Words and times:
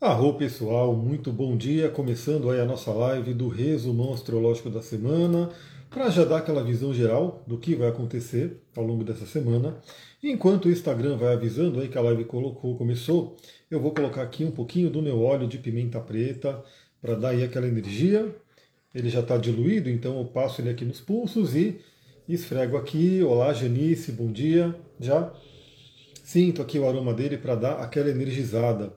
Arro 0.00 0.32
pessoal, 0.32 0.96
muito 0.96 1.30
bom 1.30 1.54
dia. 1.54 1.90
Começando 1.90 2.48
aí 2.48 2.58
a 2.58 2.64
nossa 2.64 2.90
live 2.90 3.34
do 3.34 3.48
resumão 3.48 4.14
astrológico 4.14 4.70
da 4.70 4.80
semana, 4.80 5.50
para 5.90 6.08
já 6.08 6.24
dar 6.24 6.38
aquela 6.38 6.64
visão 6.64 6.94
geral 6.94 7.44
do 7.46 7.58
que 7.58 7.74
vai 7.74 7.90
acontecer 7.90 8.62
ao 8.74 8.82
longo 8.82 9.04
dessa 9.04 9.26
semana. 9.26 9.78
enquanto 10.22 10.64
o 10.64 10.70
Instagram 10.70 11.18
vai 11.18 11.34
avisando 11.34 11.78
aí 11.78 11.88
que 11.88 11.98
a 11.98 12.00
live 12.00 12.24
colocou, 12.24 12.78
começou, 12.78 13.36
eu 13.70 13.78
vou 13.78 13.92
colocar 13.92 14.22
aqui 14.22 14.42
um 14.42 14.50
pouquinho 14.50 14.88
do 14.88 15.02
meu 15.02 15.20
óleo 15.20 15.46
de 15.46 15.58
pimenta 15.58 16.00
preta 16.00 16.64
para 17.02 17.14
dar 17.14 17.28
aí 17.30 17.44
aquela 17.44 17.68
energia. 17.68 18.34
Ele 18.94 19.10
já 19.10 19.20
está 19.20 19.36
diluído, 19.36 19.90
então 19.90 20.18
eu 20.18 20.24
passo 20.24 20.62
ele 20.62 20.70
aqui 20.70 20.86
nos 20.86 21.02
pulsos 21.02 21.54
e 21.54 21.78
esfrego 22.26 22.78
aqui. 22.78 23.22
Olá, 23.22 23.52
Janice, 23.52 24.12
bom 24.12 24.32
dia. 24.32 24.74
Já 24.98 25.30
sinto 26.24 26.62
aqui 26.62 26.78
o 26.78 26.88
aroma 26.88 27.12
dele 27.12 27.36
para 27.36 27.54
dar 27.54 27.72
aquela 27.74 28.08
energizada. 28.08 28.94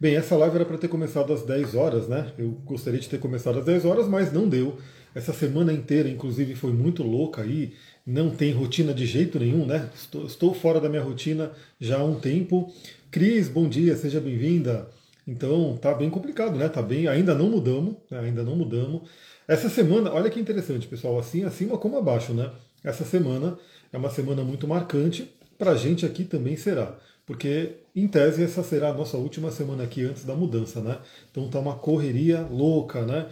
Bem, 0.00 0.16
essa 0.16 0.34
live 0.34 0.56
era 0.56 0.64
para 0.64 0.78
ter 0.78 0.88
começado 0.88 1.30
às 1.30 1.42
10 1.42 1.74
horas, 1.74 2.08
né? 2.08 2.32
Eu 2.38 2.52
gostaria 2.64 2.98
de 2.98 3.06
ter 3.06 3.20
começado 3.20 3.58
às 3.58 3.66
10 3.66 3.84
horas, 3.84 4.08
mas 4.08 4.32
não 4.32 4.48
deu. 4.48 4.78
Essa 5.14 5.30
semana 5.34 5.74
inteira, 5.74 6.08
inclusive, 6.08 6.54
foi 6.54 6.72
muito 6.72 7.02
louca 7.02 7.42
aí. 7.42 7.74
Não 8.06 8.30
tem 8.30 8.50
rotina 8.50 8.94
de 8.94 9.04
jeito 9.04 9.38
nenhum, 9.38 9.66
né? 9.66 9.90
Estou, 9.94 10.24
estou 10.24 10.54
fora 10.54 10.80
da 10.80 10.88
minha 10.88 11.02
rotina 11.02 11.52
já 11.78 11.98
há 11.98 12.02
um 12.02 12.18
tempo. 12.18 12.72
Cris, 13.10 13.50
bom 13.50 13.68
dia, 13.68 13.94
seja 13.94 14.22
bem-vinda. 14.22 14.88
Então, 15.28 15.76
tá 15.76 15.92
bem 15.92 16.08
complicado, 16.08 16.56
né? 16.56 16.66
Tá 16.70 16.80
bem, 16.80 17.06
ainda 17.06 17.34
não 17.34 17.50
mudamos, 17.50 17.96
né? 18.10 18.20
ainda 18.20 18.42
não 18.42 18.56
mudamos. 18.56 19.02
Essa 19.46 19.68
semana, 19.68 20.10
olha 20.14 20.30
que 20.30 20.40
interessante, 20.40 20.88
pessoal, 20.88 21.18
assim 21.18 21.44
acima 21.44 21.76
como 21.76 21.98
abaixo, 21.98 22.32
né? 22.32 22.50
Essa 22.82 23.04
semana 23.04 23.58
é 23.92 23.98
uma 23.98 24.08
semana 24.08 24.42
muito 24.42 24.66
marcante, 24.66 25.30
para 25.58 25.72
a 25.72 25.76
gente 25.76 26.06
aqui 26.06 26.24
também 26.24 26.56
será 26.56 26.96
porque 27.30 27.76
em 27.94 28.06
tese 28.06 28.42
essa 28.42 28.62
será 28.62 28.90
a 28.90 28.94
nossa 28.94 29.16
última 29.16 29.50
semana 29.50 29.84
aqui 29.84 30.04
antes 30.04 30.24
da 30.24 30.34
mudança, 30.34 30.80
né? 30.80 30.98
Então 31.30 31.48
tá 31.48 31.58
uma 31.58 31.74
correria 31.74 32.46
louca, 32.50 33.02
né? 33.02 33.28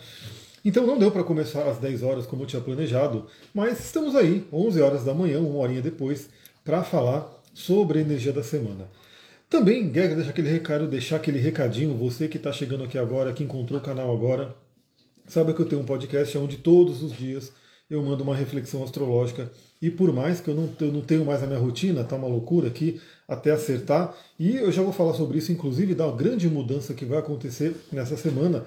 Então 0.65 0.87
não 0.87 0.99
deu 0.99 1.11
para 1.11 1.23
começar 1.23 1.69
às 1.69 1.79
10 1.79 2.03
horas 2.03 2.27
como 2.27 2.43
eu 2.43 2.47
tinha 2.47 2.61
planejado, 2.61 3.27
mas 3.55 3.79
estamos 3.79 4.17
aí, 4.17 4.47
11 4.53 4.81
horas 4.81 5.05
da 5.05 5.15
manhã, 5.15 5.41
uma 5.41 5.59
horinha 5.59 5.81
depois, 5.81 6.29
para 6.65 6.83
falar 6.83 7.31
sobre 7.55 7.99
a 7.99 8.03
energia 8.03 8.33
da 8.33 8.43
semana. 8.43 8.89
Também 9.49 9.91
quero 9.91 10.17
deixar 10.17 10.31
aquele 10.31 10.51
recado, 10.51 10.87
deixar 10.87 11.17
aquele 11.17 11.39
recadinho, 11.39 11.97
você 11.97 12.29
que 12.29 12.37
está 12.37 12.53
chegando 12.53 12.85
aqui 12.85 12.99
agora, 12.99 13.33
que 13.33 13.43
encontrou 13.43 13.81
o 13.81 13.83
canal 13.83 14.13
agora, 14.13 14.55
sabe 15.27 15.55
que 15.55 15.61
eu 15.61 15.67
tenho 15.67 15.81
um 15.81 15.87
podcast 15.87 16.37
onde 16.37 16.59
todos 16.59 17.03
os 17.03 17.17
dias 17.17 17.53
eu 17.89 18.03
mando 18.03 18.23
uma 18.23 18.37
reflexão 18.37 18.85
astrológica 18.85 19.51
e 19.81 19.91
por 19.91 20.13
mais 20.13 20.41
que 20.41 20.49
eu 20.49 20.55
não, 20.55 20.69
eu 20.81 20.93
não 20.93 21.01
tenho 21.01 21.25
mais 21.25 21.43
a 21.43 21.47
minha 21.47 21.59
rotina, 21.59 22.03
tá 22.03 22.17
uma 22.17 22.27
loucura 22.27 22.67
aqui, 22.67 23.01
até 23.29 23.53
acertar. 23.53 24.15
E 24.39 24.57
eu 24.57 24.73
já 24.73 24.83
vou 24.83 24.93
falar 24.93 25.15
sobre 25.15 25.39
isso, 25.39 25.53
inclusive, 25.53 25.95
da 25.95 26.11
grande 26.11 26.49
mudança 26.49 26.95
que 26.95 27.05
vai 27.05 27.19
acontecer 27.19 27.75
nessa 27.93 28.17
semana. 28.17 28.65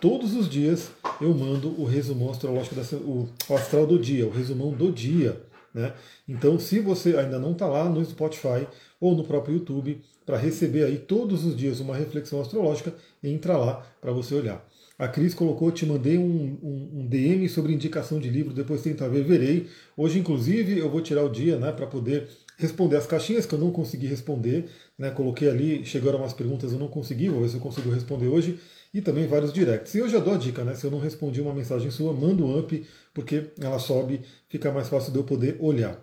Todos 0.00 0.34
os 0.34 0.48
dias 0.48 0.90
eu 1.20 1.34
mando 1.34 1.68
o 1.80 1.84
resumão 1.84 2.30
astrológico, 2.30 2.74
dessa, 2.74 2.96
o, 2.96 3.28
o 3.48 3.54
astral 3.54 3.86
do 3.86 3.98
dia, 3.98 4.26
o 4.26 4.30
resumão 4.30 4.70
do 4.70 4.90
dia. 4.90 5.40
Né? 5.74 5.92
Então, 6.26 6.58
se 6.58 6.80
você 6.80 7.16
ainda 7.16 7.38
não 7.38 7.52
está 7.52 7.66
lá 7.66 7.88
no 7.88 8.02
Spotify 8.04 8.66
ou 8.98 9.14
no 9.14 9.24
próprio 9.24 9.56
YouTube, 9.56 10.02
para 10.24 10.38
receber 10.38 10.84
aí 10.84 10.98
todos 10.98 11.44
os 11.44 11.56
dias 11.56 11.80
uma 11.80 11.94
reflexão 11.94 12.40
astrológica, 12.40 12.94
entra 13.22 13.56
lá 13.56 13.86
para 14.00 14.10
você 14.10 14.34
olhar. 14.34 14.66
A 14.98 15.06
Cris 15.06 15.34
colocou, 15.34 15.70
te 15.70 15.84
mandei 15.84 16.16
um, 16.16 16.58
um, 16.62 17.00
um, 17.00 17.06
DM 17.06 17.46
sobre 17.50 17.72
indicação 17.74 18.18
de 18.18 18.30
livro, 18.30 18.54
depois 18.54 18.80
tenta 18.80 19.06
ver, 19.08 19.24
verei. 19.24 19.68
Hoje, 19.94 20.18
inclusive, 20.18 20.78
eu 20.78 20.90
vou 20.90 21.02
tirar 21.02 21.22
o 21.22 21.28
dia 21.28 21.58
né, 21.58 21.70
para 21.70 21.86
poder 21.86 22.28
responder 22.56 22.96
as 22.96 23.06
caixinhas 23.06 23.44
que 23.44 23.54
eu 23.54 23.58
não 23.58 23.70
consegui 23.70 24.06
responder. 24.06 24.70
Né, 24.98 25.10
coloquei 25.10 25.50
ali, 25.50 25.84
chegaram 25.84 26.18
umas 26.18 26.32
perguntas, 26.32 26.72
eu 26.72 26.78
não 26.78 26.88
consegui, 26.88 27.28
vou 27.28 27.42
ver 27.42 27.50
se 27.50 27.56
eu 27.56 27.60
consigo 27.60 27.90
responder 27.90 28.28
hoje. 28.28 28.58
E 28.94 29.02
também 29.02 29.26
vários 29.26 29.52
directs. 29.52 29.94
E 29.94 29.98
eu 29.98 30.08
já 30.08 30.18
dou 30.18 30.32
a 30.32 30.38
dica, 30.38 30.64
né? 30.64 30.74
Se 30.74 30.86
eu 30.86 30.90
não 30.90 30.98
respondi 30.98 31.42
uma 31.42 31.52
mensagem 31.52 31.90
sua, 31.90 32.14
manda 32.14 32.42
um 32.42 32.58
up, 32.58 32.86
porque 33.12 33.50
ela 33.60 33.78
sobe, 33.78 34.22
fica 34.48 34.72
mais 34.72 34.88
fácil 34.88 35.12
de 35.12 35.18
eu 35.18 35.24
poder 35.24 35.56
olhar. 35.60 36.02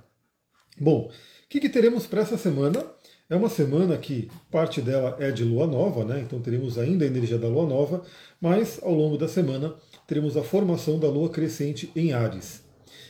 Bom, 0.80 1.10
o 1.10 1.50
que, 1.50 1.60
que 1.60 1.70
teremos 1.70 2.06
para 2.06 2.22
essa 2.22 2.38
semana? 2.38 2.86
É 3.34 3.36
uma 3.36 3.50
semana 3.50 3.98
que 3.98 4.30
parte 4.52 4.80
dela 4.80 5.18
é 5.20 5.32
de 5.32 5.44
lua 5.44 5.66
nova, 5.66 6.06
né? 6.06 6.22
então 6.24 6.40
teremos 6.40 6.78
ainda 6.78 7.04
a 7.04 7.08
energia 7.08 7.36
da 7.36 7.48
lua 7.48 7.66
nova, 7.66 8.04
mas 8.40 8.80
ao 8.84 8.94
longo 8.94 9.18
da 9.18 9.28
semana 9.28 9.74
teremos 10.06 10.38
a 10.38 10.44
formação 10.44 11.00
da 11.00 11.08
lua 11.10 11.28
crescente 11.30 11.92
em 11.96 12.14
Ares. 12.14 12.64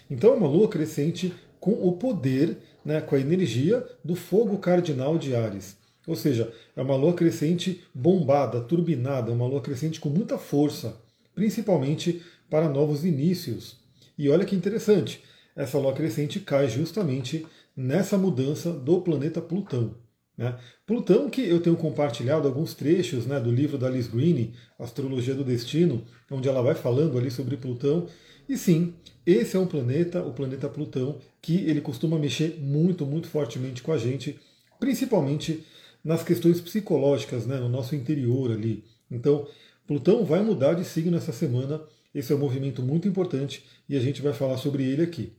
Então 0.09 0.31
é 0.31 0.38
uma 0.38 0.47
lua 0.47 0.69
crescente 0.69 1.34
com 1.59 1.73
o 1.73 1.97
poder, 1.97 2.57
né, 2.85 3.01
com 3.01 3.17
a 3.17 3.19
energia 3.19 3.85
do 4.01 4.16
fogo 4.16 4.57
cardinal 4.59 5.17
de 5.17 5.35
Ares. 5.35 5.75
Ou 6.07 6.16
seja, 6.16 6.50
é 6.73 6.81
uma 6.81 6.95
lua 6.95 7.13
crescente 7.13 7.84
bombada, 7.94 8.61
turbinada, 8.61 9.29
uma 9.29 9.45
lua 9.45 9.59
crescente 9.59 10.00
com 10.00 10.07
muita 10.07 10.38
força, 10.38 11.01
principalmente 11.35 12.22
para 12.50 12.69
novos 12.69 13.03
inícios. 13.03 13.75
E 14.17 14.29
olha 14.29 14.45
que 14.45 14.55
interessante, 14.55 15.22
essa 15.53 15.78
lua 15.78 15.91
crescente 15.91 16.40
cai 16.40 16.69
justamente 16.69 17.45
nessa 17.75 18.17
mudança 18.17 18.72
do 18.72 19.01
planeta 19.01 19.41
Plutão. 19.41 20.01
Né? 20.38 20.58
Plutão, 20.86 21.30
que 21.30 21.42
eu 21.42 21.62
tenho 21.62 21.76
compartilhado 21.76 22.48
alguns 22.48 22.74
trechos 22.74 23.26
né, 23.26 23.40
do 23.40 23.52
livro 23.52 23.78
da 23.78 23.88
Alice 23.88 24.10
Green, 24.10 24.54
Astrologia 24.80 25.36
do 25.36 25.44
Destino, 25.44 26.04
onde 26.32 26.50
ela 26.50 26.62
vai 26.62 26.76
falando 26.76 27.18
ali 27.18 27.30
sobre 27.30 27.58
Plutão. 27.58 28.08
E 28.50 28.58
sim, 28.58 28.96
esse 29.26 29.56
é 29.56 29.60
um 29.60 29.68
planeta, 29.68 30.24
o 30.24 30.34
planeta 30.34 30.68
Plutão, 30.68 31.20
que 31.42 31.58
ele 31.70 31.82
costuma 31.82 32.18
mexer 32.18 32.60
muito, 32.60 33.06
muito 33.06 33.28
fortemente 33.28 33.84
com 33.84 33.92
a 33.92 33.98
gente, 33.98 34.40
principalmente 34.80 35.64
nas 36.04 36.24
questões 36.24 36.60
psicológicas, 36.60 37.46
né, 37.46 37.58
no 37.58 37.70
nosso 37.70 37.96
interior 37.96 38.52
ali. 38.52 38.84
Então, 39.10 39.48
Plutão 39.86 40.26
vai 40.26 40.42
mudar 40.42 40.74
de 40.74 40.84
signo 40.84 41.16
essa 41.16 41.32
semana. 41.32 41.82
Esse 42.14 42.32
é 42.32 42.36
um 42.36 42.40
movimento 42.40 42.82
muito 42.82 43.08
importante 43.08 43.64
e 43.88 43.96
a 43.96 44.00
gente 44.00 44.22
vai 44.22 44.34
falar 44.34 44.58
sobre 44.58 44.84
ele 44.84 45.04
aqui. 45.04 45.34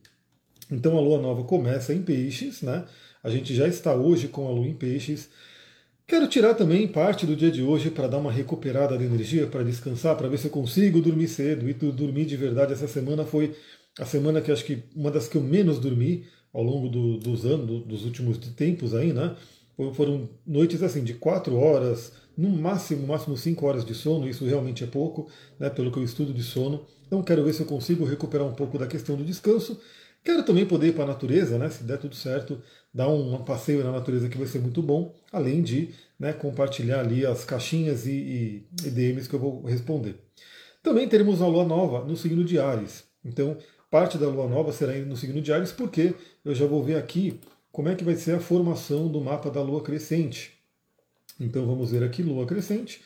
Então 0.71 0.97
a 0.97 1.01
lua 1.01 1.21
nova 1.21 1.43
começa 1.43 1.93
em 1.93 2.01
peixes, 2.01 2.61
né? 2.61 2.85
A 3.25 3.29
gente 3.31 3.55
já 3.55 3.67
está 3.67 3.95
hoje 3.95 4.27
com 4.27 4.47
a 4.47 4.51
lua 4.51 4.67
em 4.67 4.73
peixes. 4.75 5.29
Quero 6.05 6.27
tirar 6.27 6.53
também 6.53 6.87
parte 6.87 7.25
do 7.25 7.35
dia 7.35 7.49
de 7.49 7.63
hoje 7.63 7.89
para 7.89 8.07
dar 8.07 8.19
uma 8.19 8.31
recuperada 8.31 8.95
de 8.95 9.03
energia, 9.03 9.47
para 9.47 9.63
descansar, 9.63 10.15
para 10.15 10.27
ver 10.27 10.37
se 10.37 10.45
eu 10.45 10.51
consigo 10.51 11.01
dormir 11.01 11.27
cedo. 11.27 11.67
E 11.67 11.73
dormir 11.73 12.25
de 12.25 12.37
verdade 12.37 12.73
essa 12.73 12.87
semana 12.87 13.25
foi 13.25 13.55
a 13.97 14.05
semana 14.05 14.41
que 14.41 14.51
acho 14.51 14.63
que 14.63 14.83
uma 14.95 15.09
das 15.09 15.27
que 15.27 15.37
eu 15.37 15.41
menos 15.41 15.79
dormi 15.79 16.25
ao 16.53 16.61
longo 16.61 16.87
do, 16.87 17.17
dos 17.17 17.47
anos, 17.47 17.83
dos 17.87 18.05
últimos 18.05 18.37
tempos 18.37 18.93
aí, 18.93 19.11
né? 19.11 19.35
Foram 19.95 20.29
noites 20.45 20.83
assim 20.83 21.03
de 21.03 21.15
quatro 21.15 21.55
horas, 21.55 22.11
no 22.37 22.49
máximo, 22.49 23.07
máximo 23.07 23.35
cinco 23.35 23.65
horas 23.65 23.83
de 23.83 23.95
sono. 23.95 24.29
Isso 24.29 24.45
realmente 24.45 24.83
é 24.83 24.87
pouco, 24.87 25.27
né? 25.59 25.67
Pelo 25.71 25.91
que 25.91 25.97
eu 25.97 26.03
estudo 26.03 26.31
de 26.31 26.43
sono. 26.43 26.85
Então 27.07 27.23
quero 27.23 27.43
ver 27.43 27.53
se 27.53 27.61
eu 27.61 27.65
consigo 27.65 28.05
recuperar 28.05 28.45
um 28.45 28.53
pouco 28.53 28.77
da 28.77 28.85
questão 28.85 29.15
do 29.15 29.23
descanso. 29.23 29.81
Quero 30.25 30.41
também 30.41 30.65
poder 30.65 30.87
ir 30.87 30.93
para 30.93 31.03
a 31.03 31.07
natureza, 31.07 31.59
né? 31.59 31.69
Se 31.69 31.83
der 31.83 31.99
tudo 31.99 32.15
certo, 32.15 32.59
dar 32.91 33.07
um 33.07 33.37
passeio 33.43 33.83
na 33.83 33.91
natureza 33.91 34.27
que 34.27 34.39
vai 34.39 34.47
ser 34.47 34.57
muito 34.57 34.81
bom, 34.81 35.13
além 35.31 35.61
de 35.61 35.91
né, 36.19 36.33
compartilhar 36.33 37.01
ali 37.01 37.23
as 37.23 37.45
caixinhas 37.45 38.07
e, 38.07 38.65
e, 38.83 38.89
DMs 38.89 39.29
que 39.29 39.35
eu 39.35 39.39
vou 39.39 39.63
responder. 39.65 40.15
Também 40.81 41.07
teremos 41.07 41.43
a 41.43 41.47
lua 41.47 41.63
nova 41.63 42.03
no 42.03 42.17
signo 42.17 42.43
de 42.43 42.57
Ares. 42.57 43.03
Então, 43.23 43.55
parte 43.91 44.17
da 44.17 44.27
lua 44.27 44.47
nova 44.47 44.73
será 44.73 44.93
no 44.93 45.15
signo 45.15 45.39
de 45.43 45.53
Ares, 45.53 45.71
porque 45.71 46.15
eu 46.43 46.55
já 46.55 46.65
vou 46.65 46.83
ver 46.83 46.97
aqui 46.97 47.39
como 47.71 47.89
é 47.89 47.93
que 47.93 48.03
vai 48.03 48.15
ser 48.15 48.33
a 48.33 48.39
formação 48.39 49.07
do 49.07 49.21
mapa 49.21 49.51
da 49.51 49.61
lua 49.61 49.83
crescente. 49.83 50.53
Então, 51.39 51.67
vamos 51.67 51.91
ver 51.91 52.03
aqui 52.03 52.23
lua 52.23 52.47
crescente 52.47 52.99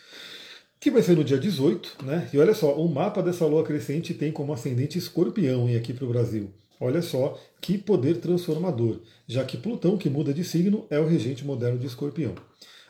que 0.79 0.89
vai 0.89 1.01
ser 1.01 1.17
no 1.17 1.25
dia 1.25 1.37
18, 1.37 1.97
né? 2.05 2.29
E 2.31 2.37
olha 2.39 2.53
só, 2.53 2.73
o 2.75 2.87
mapa 2.87 3.21
dessa 3.21 3.45
lua 3.45 3.63
crescente 3.63 4.13
tem 4.13 4.31
como 4.31 4.53
ascendente 4.53 4.97
escorpião 4.97 5.67
hein, 5.67 5.75
aqui 5.75 5.93
para 5.93 6.05
o 6.05 6.07
Brasil. 6.07 6.53
Olha 6.79 7.01
só 7.01 7.37
que 7.59 7.77
poder 7.77 8.17
transformador, 8.17 9.01
já 9.27 9.43
que 9.43 9.57
Plutão, 9.57 9.97
que 9.97 10.09
muda 10.09 10.33
de 10.33 10.43
signo, 10.43 10.87
é 10.89 10.99
o 10.99 11.05
regente 11.05 11.45
moderno 11.45 11.77
de 11.77 11.87
Escorpião. 11.87 12.33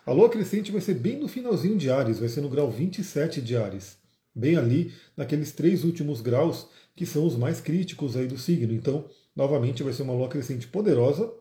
A 0.06 0.12
lua 0.12 0.30
crescente 0.30 0.72
vai 0.72 0.82
ser 0.82 0.96
bem 0.96 1.20
no 1.20 1.28
finalzinho 1.28 1.78
de 1.78 1.90
Ares, 1.90 2.20
vai 2.20 2.30
ser 2.30 2.42
no 2.42 2.50
grau 2.50 2.70
27 2.70 3.42
de 3.42 3.56
Ares, 3.58 3.98
bem 4.34 4.56
ali 4.56 4.94
naqueles 5.18 5.52
três 5.52 5.84
últimos 5.84 6.22
graus 6.22 6.68
que 6.96 7.06
são 7.06 7.26
os 7.26 7.36
mais 7.36 7.62
críticos 7.62 8.16
aí 8.18 8.28
do 8.28 8.38
signo. 8.38 8.74
Então, 8.74 9.06
novamente, 9.36 9.84
vai 9.84 9.94
ser 9.94 10.04
uma 10.04 10.14
lua 10.14 10.28
crescente 10.28 10.68
poderosa. 10.68 11.32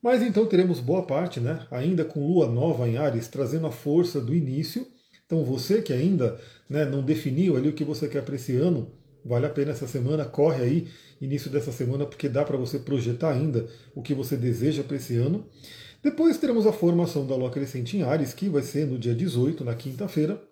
Mas 0.00 0.22
então 0.22 0.46
teremos 0.46 0.80
boa 0.80 1.02
parte, 1.02 1.40
né? 1.40 1.66
Ainda 1.70 2.04
com 2.04 2.26
lua 2.26 2.46
nova 2.46 2.88
em 2.88 2.96
Ares, 2.96 3.26
trazendo 3.26 3.66
a 3.66 3.72
força 3.72 4.20
do 4.20 4.34
início. 4.34 4.86
Então, 5.26 5.42
você 5.44 5.82
que 5.82 5.92
ainda 5.92 6.38
né, 6.68 6.84
não 6.84 7.02
definiu 7.02 7.56
ali 7.56 7.68
o 7.68 7.72
que 7.72 7.84
você 7.84 8.06
quer 8.06 8.22
para 8.22 8.36
esse 8.36 8.54
ano, 8.54 8.92
vale 9.24 9.46
a 9.46 9.50
pena 9.50 9.70
essa 9.70 9.86
semana, 9.86 10.24
corre 10.24 10.62
aí, 10.62 10.88
início 11.20 11.50
dessa 11.50 11.72
semana, 11.72 12.04
porque 12.04 12.28
dá 12.28 12.44
para 12.44 12.56
você 12.56 12.78
projetar 12.78 13.32
ainda 13.32 13.66
o 13.94 14.02
que 14.02 14.14
você 14.14 14.36
deseja 14.36 14.82
para 14.82 14.96
esse 14.96 15.16
ano. 15.16 15.46
Depois 16.02 16.36
teremos 16.36 16.66
a 16.66 16.72
formação 16.72 17.26
da 17.26 17.34
Lua 17.34 17.50
crescente 17.50 17.96
em 17.96 18.02
Ares, 18.02 18.34
que 18.34 18.48
vai 18.48 18.62
ser 18.62 18.86
no 18.86 18.98
dia 18.98 19.14
18, 19.14 19.64
na 19.64 19.74
quinta-feira. 19.74 20.42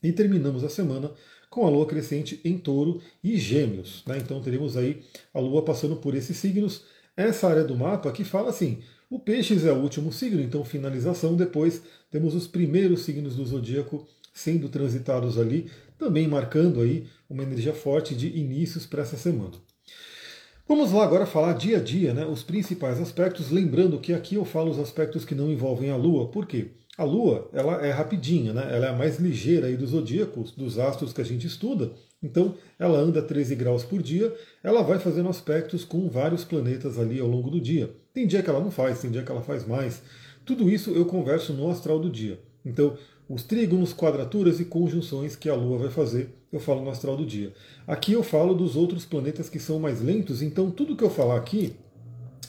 E 0.00 0.12
terminamos 0.12 0.62
a 0.62 0.68
semana 0.68 1.10
com 1.50 1.66
a 1.66 1.70
Lua 1.70 1.86
crescente 1.86 2.40
em 2.44 2.56
Touro 2.56 3.00
e 3.24 3.36
Gêmeos. 3.36 4.04
Né? 4.06 4.18
Então 4.18 4.40
teremos 4.40 4.76
aí 4.76 5.02
a 5.34 5.40
Lua 5.40 5.64
passando 5.64 5.96
por 5.96 6.14
esses 6.14 6.36
signos. 6.36 6.84
Essa 7.16 7.48
área 7.48 7.64
do 7.64 7.74
mapa 7.74 8.12
que 8.12 8.22
fala 8.22 8.50
assim, 8.50 8.80
O 9.10 9.18
Peixes 9.18 9.64
é 9.64 9.72
o 9.72 9.80
último 9.80 10.12
signo, 10.12 10.40
então 10.40 10.64
finalização. 10.64 11.34
Depois 11.34 11.82
temos 12.10 12.34
os 12.34 12.46
primeiros 12.46 13.02
signos 13.02 13.34
do 13.34 13.44
zodíaco 13.44 14.06
sendo 14.32 14.68
transitados 14.68 15.38
ali, 15.38 15.70
também 15.98 16.28
marcando 16.28 16.80
aí 16.80 17.06
uma 17.28 17.42
energia 17.42 17.72
forte 17.72 18.14
de 18.14 18.28
inícios 18.28 18.86
para 18.86 19.02
essa 19.02 19.16
semana. 19.16 19.52
Vamos 20.68 20.90
lá 20.90 21.04
agora 21.04 21.26
falar 21.26 21.52
dia 21.52 21.76
a 21.76 21.80
dia, 21.80 22.12
né, 22.12 22.26
os 22.26 22.42
principais 22.42 23.00
aspectos, 23.00 23.50
lembrando 23.50 24.00
que 24.00 24.12
aqui 24.12 24.34
eu 24.34 24.44
falo 24.44 24.70
os 24.70 24.78
aspectos 24.78 25.24
que 25.24 25.34
não 25.34 25.50
envolvem 25.50 25.90
a 25.90 25.96
Lua, 25.96 26.28
por 26.28 26.44
quê? 26.44 26.72
A 26.98 27.04
Lua 27.04 27.48
ela 27.52 27.86
é 27.86 27.90
rapidinha, 27.90 28.52
né? 28.52 28.68
ela 28.74 28.86
é 28.86 28.88
a 28.88 28.96
mais 28.96 29.18
ligeira 29.18 29.68
aí 29.68 29.76
dos 29.76 29.90
zodíacos, 29.90 30.50
dos 30.50 30.78
astros 30.78 31.12
que 31.12 31.20
a 31.20 31.24
gente 31.24 31.46
estuda, 31.46 31.92
então 32.22 32.56
ela 32.78 32.98
anda 32.98 33.22
13 33.22 33.54
graus 33.54 33.84
por 33.84 34.02
dia, 34.02 34.34
ela 34.62 34.82
vai 34.82 34.98
fazendo 34.98 35.28
aspectos 35.28 35.84
com 35.84 36.08
vários 36.08 36.44
planetas 36.44 36.98
ali 36.98 37.20
ao 37.20 37.28
longo 37.28 37.50
do 37.50 37.60
dia. 37.60 37.94
Tem 38.12 38.26
dia 38.26 38.42
que 38.42 38.50
ela 38.50 38.60
não 38.60 38.70
faz, 38.70 39.00
tem 39.00 39.10
dia 39.10 39.22
que 39.22 39.30
ela 39.30 39.42
faz 39.42 39.66
mais. 39.66 40.02
Tudo 40.44 40.70
isso 40.70 40.90
eu 40.90 41.04
converso 41.04 41.52
no 41.52 41.70
astral 41.70 42.00
do 42.00 42.10
dia. 42.10 42.40
Então, 42.64 42.96
os 43.28 43.42
trígonos, 43.42 43.92
quadraturas 43.92 44.60
e 44.60 44.64
conjunções 44.64 45.34
que 45.34 45.48
a 45.48 45.54
Lua 45.54 45.78
vai 45.78 45.90
fazer, 45.90 46.30
eu 46.52 46.60
falo 46.60 46.82
no 46.82 46.90
astral 46.90 47.16
do 47.16 47.26
dia. 47.26 47.52
Aqui 47.86 48.12
eu 48.12 48.22
falo 48.22 48.54
dos 48.54 48.76
outros 48.76 49.04
planetas 49.04 49.48
que 49.48 49.58
são 49.58 49.78
mais 49.78 50.00
lentos, 50.00 50.42
então 50.42 50.70
tudo 50.70 50.96
que 50.96 51.04
eu 51.04 51.10
falar 51.10 51.36
aqui, 51.36 51.74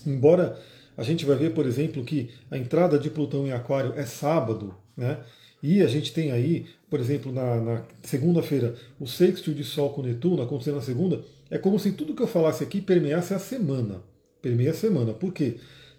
embora 0.06 0.60
a 0.96 1.04
gente 1.04 1.26
vai 1.26 1.36
ver, 1.36 1.54
por 1.54 1.66
exemplo, 1.66 2.04
que 2.04 2.30
a 2.50 2.58
entrada 2.58 2.98
de 2.98 3.10
Plutão 3.10 3.46
em 3.46 3.52
Aquário 3.52 3.94
é 3.96 4.06
sábado, 4.06 4.76
né? 4.96 5.20
E 5.62 5.82
a 5.82 5.88
gente 5.88 6.14
tem 6.14 6.32
aí, 6.32 6.66
por 6.90 7.00
exemplo, 7.00 7.32
na, 7.32 7.60
na 7.60 7.84
segunda-feira, 8.04 8.76
o 9.00 9.08
sextil 9.08 9.54
de 9.54 9.64
Sol 9.64 9.90
com 9.92 10.04
Netuno 10.04 10.42
acontecendo 10.42 10.76
na 10.76 10.82
segunda. 10.82 11.24
É 11.50 11.58
como 11.58 11.80
se 11.80 11.92
tudo 11.92 12.14
que 12.14 12.22
eu 12.22 12.28
falasse 12.28 12.64
aqui 12.64 12.80
permeasse 12.80 13.34
a 13.34 13.40
semana. 13.40 14.02
Permeia 14.42 14.72
a 14.72 14.76
semana. 14.76 15.14
Por 15.14 15.34
quê? 15.34 15.58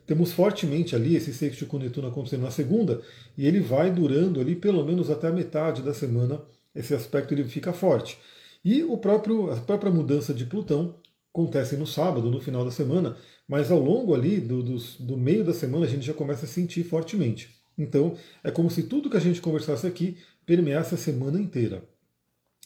Temos 0.09 0.33
fortemente 0.33 0.97
ali 0.97 1.17
esse 1.17 1.35
sextil 1.35 1.67
com 1.67 1.77
Netuno 1.77 2.09
acontecendo 2.09 2.41
na 2.41 2.51
segunda 2.51 3.03
e 3.37 3.47
ele 3.47 3.61
vai 3.61 3.91
durando 3.91 4.41
ali 4.41 4.57
pelo 4.57 4.83
menos 4.83 5.11
até 5.11 5.29
a 5.29 5.33
metade 5.33 5.83
da 5.83 5.93
semana. 5.93 6.41
Esse 6.75 6.95
aspecto 6.95 7.35
ele 7.35 7.45
fica 7.45 7.75
forte. 7.75 8.19
E 8.65 8.83
o 8.83 8.97
próprio, 8.97 9.51
a 9.53 9.57
própria 9.57 9.93
mudança 9.93 10.33
de 10.33 10.47
Plutão 10.47 10.95
acontece 11.31 11.77
no 11.77 11.87
sábado, 11.87 12.31
no 12.31 12.41
final 12.41 12.65
da 12.65 12.71
semana, 12.71 13.19
mas 13.47 13.71
ao 13.71 13.79
longo 13.79 14.15
ali 14.15 14.41
do, 14.41 14.63
do, 14.63 14.79
do 15.01 15.15
meio 15.15 15.45
da 15.45 15.53
semana 15.53 15.85
a 15.85 15.89
gente 15.89 16.07
já 16.07 16.15
começa 16.15 16.47
a 16.47 16.49
sentir 16.49 16.85
fortemente. 16.85 17.55
Então 17.77 18.17
é 18.43 18.51
como 18.51 18.71
se 18.71 18.85
tudo 18.85 19.11
que 19.11 19.17
a 19.19 19.21
gente 19.21 19.43
conversasse 19.43 19.87
aqui 19.87 20.17
permeasse 20.47 20.95
a 20.95 20.99
semana 20.99 21.39
inteira. 21.39 21.83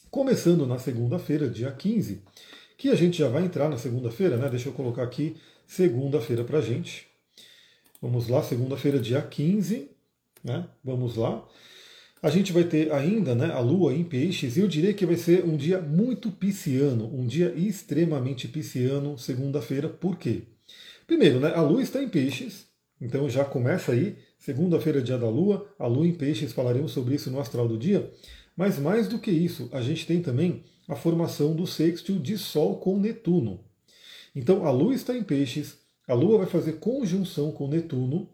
Começando 0.09 0.65
na 0.65 0.79
segunda-feira, 0.79 1.49
dia 1.49 1.73
15, 1.73 2.23
que 2.77 2.87
a 2.87 2.95
gente 2.95 3.17
já 3.17 3.27
vai 3.27 3.43
entrar 3.43 3.67
na 3.67 3.77
segunda-feira, 3.77 4.37
né? 4.37 4.47
Deixa 4.47 4.69
eu 4.69 4.73
colocar 4.73 5.03
aqui 5.03 5.35
segunda-feira 5.67 6.45
para 6.45 6.61
gente. 6.61 7.11
Vamos 8.03 8.27
lá, 8.27 8.43
segunda-feira, 8.43 8.99
dia 8.99 9.21
15, 9.21 9.89
né? 10.43 10.67
Vamos 10.83 11.15
lá. 11.15 11.41
A 12.21 12.29
gente 12.29 12.51
vai 12.51 12.65
ter 12.65 12.91
ainda 12.91 13.33
né, 13.33 13.45
a 13.45 13.61
Lua 13.61 13.93
em 13.93 14.03
peixes, 14.03 14.57
e 14.57 14.59
eu 14.59 14.67
diria 14.67 14.93
que 14.93 15.05
vai 15.05 15.15
ser 15.15 15.45
um 15.45 15.55
dia 15.55 15.79
muito 15.79 16.29
pisciano, 16.29 17.09
um 17.15 17.25
dia 17.25 17.53
extremamente 17.55 18.49
pisciano, 18.49 19.17
segunda-feira. 19.17 19.87
Por 19.87 20.17
quê? 20.17 20.41
Primeiro, 21.07 21.39
né, 21.39 21.53
a 21.55 21.61
Lua 21.61 21.81
está 21.81 22.03
em 22.03 22.09
peixes, 22.09 22.65
então 22.99 23.29
já 23.29 23.45
começa 23.45 23.93
aí, 23.93 24.17
segunda-feira, 24.37 25.01
dia 25.01 25.17
da 25.17 25.29
Lua, 25.29 25.65
a 25.79 25.87
Lua 25.87 26.05
em 26.05 26.13
peixes, 26.13 26.51
falaremos 26.51 26.91
sobre 26.91 27.15
isso 27.15 27.31
no 27.31 27.39
astral 27.39 27.69
do 27.69 27.77
dia. 27.77 28.11
Mas 28.53 28.77
mais 28.77 29.07
do 29.07 29.17
que 29.17 29.31
isso, 29.31 29.69
a 29.71 29.81
gente 29.81 30.05
tem 30.05 30.21
também 30.21 30.65
a 30.89 30.95
formação 30.97 31.55
do 31.55 31.65
sextil 31.65 32.19
de 32.19 32.37
Sol 32.37 32.81
com 32.81 32.99
Netuno. 32.99 33.63
Então 34.35 34.65
a 34.65 34.71
Lua 34.71 34.93
está 34.93 35.15
em 35.15 35.23
peixes, 35.23 35.82
a 36.07 36.13
Lua 36.13 36.39
vai 36.39 36.47
fazer 36.47 36.73
conjunção 36.73 37.51
com 37.51 37.67
Netuno, 37.67 38.29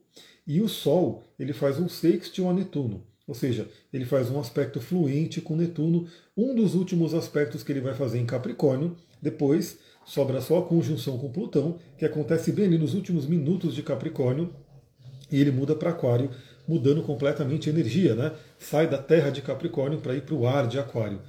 e 0.45 0.62
o 0.62 0.68
Sol 0.68 1.24
ele 1.38 1.54
faz 1.54 1.80
um 1.80 1.88
sextil 1.88 2.50
a 2.50 2.54
Netuno. 2.54 3.04
Ou 3.27 3.36
seja, 3.36 3.68
ele 3.94 4.06
faz 4.06 4.31
um 4.31 4.39
aspecto 4.39 4.81
fluente 4.81 5.39
com 5.39 5.56
Netuno, 5.56 6.07
um 6.36 6.56
dos 6.56 6.74
últimos 6.74 7.13
aspectos 7.13 7.62
que 7.62 7.71
ele 7.71 7.80
vai 7.80 7.94
fazer 7.94 8.18
em 8.18 8.25
Capricórnio. 8.25 8.95
Depois 9.21 9.77
sobra 10.04 10.42
só 10.42 10.57
a 10.57 10.66
conjunção 10.66 11.19
com 11.19 11.31
Plutão, 11.31 11.77
que 11.95 12.06
acontece 12.06 12.51
bem 12.51 12.66
ali 12.66 12.80
nos 12.80 12.95
últimos 12.95 13.27
minutos 13.27 13.75
de 13.75 13.83
Capricórnio, 13.83 14.50
e 15.31 15.39
ele 15.39 15.51
muda 15.51 15.75
para 15.75 15.92
Aquário, 15.92 16.31
mudando 16.68 17.04
completamente 17.04 17.69
a 17.69 17.72
energia, 17.72 18.15
né? 18.15 18.33
Sai 18.57 18.89
da 18.89 18.98
terra 18.98 19.30
de 19.30 19.44
Capricórnio 19.44 20.00
para 20.00 20.15
ir 20.15 20.24
para 20.24 20.33
o 20.33 20.48
ar 20.48 20.68
de 20.68 20.80
Aquário. 20.80 21.22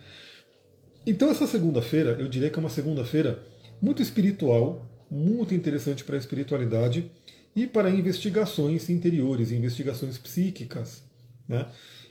Então 1.07 1.31
essa 1.31 1.47
segunda-feira, 1.47 2.17
eu 2.19 2.29
diria 2.29 2.49
que 2.49 2.59
é 2.59 2.61
uma 2.61 2.71
segunda-feira 2.71 3.43
muito 3.83 4.01
espiritual, 4.01 4.90
muito 5.11 5.55
interessante 5.55 6.05
para 6.05 6.17
a 6.17 6.19
espiritualidade 6.19 7.11
e 7.55 7.67
para 7.67 7.91
investigações 7.91 8.89
interiores, 8.89 9.51
investigações 9.51 10.17
psíquicas. 10.19 11.03
Né? 11.49 11.67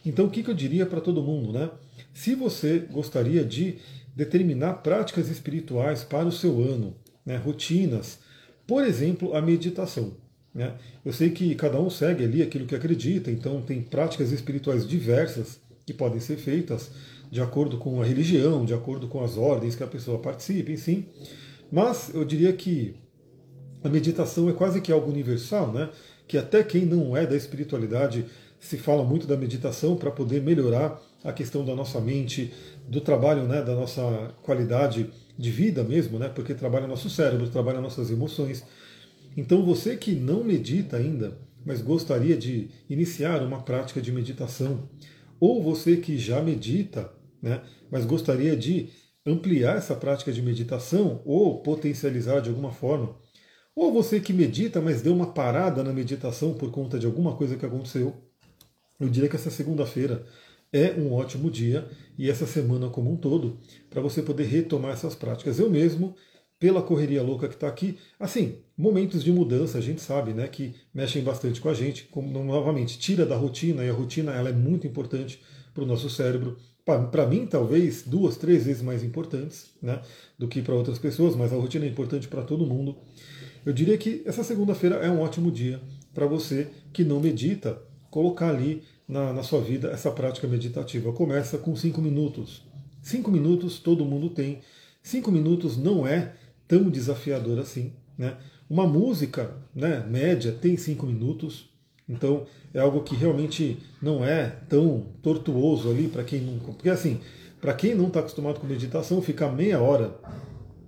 Então, 0.05 0.25
o 0.25 0.29
que, 0.29 0.47
eu 0.47 0.53
diria 0.53 0.85
para 0.85 0.99
todo 0.99 1.23
mundo? 1.23 1.53
Né? 1.53 1.69
Se 2.13 2.35
você 2.35 2.79
gostaria 2.79 3.43
de 3.43 3.77
determinar 4.15 4.73
práticas 4.75 5.29
espirituais 5.29 6.03
para 6.03 6.27
o 6.27 6.31
seu 6.31 6.61
ano, 6.61 6.95
né? 7.25 7.37
rotinas, 7.37 8.19
por 8.67 8.83
exemplo, 8.83 9.35
a 9.35 9.41
meditação. 9.41 10.13
Né? 10.53 10.73
Eu 11.05 11.13
sei 11.13 11.29
que 11.29 11.55
cada 11.55 11.79
um 11.79 11.89
segue 11.89 12.23
ali 12.23 12.41
aquilo 12.41 12.65
que 12.65 12.75
acredita, 12.75 13.31
então 13.31 13.61
tem 13.61 13.81
práticas 13.81 14.31
espirituais 14.31 14.87
diversas 14.87 15.59
que 15.85 15.93
podem 15.93 16.19
ser 16.19 16.37
feitas 16.37 16.91
de 17.31 17.41
acordo 17.41 17.77
com 17.77 18.01
a 18.01 18.05
religião, 18.05 18.65
de 18.65 18.73
acordo 18.73 19.07
com 19.07 19.23
as 19.23 19.37
ordens 19.37 19.75
que 19.75 19.83
a 19.83 19.87
pessoa 19.87 20.19
participe, 20.19 20.75
sim. 20.77 21.05
Mas 21.71 22.11
eu 22.13 22.25
diria 22.25 22.53
que 22.53 22.95
a 23.83 23.89
meditação 23.89 24.49
é 24.49 24.53
quase 24.53 24.81
que 24.81 24.91
algo 24.91 25.09
universal, 25.09 25.71
né? 25.71 25.89
que 26.29 26.37
até 26.37 26.63
quem 26.63 26.85
não 26.85 27.17
é 27.17 27.25
da 27.25 27.35
espiritualidade 27.35 28.23
se 28.59 28.77
fala 28.77 29.03
muito 29.03 29.25
da 29.25 29.35
meditação 29.35 29.95
para 29.95 30.11
poder 30.11 30.43
melhorar 30.43 31.01
a 31.23 31.33
questão 31.33 31.65
da 31.65 31.73
nossa 31.73 31.99
mente, 31.99 32.53
do 32.87 33.01
trabalho, 33.01 33.47
né, 33.47 33.63
da 33.63 33.73
nossa 33.73 34.33
qualidade 34.43 35.09
de 35.37 35.49
vida 35.49 35.83
mesmo, 35.83 36.19
né, 36.19 36.29
porque 36.29 36.53
trabalha 36.53 36.85
nosso 36.85 37.09
cérebro, 37.09 37.49
trabalha 37.49 37.81
nossas 37.81 38.11
emoções. 38.11 38.63
Então 39.35 39.65
você 39.65 39.95
que 39.95 40.11
não 40.11 40.43
medita 40.43 40.97
ainda, 40.97 41.35
mas 41.65 41.81
gostaria 41.81 42.37
de 42.37 42.69
iniciar 42.87 43.41
uma 43.41 43.63
prática 43.63 43.99
de 43.99 44.11
meditação, 44.11 44.87
ou 45.39 45.63
você 45.63 45.97
que 45.97 46.17
já 46.17 46.43
medita, 46.43 47.11
né, 47.41 47.61
mas 47.89 48.05
gostaria 48.05 48.55
de 48.55 48.89
ampliar 49.29 49.77
essa 49.77 49.95
prática 49.95 50.31
de 50.31 50.41
meditação 50.41 51.21
ou 51.25 51.61
potencializar 51.61 52.39
de 52.41 52.49
alguma 52.49 52.71
forma, 52.71 53.15
ou 53.75 53.93
você 53.93 54.19
que 54.19 54.33
medita, 54.33 54.81
mas 54.81 55.01
deu 55.01 55.13
uma 55.13 55.31
parada 55.31 55.83
na 55.83 55.93
meditação 55.93 56.53
por 56.53 56.69
conta 56.71 56.99
de 56.99 57.05
alguma 57.05 57.35
coisa 57.35 57.55
que 57.55 57.65
aconteceu, 57.65 58.13
eu 58.99 59.07
diria 59.07 59.29
que 59.29 59.35
essa 59.37 59.49
segunda-feira 59.49 60.25
é 60.71 60.91
um 60.91 61.13
ótimo 61.13 61.49
dia 61.49 61.87
e 62.17 62.29
essa 62.29 62.45
semana 62.45 62.89
como 62.89 63.11
um 63.11 63.15
todo 63.15 63.57
para 63.89 64.01
você 64.01 64.21
poder 64.21 64.43
retomar 64.43 64.91
essas 64.91 65.15
práticas. 65.15 65.59
Eu 65.59 65.69
mesmo, 65.69 66.15
pela 66.59 66.81
correria 66.81 67.23
louca 67.23 67.47
que 67.47 67.55
está 67.55 67.67
aqui, 67.67 67.97
assim, 68.19 68.57
momentos 68.77 69.23
de 69.23 69.31
mudança 69.31 69.77
a 69.77 69.81
gente 69.81 70.01
sabe, 70.01 70.33
né, 70.33 70.47
que 70.47 70.75
mexem 70.93 71.23
bastante 71.23 71.61
com 71.61 71.69
a 71.69 71.73
gente, 71.73 72.03
como 72.05 72.43
novamente 72.43 72.99
tira 72.99 73.25
da 73.25 73.37
rotina 73.37 73.83
e 73.85 73.89
a 73.89 73.93
rotina 73.93 74.33
ela 74.33 74.49
é 74.49 74.53
muito 74.53 74.85
importante 74.85 75.41
para 75.73 75.83
o 75.83 75.87
nosso 75.87 76.09
cérebro. 76.09 76.57
Para 76.97 77.27
mim, 77.27 77.45
talvez 77.45 78.03
duas, 78.05 78.37
três 78.37 78.65
vezes 78.65 78.81
mais 78.81 79.03
importantes, 79.03 79.67
né, 79.81 80.01
do 80.37 80.47
que 80.47 80.61
para 80.61 80.73
outras 80.73 80.97
pessoas, 80.97 81.35
mas 81.35 81.53
a 81.53 81.55
rotina 81.55 81.85
é 81.85 81.87
importante 81.87 82.27
para 82.27 82.41
todo 82.41 82.65
mundo. 82.65 82.95
Eu 83.65 83.73
diria 83.73 83.97
que 83.97 84.21
essa 84.25 84.43
segunda-feira 84.43 84.95
é 84.95 85.09
um 85.11 85.21
ótimo 85.21 85.51
dia 85.51 85.81
para 86.13 86.25
você 86.25 86.67
que 86.91 87.03
não 87.03 87.19
medita 87.19 87.81
colocar 88.09 88.49
ali 88.49 88.83
na, 89.07 89.33
na 89.33 89.43
sua 89.43 89.61
vida 89.61 89.89
essa 89.89 90.11
prática 90.11 90.47
meditativa. 90.47 91.11
Começa 91.11 91.57
com 91.57 91.75
cinco 91.75 92.01
minutos. 92.01 92.63
Cinco 93.01 93.31
minutos 93.31 93.79
todo 93.79 94.05
mundo 94.05 94.29
tem. 94.29 94.59
Cinco 95.01 95.31
minutos 95.31 95.77
não 95.77 96.05
é 96.05 96.33
tão 96.67 96.89
desafiador 96.89 97.59
assim. 97.59 97.93
Né? 98.17 98.37
Uma 98.69 98.85
música 98.85 99.55
né, 99.73 100.05
média 100.07 100.51
tem 100.51 100.77
cinco 100.77 101.05
minutos. 101.05 101.68
Então 102.09 102.45
é 102.73 102.79
algo 102.79 103.03
que 103.03 103.15
realmente 103.15 103.77
não 104.01 104.25
é 104.25 104.47
tão 104.67 105.05
tortuoso 105.21 105.89
ali 105.89 106.07
para 106.07 106.23
quem 106.23 106.41
não. 106.41 106.57
Porque 106.57 106.89
assim, 106.89 107.19
para 107.61 107.73
quem 107.73 107.93
não 107.93 108.07
está 108.07 108.19
acostumado 108.21 108.59
com 108.59 108.65
meditação, 108.65 109.21
ficar 109.21 109.49
meia 109.49 109.79
hora 109.79 110.15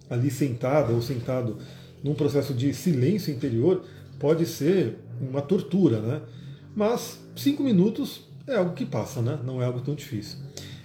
ali 0.09 0.31
sentada 0.31 0.91
ou 0.91 1.01
sentado 1.01 1.57
num 2.03 2.15
processo 2.15 2.53
de 2.53 2.73
silêncio 2.73 3.33
interior 3.33 3.85
pode 4.19 4.45
ser 4.45 4.97
uma 5.21 5.41
tortura, 5.41 5.99
né? 5.99 6.21
Mas 6.75 7.19
cinco 7.35 7.63
minutos 7.63 8.27
é 8.47 8.55
algo 8.55 8.73
que 8.73 8.85
passa, 8.85 9.21
né? 9.21 9.39
não 9.43 9.61
é 9.61 9.65
algo 9.65 9.81
tão 9.81 9.93
difícil. 9.93 10.39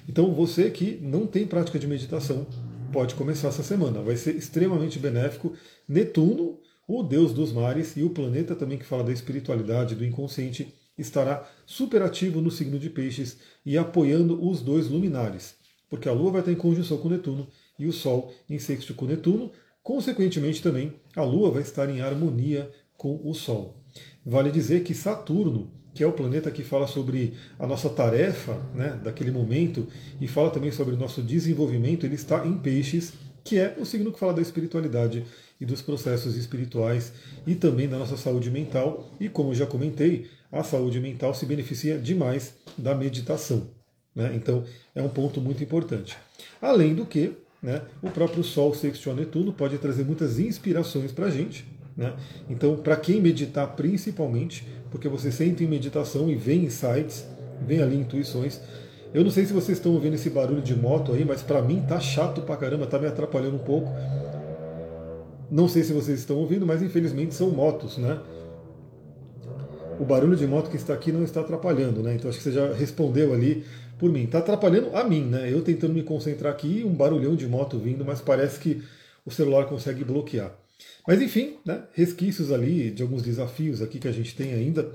Então 0.08 0.32
você 0.32 0.70
que 0.70 0.98
não 1.02 1.26
tem 1.26 1.46
prática 1.46 1.78
de 1.78 1.86
meditação, 1.86 2.46
pode 2.92 3.14
começar 3.14 3.48
essa 3.48 3.62
semana. 3.62 4.00
Vai 4.00 4.16
ser 4.16 4.36
extremamente 4.36 4.98
benéfico. 4.98 5.52
Netuno, 5.88 6.58
o 6.86 7.02
deus 7.02 7.32
dos 7.32 7.52
mares, 7.52 7.96
e 7.96 8.02
o 8.02 8.10
planeta 8.10 8.54
também 8.54 8.78
que 8.78 8.84
fala 8.84 9.02
da 9.02 9.12
espiritualidade, 9.12 9.94
do 9.94 10.04
inconsciente, 10.04 10.72
estará 10.96 11.48
super 11.66 12.02
ativo 12.02 12.40
no 12.40 12.50
signo 12.50 12.78
de 12.78 12.88
peixes 12.88 13.38
e 13.64 13.76
apoiando 13.76 14.42
os 14.46 14.62
dois 14.62 14.88
luminares. 14.88 15.56
Porque 15.90 16.08
a 16.08 16.12
Lua 16.12 16.32
vai 16.32 16.40
estar 16.40 16.52
em 16.52 16.56
conjunção 16.56 16.98
com 16.98 17.08
Netuno 17.08 17.46
e 17.78 17.86
o 17.86 17.92
Sol 17.92 18.32
em 18.48 18.58
sexto 18.58 18.94
com 18.94 19.04
Netuno. 19.04 19.52
Consequentemente, 19.82 20.62
também, 20.62 20.94
a 21.14 21.22
Lua 21.22 21.50
vai 21.50 21.62
estar 21.62 21.88
em 21.88 22.00
harmonia 22.00 22.70
com 22.96 23.20
o 23.22 23.34
Sol. 23.34 23.76
Vale 24.24 24.50
dizer 24.50 24.82
que 24.82 24.94
Saturno, 24.94 25.70
que 25.94 26.02
é 26.02 26.06
o 26.06 26.12
planeta 26.12 26.50
que 26.50 26.64
fala 26.64 26.86
sobre 26.86 27.34
a 27.58 27.66
nossa 27.66 27.88
tarefa 27.88 28.60
né, 28.74 29.00
daquele 29.02 29.30
momento 29.30 29.86
e 30.20 30.26
fala 30.26 30.50
também 30.50 30.70
sobre 30.70 30.94
o 30.94 30.98
nosso 30.98 31.22
desenvolvimento, 31.22 32.04
ele 32.04 32.16
está 32.16 32.46
em 32.46 32.58
Peixes, 32.58 33.12
que 33.44 33.58
é 33.58 33.76
o 33.78 33.86
signo 33.86 34.12
que 34.12 34.18
fala 34.18 34.34
da 34.34 34.42
espiritualidade 34.42 35.24
e 35.60 35.64
dos 35.64 35.82
processos 35.82 36.36
espirituais 36.36 37.12
e 37.46 37.54
também 37.54 37.88
da 37.88 37.98
nossa 37.98 38.16
saúde 38.16 38.50
mental. 38.50 39.10
E 39.18 39.28
como 39.28 39.50
eu 39.50 39.54
já 39.54 39.66
comentei, 39.66 40.26
a 40.50 40.62
saúde 40.62 41.00
mental 41.00 41.34
se 41.34 41.46
beneficia 41.46 41.98
demais 41.98 42.54
da 42.76 42.94
meditação. 42.94 43.68
Né? 44.14 44.32
Então 44.34 44.64
é 44.94 45.02
um 45.02 45.08
ponto 45.08 45.40
muito 45.40 45.62
importante. 45.62 46.16
Além 46.60 46.94
do 46.94 47.04
que, 47.04 47.32
né, 47.62 47.82
o 48.02 48.10
próprio 48.10 48.42
Sol 48.42 48.74
sextil 48.74 49.12
a 49.12 49.14
Netuno 49.14 49.52
pode 49.52 49.78
trazer 49.78 50.04
muitas 50.04 50.38
inspirações 50.38 51.12
para 51.12 51.26
a 51.26 51.30
gente. 51.30 51.64
Né? 51.96 52.14
Então, 52.48 52.76
para 52.76 52.96
quem 52.96 53.20
meditar 53.20 53.74
principalmente, 53.74 54.66
porque 54.90 55.08
você 55.08 55.32
sente 55.32 55.64
em 55.64 55.66
meditação 55.66 56.30
e 56.30 56.34
vem 56.34 56.64
insights, 56.64 57.26
vem 57.66 57.80
ali 57.80 57.96
intuições. 57.96 58.60
Eu 59.14 59.24
não 59.24 59.30
sei 59.30 59.46
se 59.46 59.52
vocês 59.52 59.78
estão 59.78 59.92
ouvindo 59.92 60.14
esse 60.14 60.28
barulho 60.28 60.60
de 60.60 60.74
moto 60.74 61.12
aí, 61.12 61.24
mas 61.24 61.42
para 61.42 61.62
mim 61.62 61.82
tá 61.88 61.98
chato 61.98 62.42
pra 62.42 62.56
caramba, 62.56 62.86
tá 62.86 62.98
me 62.98 63.06
atrapalhando 63.06 63.56
um 63.56 63.60
pouco. 63.60 63.90
Não 65.50 65.68
sei 65.68 65.84
se 65.84 65.92
vocês 65.92 66.18
estão 66.18 66.36
ouvindo, 66.36 66.66
mas 66.66 66.82
infelizmente 66.82 67.34
são 67.34 67.50
motos, 67.50 67.98
né? 67.98 68.20
O 69.98 70.04
barulho 70.04 70.36
de 70.36 70.46
moto 70.46 70.70
que 70.70 70.76
está 70.76 70.92
aqui 70.92 71.10
não 71.10 71.22
está 71.24 71.40
atrapalhando, 71.40 72.02
né? 72.02 72.14
Então 72.14 72.28
acho 72.28 72.38
que 72.38 72.44
você 72.44 72.52
já 72.52 72.72
respondeu 72.72 73.32
ali 73.32 73.64
por 73.98 74.10
mim. 74.10 74.24
Está 74.24 74.38
atrapalhando 74.38 74.94
a 74.94 75.04
mim, 75.04 75.24
né? 75.24 75.50
Eu 75.50 75.62
tentando 75.62 75.94
me 75.94 76.02
concentrar 76.02 76.52
aqui, 76.52 76.82
um 76.84 76.92
barulhão 76.92 77.34
de 77.34 77.46
moto 77.46 77.78
vindo, 77.78 78.04
mas 78.04 78.20
parece 78.20 78.58
que 78.58 78.82
o 79.24 79.30
celular 79.30 79.66
consegue 79.66 80.04
bloquear. 80.04 80.52
Mas 81.06 81.22
enfim, 81.22 81.56
né? 81.64 81.82
resquícios 81.92 82.52
ali 82.52 82.90
de 82.90 83.02
alguns 83.02 83.22
desafios 83.22 83.80
aqui 83.80 83.98
que 83.98 84.08
a 84.08 84.12
gente 84.12 84.34
tem 84.34 84.52
ainda. 84.52 84.90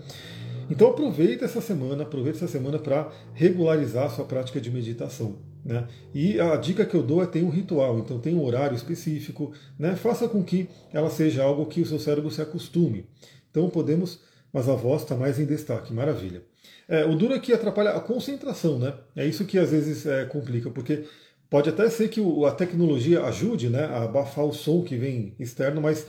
Então 0.71 0.87
aproveita 0.87 1.43
essa 1.43 1.59
semana, 1.59 2.03
aproveita 2.03 2.37
essa 2.37 2.47
semana 2.47 2.79
para 2.79 3.11
regularizar 3.33 4.05
a 4.05 4.09
sua 4.09 4.23
prática 4.23 4.61
de 4.61 4.71
meditação. 4.71 5.35
Né? 5.65 5.85
E 6.13 6.39
a 6.39 6.55
dica 6.55 6.85
que 6.85 6.95
eu 6.95 7.03
dou 7.03 7.21
é 7.21 7.25
ter 7.25 7.43
um 7.43 7.49
ritual, 7.49 7.99
então 7.99 8.17
tem 8.19 8.33
um 8.33 8.41
horário 8.41 8.73
específico, 8.73 9.51
né? 9.77 9.97
faça 9.97 10.29
com 10.29 10.41
que 10.41 10.69
ela 10.93 11.09
seja 11.09 11.43
algo 11.43 11.65
que 11.65 11.81
o 11.81 11.85
seu 11.85 11.99
cérebro 11.99 12.31
se 12.31 12.41
acostume. 12.41 13.05
Então 13.51 13.69
podemos, 13.69 14.21
mas 14.53 14.69
a 14.69 14.73
voz 14.73 15.01
está 15.01 15.13
mais 15.13 15.37
em 15.41 15.45
destaque, 15.45 15.93
maravilha. 15.93 16.41
É, 16.87 17.03
o 17.03 17.15
duro 17.15 17.33
é 17.33 17.39
que 17.39 17.51
atrapalha 17.51 17.89
a 17.89 17.99
concentração, 17.99 18.79
né? 18.79 18.93
É 19.13 19.25
isso 19.25 19.43
que 19.43 19.59
às 19.59 19.71
vezes 19.71 20.05
é, 20.05 20.23
complica, 20.23 20.69
porque 20.69 21.03
pode 21.49 21.67
até 21.67 21.89
ser 21.89 22.07
que 22.07 22.21
a 22.47 22.51
tecnologia 22.51 23.25
ajude 23.25 23.69
né, 23.69 23.83
a 23.87 24.03
abafar 24.03 24.45
o 24.45 24.53
som 24.53 24.81
que 24.83 24.95
vem 24.95 25.35
externo, 25.37 25.81
mas 25.81 26.07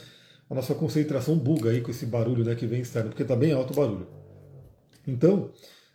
a 0.49 0.55
nossa 0.55 0.73
concentração 0.73 1.37
buga 1.37 1.71
aí 1.71 1.81
com 1.81 1.91
esse 1.91 2.07
barulho 2.07 2.45
né, 2.45 2.55
que 2.55 2.67
vem 2.67 2.81
externo, 2.81 3.11
porque 3.11 3.23
está 3.23 3.35
bem 3.35 3.53
alto 3.53 3.73
o 3.73 3.77
barulho. 3.77 4.22
Então, 5.07 5.51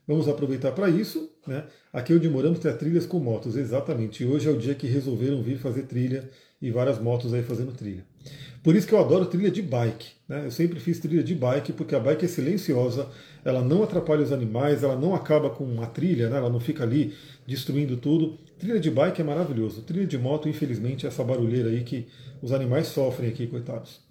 vamos 0.08 0.28
aproveitar 0.28 0.72
para 0.72 0.90
isso. 0.90 1.30
Né? 1.46 1.64
Aqui 1.94 2.14
onde 2.14 2.30
moramos 2.30 2.60
tem 2.60 2.74
trilhas 2.76 3.06
com 3.06 3.20
motos, 3.20 3.56
exatamente. 3.56 4.24
E 4.24 4.28
hoje 4.28 4.48
é 4.48 4.52
o 4.52 4.58
dia 4.58 4.76
que 4.76 4.88
resolveram 4.88 5.42
vir 5.42 5.58
fazer 5.58 5.84
trilha 5.84 6.30
e 6.62 6.72
várias 6.72 7.00
motos 7.00 7.34
aí 7.34 7.44
fazendo 7.44 7.72
trilha. 7.72 8.04
Por 8.64 8.76
isso 8.76 8.88
que 8.88 8.94
eu 8.94 9.00
adoro 9.00 9.26
trilha 9.26 9.50
de 9.50 9.62
bike. 9.62 10.08
Né? 10.28 10.46
Eu 10.46 10.52
sempre 10.52 10.80
fiz 10.80 11.00
trilha 11.00 11.24
de 11.24 11.34
bike 11.34 11.72
porque 11.72 11.96
a 11.96 12.00
bike 12.00 12.26
é 12.26 12.28
silenciosa, 12.28 13.08
ela 13.46 13.62
não 13.62 13.84
atrapalha 13.84 14.22
os 14.22 14.32
animais, 14.32 14.84
ela 14.84 14.96
não 14.96 15.16
acaba 15.16 15.50
com 15.50 15.82
a 15.82 15.86
trilha, 15.86 16.30
né? 16.30 16.38
ela 16.38 16.50
não 16.50 16.60
fica 16.60 16.84
ali 16.84 17.14
destruindo 17.46 17.96
tudo. 17.96 18.38
Trilha 18.60 18.80
de 18.80 18.92
bike 18.92 19.22
é 19.22 19.24
maravilhoso. 19.24 19.84
Trilha 19.84 20.06
de 20.06 20.18
moto, 20.18 20.50
infelizmente, 20.50 21.06
é 21.06 21.10
essa 21.10 21.24
barulheira 21.24 21.70
aí 21.70 21.84
que 21.84 22.08
os 22.42 22.52
animais 22.52 22.88
sofrem 22.88 23.30
aqui, 23.30 23.48
coitados. 23.48 24.02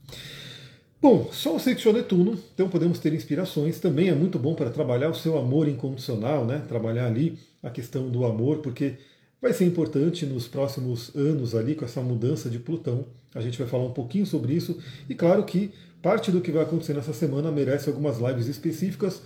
Bom, 1.00 1.28
Sol 1.30 1.58
sextil 1.58 1.92
Netuno, 1.92 2.38
então 2.54 2.70
podemos 2.70 2.98
ter 2.98 3.12
inspirações. 3.12 3.78
Também 3.78 4.08
é 4.08 4.14
muito 4.14 4.38
bom 4.38 4.54
para 4.54 4.70
trabalhar 4.70 5.10
o 5.10 5.14
seu 5.14 5.36
amor 5.36 5.68
incondicional, 5.68 6.46
né? 6.46 6.62
Trabalhar 6.66 7.06
ali 7.06 7.38
a 7.62 7.68
questão 7.68 8.08
do 8.08 8.24
amor, 8.24 8.58
porque 8.58 8.94
vai 9.40 9.52
ser 9.52 9.66
importante 9.66 10.24
nos 10.24 10.48
próximos 10.48 11.14
anos 11.14 11.54
ali 11.54 11.74
com 11.74 11.84
essa 11.84 12.00
mudança 12.00 12.48
de 12.48 12.58
Plutão. 12.58 13.04
A 13.34 13.42
gente 13.42 13.58
vai 13.58 13.68
falar 13.68 13.84
um 13.84 13.92
pouquinho 13.92 14.24
sobre 14.24 14.54
isso. 14.54 14.78
E 15.06 15.14
claro 15.14 15.44
que 15.44 15.70
parte 16.00 16.32
do 16.32 16.40
que 16.40 16.50
vai 16.50 16.62
acontecer 16.62 16.94
nessa 16.94 17.12
semana 17.12 17.52
merece 17.52 17.90
algumas 17.90 18.18
lives 18.18 18.46
específicas. 18.46 19.20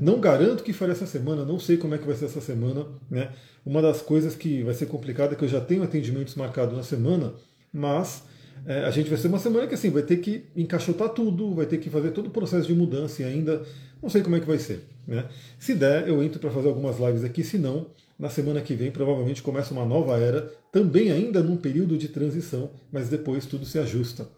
Não 0.00 0.20
garanto 0.20 0.64
que 0.64 0.72
farei 0.72 0.92
essa 0.92 1.06
semana, 1.06 1.44
não 1.44 1.60
sei 1.60 1.76
como 1.76 1.94
é 1.94 1.98
que 1.98 2.06
vai 2.06 2.16
ser 2.16 2.24
essa 2.24 2.40
semana. 2.40 2.84
Né? 3.08 3.30
Uma 3.64 3.80
das 3.80 4.02
coisas 4.02 4.34
que 4.34 4.64
vai 4.64 4.74
ser 4.74 4.86
complicada 4.86 5.34
é 5.34 5.36
que 5.36 5.44
eu 5.44 5.48
já 5.48 5.60
tenho 5.60 5.84
atendimentos 5.84 6.34
marcados 6.34 6.76
na 6.76 6.82
semana, 6.82 7.32
mas 7.72 8.24
é, 8.64 8.84
a 8.84 8.90
gente 8.90 9.08
vai 9.08 9.18
ser 9.18 9.28
uma 9.28 9.38
semana 9.38 9.66
que 9.66 9.74
assim, 9.74 9.90
vai 9.90 10.02
ter 10.02 10.16
que 10.18 10.44
encaixotar 10.56 11.08
tudo, 11.10 11.54
vai 11.54 11.66
ter 11.66 11.78
que 11.78 11.90
fazer 11.90 12.10
todo 12.10 12.28
o 12.28 12.30
processo 12.30 12.66
de 12.66 12.74
mudança 12.74 13.22
e 13.22 13.24
ainda 13.24 13.62
não 14.02 14.08
sei 14.08 14.22
como 14.22 14.36
é 14.36 14.40
que 14.40 14.46
vai 14.46 14.58
ser. 14.58 14.84
Né? 15.06 15.24
Se 15.58 15.74
der, 15.74 16.08
eu 16.08 16.22
entro 16.22 16.40
para 16.40 16.50
fazer 16.50 16.68
algumas 16.68 16.98
lives 16.98 17.24
aqui, 17.24 17.44
se 17.44 17.58
não, 17.58 17.86
na 18.18 18.28
semana 18.28 18.60
que 18.60 18.74
vem 18.74 18.90
provavelmente 18.90 19.42
começa 19.42 19.72
uma 19.72 19.84
nova 19.84 20.16
era, 20.18 20.50
também 20.72 21.10
ainda 21.10 21.42
num 21.42 21.56
período 21.56 21.96
de 21.96 22.08
transição, 22.08 22.70
mas 22.90 23.08
depois 23.08 23.46
tudo 23.46 23.64
se 23.64 23.78
ajusta. 23.78 24.28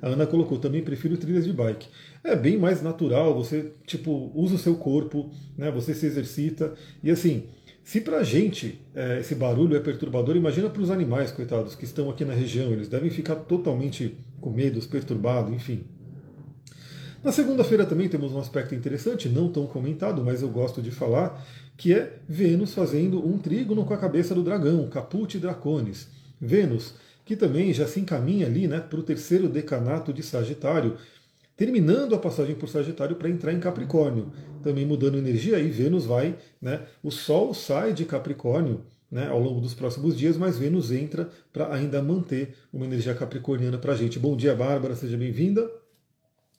A 0.00 0.08
Ana 0.08 0.26
colocou, 0.26 0.58
também 0.58 0.82
prefiro 0.82 1.16
trilhas 1.16 1.44
de 1.44 1.52
bike. 1.52 1.88
É 2.22 2.36
bem 2.36 2.58
mais 2.58 2.82
natural, 2.82 3.34
você 3.34 3.72
tipo 3.86 4.30
usa 4.34 4.54
o 4.54 4.58
seu 4.58 4.76
corpo, 4.76 5.30
né, 5.56 5.70
você 5.70 5.94
se 5.94 6.06
exercita, 6.06 6.74
e 7.02 7.10
assim, 7.10 7.44
se 7.84 8.00
para 8.00 8.16
a 8.16 8.24
gente 8.24 8.80
é, 8.94 9.20
esse 9.20 9.34
barulho 9.34 9.76
é 9.76 9.80
perturbador, 9.80 10.34
imagina 10.34 10.70
para 10.70 10.80
os 10.80 10.90
animais, 10.90 11.30
coitados, 11.30 11.74
que 11.74 11.84
estão 11.84 12.08
aqui 12.08 12.24
na 12.24 12.32
região. 12.32 12.72
Eles 12.72 12.88
devem 12.88 13.10
ficar 13.10 13.36
totalmente 13.36 14.16
com 14.40 14.50
medo, 14.50 14.80
perturbados, 14.88 15.52
enfim. 15.52 15.84
Na 17.22 17.30
segunda-feira 17.30 17.84
também 17.84 18.08
temos 18.08 18.32
um 18.32 18.38
aspecto 18.38 18.74
interessante, 18.74 19.28
não 19.28 19.52
tão 19.52 19.66
comentado, 19.66 20.24
mas 20.24 20.40
eu 20.40 20.48
gosto 20.48 20.80
de 20.80 20.90
falar, 20.90 21.46
que 21.76 21.92
é 21.92 22.18
Vênus 22.26 22.72
fazendo 22.72 23.24
um 23.26 23.36
trígono 23.36 23.84
com 23.84 23.92
a 23.92 23.98
cabeça 23.98 24.34
do 24.34 24.42
dragão, 24.42 24.88
Caput 24.88 25.38
Draconis. 25.38 26.08
Vênus, 26.40 26.94
que 27.24 27.36
também 27.36 27.72
já 27.74 27.86
se 27.86 28.00
encaminha 28.00 28.46
ali 28.46 28.66
né, 28.66 28.80
para 28.80 28.98
o 28.98 29.02
terceiro 29.02 29.46
decanato 29.46 30.10
de 30.10 30.22
Sagitário, 30.22 30.96
terminando 31.56 32.14
a 32.14 32.18
passagem 32.18 32.54
por 32.54 32.68
Sagitário 32.68 33.16
para 33.16 33.28
entrar 33.28 33.52
em 33.52 33.60
Capricórnio, 33.60 34.32
também 34.62 34.84
mudando 34.84 35.18
energia, 35.18 35.56
aí 35.56 35.68
Vênus 35.68 36.04
vai, 36.04 36.36
né, 36.60 36.82
o 37.02 37.10
Sol 37.10 37.54
sai 37.54 37.92
de 37.92 38.04
Capricórnio 38.04 38.84
né, 39.10 39.28
ao 39.28 39.40
longo 39.40 39.60
dos 39.60 39.74
próximos 39.74 40.16
dias, 40.16 40.36
mas 40.36 40.58
Vênus 40.58 40.90
entra 40.90 41.30
para 41.52 41.72
ainda 41.72 42.02
manter 42.02 42.56
uma 42.72 42.84
energia 42.84 43.14
capricorniana 43.14 43.78
para 43.78 43.92
a 43.92 43.96
gente. 43.96 44.18
Bom 44.18 44.36
dia, 44.36 44.54
Bárbara, 44.56 44.96
seja 44.96 45.16
bem-vinda. 45.16 45.70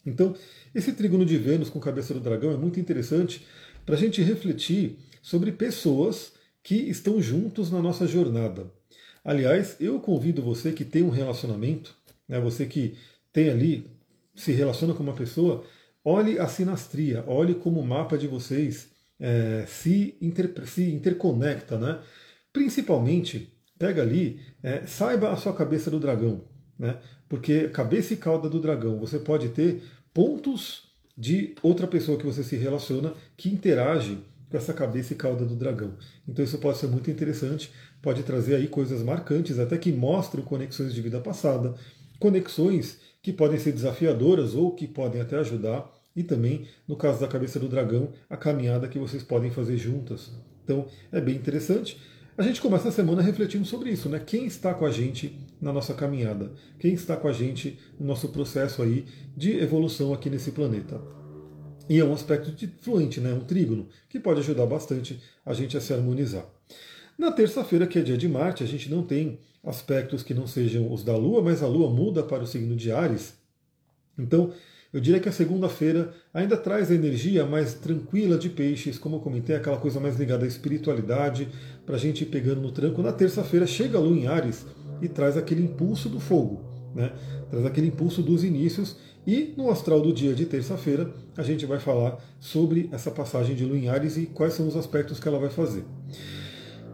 Então, 0.05 0.33
esse 0.73 0.93
trígono 0.93 1.25
de 1.25 1.37
Vênus 1.37 1.69
com 1.69 1.79
cabeça 1.79 2.13
do 2.13 2.19
dragão 2.21 2.51
é 2.51 2.57
muito 2.57 2.79
interessante 2.79 3.45
para 3.85 3.95
a 3.95 3.97
gente 3.97 4.21
refletir 4.21 4.97
sobre 5.21 5.51
pessoas 5.51 6.31
que 6.63 6.75
estão 6.75 7.21
juntos 7.21 7.69
na 7.69 7.81
nossa 7.81 8.07
jornada. 8.07 8.71
Aliás, 9.23 9.75
eu 9.79 9.99
convido 9.99 10.41
você 10.41 10.71
que 10.71 10.85
tem 10.85 11.03
um 11.03 11.09
relacionamento, 11.09 11.93
né, 12.25 12.39
você 12.39 12.65
que 12.65 12.95
tem 13.33 13.49
ali 13.49 13.94
se 14.35 14.51
relaciona 14.51 14.93
com 14.93 15.03
uma 15.03 15.13
pessoa, 15.13 15.63
olhe 16.03 16.37
a 16.39 16.47
sinastria, 16.47 17.23
olhe 17.27 17.55
como 17.55 17.79
o 17.79 17.87
mapa 17.87 18.17
de 18.17 18.27
vocês 18.27 18.89
é, 19.19 19.65
se, 19.67 20.17
inter, 20.21 20.51
se 20.67 20.91
interconecta, 20.91 21.77
né? 21.77 21.99
Principalmente, 22.51 23.53
pega 23.77 24.01
ali, 24.01 24.39
é, 24.61 24.85
saiba 24.85 25.31
a 25.31 25.37
sua 25.37 25.53
cabeça 25.53 25.89
do 25.89 25.99
dragão, 25.99 26.43
né? 26.77 26.97
Porque 27.27 27.69
cabeça 27.69 28.13
e 28.13 28.17
cauda 28.17 28.49
do 28.49 28.59
dragão, 28.59 28.99
você 28.99 29.17
pode 29.17 29.49
ter 29.49 29.81
pontos 30.13 30.83
de 31.17 31.55
outra 31.63 31.87
pessoa 31.87 32.17
que 32.17 32.25
você 32.25 32.43
se 32.43 32.55
relaciona 32.55 33.13
que 33.37 33.49
interage 33.49 34.19
com 34.49 34.57
essa 34.57 34.73
cabeça 34.73 35.13
e 35.13 35.15
cauda 35.15 35.45
do 35.45 35.55
dragão. 35.55 35.93
Então 36.27 36.43
isso 36.43 36.57
pode 36.57 36.77
ser 36.77 36.87
muito 36.87 37.09
interessante, 37.09 37.71
pode 38.01 38.23
trazer 38.23 38.55
aí 38.55 38.67
coisas 38.67 39.01
marcantes, 39.01 39.59
até 39.59 39.77
que 39.77 39.91
mostram 39.91 40.43
conexões 40.43 40.93
de 40.93 41.01
vida 41.01 41.19
passada, 41.19 41.73
conexões 42.19 42.99
que 43.25 43.33
podem 43.33 43.57
ser 43.57 43.71
desafiadoras 43.71 44.53
ou 44.53 44.75
que 44.75 44.87
podem 44.87 45.19
até 45.19 45.35
ajudar, 45.37 45.91
e 46.15 46.21
também, 46.21 46.67
no 46.87 46.95
caso 46.95 47.19
da 47.19 47.27
cabeça 47.27 47.59
do 47.59 47.67
dragão, 47.67 48.09
a 48.29 48.37
caminhada 48.37 48.87
que 48.87 48.99
vocês 48.99 49.23
podem 49.23 49.49
fazer 49.49 49.77
juntas. 49.77 50.31
Então, 50.63 50.85
é 51.11 51.19
bem 51.19 51.35
interessante. 51.35 51.99
A 52.37 52.43
gente 52.43 52.61
começa 52.61 52.89
a 52.89 52.91
semana 52.91 53.23
refletindo 53.23 53.65
sobre 53.65 53.89
isso, 53.89 54.07
né? 54.09 54.21
Quem 54.23 54.45
está 54.45 54.75
com 54.75 54.85
a 54.85 54.91
gente 54.91 55.35
na 55.59 55.73
nossa 55.73 55.95
caminhada? 55.95 56.51
Quem 56.77 56.93
está 56.93 57.17
com 57.17 57.27
a 57.27 57.31
gente 57.31 57.79
no 57.99 58.05
nosso 58.05 58.29
processo 58.29 58.83
aí 58.83 59.05
de 59.35 59.57
evolução 59.57 60.13
aqui 60.13 60.29
nesse 60.29 60.51
planeta? 60.51 61.01
E 61.89 61.99
é 61.99 62.05
um 62.05 62.13
aspecto 62.13 62.51
de 62.51 62.67
fluente, 62.67 63.19
né? 63.19 63.33
um 63.33 63.39
trígono, 63.39 63.87
que 64.07 64.19
pode 64.19 64.41
ajudar 64.41 64.67
bastante 64.67 65.19
a 65.43 65.51
gente 65.51 65.75
a 65.75 65.81
se 65.81 65.91
harmonizar. 65.91 66.45
Na 67.17 67.31
terça-feira, 67.31 67.87
que 67.87 67.97
é 67.97 68.03
dia 68.03 68.17
de 68.17 68.29
Marte, 68.29 68.63
a 68.63 68.67
gente 68.67 68.87
não 68.87 69.01
tem 69.01 69.39
aspectos 69.65 70.23
que 70.23 70.33
não 70.33 70.45
sejam 70.45 70.91
os 70.91 71.03
da 71.03 71.17
Lua, 71.17 71.41
mas 71.41 71.63
a 71.63 71.67
Lua 71.67 71.89
muda 71.89 72.23
para 72.23 72.43
o 72.43 72.47
signo 72.47 72.75
de 72.75 72.91
Ares. 72.91 73.33
Então, 74.17 74.53
eu 74.93 75.01
diria 75.01 75.19
que 75.19 75.27
a 75.27 75.31
segunda-feira 75.31 76.13
ainda 76.33 76.55
traz 76.55 76.89
a 76.89 76.95
energia 76.95 77.45
mais 77.45 77.73
tranquila 77.73 78.37
de 78.37 78.49
peixes, 78.49 78.97
como 78.97 79.17
eu 79.17 79.19
comentei, 79.19 79.53
aquela 79.53 79.77
coisa 79.77 79.99
mais 79.99 80.15
ligada 80.15 80.45
à 80.45 80.47
espiritualidade, 80.47 81.49
para 81.85 81.95
a 81.95 81.99
gente 81.99 82.21
ir 82.21 82.27
pegando 82.27 82.61
no 82.61 82.71
tranco. 82.71 83.01
Na 83.01 83.11
terça-feira 83.11 83.67
chega 83.67 83.97
a 83.97 84.01
Lua 84.01 84.15
em 84.15 84.27
Ares 84.27 84.65
e 85.01 85.09
traz 85.09 85.35
aquele 85.35 85.63
impulso 85.63 86.07
do 86.07 86.19
fogo. 86.19 86.63
né? 86.95 87.11
traz 87.49 87.65
aquele 87.65 87.87
impulso 87.87 88.21
dos 88.21 88.43
inícios. 88.43 88.95
E 89.27 89.53
no 89.57 89.69
astral 89.71 89.99
do 89.99 90.13
dia 90.13 90.33
de 90.33 90.45
terça-feira, 90.45 91.11
a 91.35 91.41
gente 91.41 91.65
vai 91.65 91.79
falar 91.79 92.23
sobre 92.39 92.87
essa 92.91 93.09
passagem 93.11 93.55
de 93.55 93.65
Lua 93.65 93.77
em 93.77 93.89
Ares 93.89 94.15
e 94.15 94.27
quais 94.27 94.53
são 94.53 94.67
os 94.67 94.77
aspectos 94.77 95.19
que 95.19 95.27
ela 95.27 95.39
vai 95.39 95.49
fazer. 95.49 95.83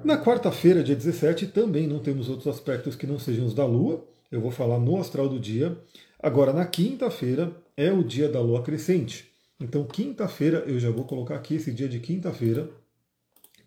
Na 0.03 0.17
quarta-feira, 0.17 0.83
dia 0.83 0.95
17, 0.95 1.47
também 1.47 1.85
não 1.85 1.99
temos 1.99 2.27
outros 2.27 2.47
aspectos 2.47 2.95
que 2.95 3.05
não 3.05 3.19
sejam 3.19 3.45
os 3.45 3.53
da 3.53 3.65
Lua. 3.65 4.03
Eu 4.31 4.41
vou 4.41 4.49
falar 4.49 4.79
no 4.79 4.99
astral 4.99 5.29
do 5.29 5.39
dia. 5.39 5.77
Agora, 6.19 6.51
na 6.51 6.65
quinta-feira, 6.65 7.55
é 7.77 7.91
o 7.91 8.03
dia 8.03 8.27
da 8.27 8.41
Lua 8.41 8.63
crescente. 8.63 9.31
Então, 9.59 9.85
quinta-feira, 9.85 10.63
eu 10.65 10.79
já 10.79 10.89
vou 10.89 11.05
colocar 11.05 11.35
aqui 11.35 11.55
esse 11.55 11.71
dia 11.71 11.87
de 11.87 11.99
quinta-feira, 11.99 12.67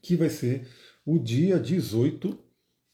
que 0.02 0.16
vai 0.16 0.28
ser 0.28 0.66
o 1.06 1.20
dia 1.20 1.56
18, 1.58 2.36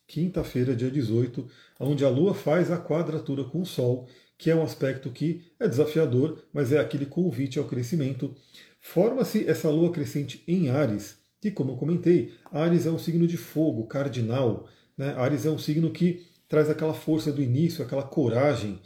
quinta-feira, 0.07 0.77
dia 0.77 0.91
18, 0.91 1.49
onde 1.81 2.05
a 2.05 2.11
Lua 2.11 2.35
faz 2.35 2.71
a 2.71 2.79
quadratura 2.79 3.45
com 3.45 3.63
o 3.63 3.67
Sol, 3.67 4.07
que 4.37 4.51
é 4.51 4.55
um 4.55 4.63
aspecto 4.63 5.11
que 5.11 5.51
é 5.59 5.67
desafiador, 5.67 6.45
mas 6.53 6.73
é 6.73 6.79
aquele 6.79 7.07
convite 7.07 7.59
ao 7.59 7.65
crescimento. 7.65 8.35
Forma-se 8.81 9.49
essa 9.49 9.71
Lua 9.71 9.91
crescente 9.91 10.45
em 10.47 10.69
Ares, 10.69 11.20
que, 11.41 11.51
como 11.51 11.73
eu 11.73 11.77
comentei, 11.77 12.33
Ares 12.53 12.87
é 12.87 12.91
um 12.91 12.99
signo 12.99 13.27
de 13.27 13.37
fogo, 13.37 13.87
cardinal. 13.87 14.69
Né? 14.97 15.15
Ares 15.17 15.47
é 15.47 15.51
um 15.51 15.59
signo 15.59 15.91
que 15.91 16.27
traz 16.49 16.69
aquela 16.69 16.93
força 16.93 17.33
do 17.33 17.43
início, 17.43 17.85
aquela 17.85 18.03
coragem. 18.03 18.81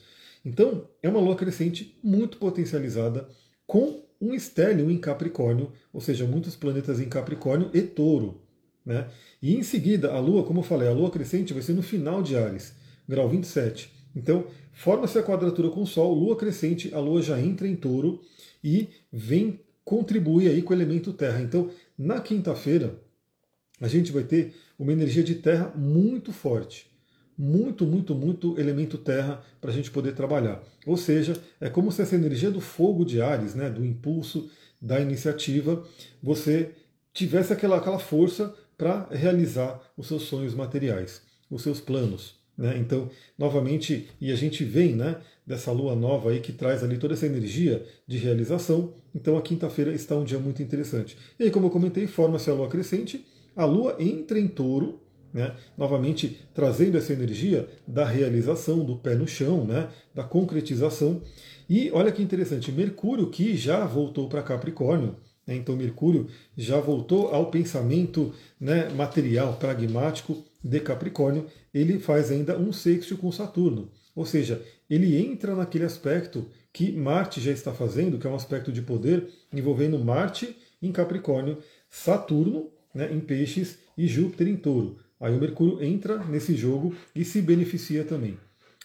Então, 0.45 0.89
é 1.03 1.09
uma 1.09 1.21
Lua 1.21 1.35
crescente 1.35 1.99
muito 2.03 2.37
potencializada, 2.37 3.29
com 3.67 4.05
um 4.21 4.35
estélio 4.35 4.91
em 4.91 4.99
Capricórnio, 4.99 5.73
ou 5.93 6.01
seja, 6.01 6.27
muitos 6.27 6.55
planetas 6.55 7.01
em 7.01 7.09
Capricórnio 7.09 7.71
e 7.73 7.81
Touro. 7.81 8.43
Né? 8.85 9.09
E 9.43 9.57
em 9.57 9.63
seguida, 9.63 10.13
a 10.13 10.21
Lua, 10.21 10.45
como 10.45 10.61
eu 10.61 10.65
falei, 10.65 10.87
a 10.87 10.93
Lua 10.93 11.11
crescente 11.11 11.55
vai 11.55 11.63
ser 11.63 11.73
no 11.73 11.83
final 11.83 12.23
de 12.23 12.37
Ares, 12.37 12.75
grau 13.09 13.29
27. 13.29 13.91
Então, 14.15 14.47
forma-se 14.73 15.19
a 15.19 15.23
quadratura 15.23 15.71
com 15.71 15.83
o 15.83 15.87
Sol, 15.87 16.15
Lua 16.15 16.37
crescente, 16.37 16.95
a 16.95 17.01
Lua 17.01 17.23
já 17.23 17.41
entra 17.41 17.67
em 17.67 17.75
touro 17.75 18.21
e 18.63 18.89
vem 19.11 19.61
contribuir 19.85 20.49
aí 20.49 20.63
com 20.63 20.73
o 20.73 20.77
elemento 20.77 21.13
terra. 21.13 21.41
Então, 21.41 21.71
na 21.97 22.21
quinta-feira, 22.21 23.01
a 23.81 23.89
gente 23.89 24.13
vai 24.13 24.25
ter 24.25 24.55
uma 24.79 24.93
energia 24.93 25.23
de 25.23 25.37
terra 25.37 25.73
muito 25.77 26.33
forte. 26.33 26.93
Muito, 27.37 27.85
muito, 27.85 28.15
muito 28.15 28.59
elemento 28.59 28.97
terra 28.97 29.43
para 29.61 29.71
a 29.71 29.75
gente 29.75 29.91
poder 29.91 30.15
trabalhar. 30.15 30.63
Ou 30.87 30.97
seja, 30.97 31.37
é 31.61 31.69
como 31.69 31.91
se 31.91 32.01
essa 32.01 32.15
energia 32.15 32.51
do 32.51 32.61
fogo 32.61 33.05
de 33.05 33.21
Ares, 33.21 33.55
né, 33.55 33.69
do 33.69 33.85
impulso, 33.85 34.49
da 34.81 35.01
iniciativa, 35.01 35.85
você 36.23 36.73
tivesse 37.13 37.53
aquela, 37.53 37.79
aquela 37.79 37.99
força 37.99 38.55
para 38.79 39.09
realizar 39.11 39.81
os 39.97 40.07
seus 40.07 40.25
sonhos 40.25 40.55
materiais, 40.55 41.23
os 41.51 41.63
seus 41.63 41.81
planos. 41.81 42.44
Né? 42.57 42.77
Então, 42.79 43.11
novamente, 43.37 44.09
e 44.21 44.31
a 44.31 44.37
gente 44.37 44.65
vem 44.65 44.95
né, 44.95 45.17
dessa 45.47 45.73
lua 45.73 45.95
nova 45.97 46.31
aí 46.31 46.41
que 46.41 46.53
traz 46.53 46.83
ali 46.85 46.99
toda 46.99 47.15
essa 47.15 47.27
energia 47.27 47.85
de 48.07 48.17
realização. 48.17 48.95
Então, 49.15 49.37
a 49.37 49.43
quinta-feira 49.43 49.93
está 49.93 50.17
um 50.17 50.25
dia 50.25 50.39
muito 50.39 50.63
interessante. 50.63 51.17
E 51.39 51.45
aí, 51.45 51.51
como 51.51 51.67
eu 51.67 51.71
comentei, 51.71 52.07
forma-se 52.07 52.49
a 52.51 52.55
lua 52.55 52.69
crescente, 52.69 53.25
a 53.57 53.65
lua 53.65 53.97
entra 53.99 54.39
em 54.39 54.49
touro, 54.49 55.01
né, 55.33 55.53
novamente 55.77 56.41
trazendo 56.55 56.97
essa 56.97 57.13
energia 57.13 57.69
da 57.87 58.05
realização, 58.05 58.85
do 58.85 58.97
pé 58.97 59.17
no 59.17 59.27
chão, 59.27 59.65
né, 59.65 59.89
da 60.15 60.23
concretização. 60.23 61.23
E 61.69 61.91
olha 61.93 62.13
que 62.13 62.23
interessante, 62.23 62.71
Mercúrio 62.71 63.31
que 63.31 63.57
já 63.57 63.85
voltou 63.85 64.29
para 64.29 64.43
Capricórnio, 64.43 65.17
então 65.53 65.77
Mercúrio 65.77 66.29
já 66.57 66.81
voltou 66.81 67.29
ao 67.29 67.51
pensamento 67.51 68.33
né, 68.59 68.89
material, 68.91 69.57
pragmático 69.57 70.43
de 70.63 70.81
Capricórnio, 70.81 71.47
ele 71.73 71.99
faz 71.99 72.31
ainda 72.31 72.57
um 72.59 72.73
sexto 72.73 73.17
com 73.19 73.31
Saturno. 73.31 73.91
Ou 74.15 74.25
seja, 74.25 74.63
ele 74.89 75.17
entra 75.17 75.55
naquele 75.55 75.85
aspecto 75.85 76.47
que 76.73 76.93
Marte 76.93 77.41
já 77.41 77.53
está 77.53 77.73
fazendo, 77.73 78.19
que 78.19 78.27
é 78.27 78.31
um 78.31 78.35
aspecto 78.35 78.73
de 78.73 78.81
poder 78.81 79.29
envolvendo 79.53 79.99
Marte 79.99 80.57
em 80.81 80.91
Capricórnio, 80.91 81.59
Saturno 81.91 82.71
né, 82.95 83.13
em 83.13 83.21
Peixes 83.21 83.79
e 83.99 84.07
Júpiter 84.07 84.49
em 84.49 84.57
Touro. 84.57 84.99
Aí 85.21 85.35
o 85.35 85.41
Mercúrio 85.41 85.83
entra 85.83 86.19
nesse 86.25 86.57
jogo 86.57 86.95
e 87.15 87.25
se 87.25 87.41
beneficia 87.41 88.05
também. 88.05 88.39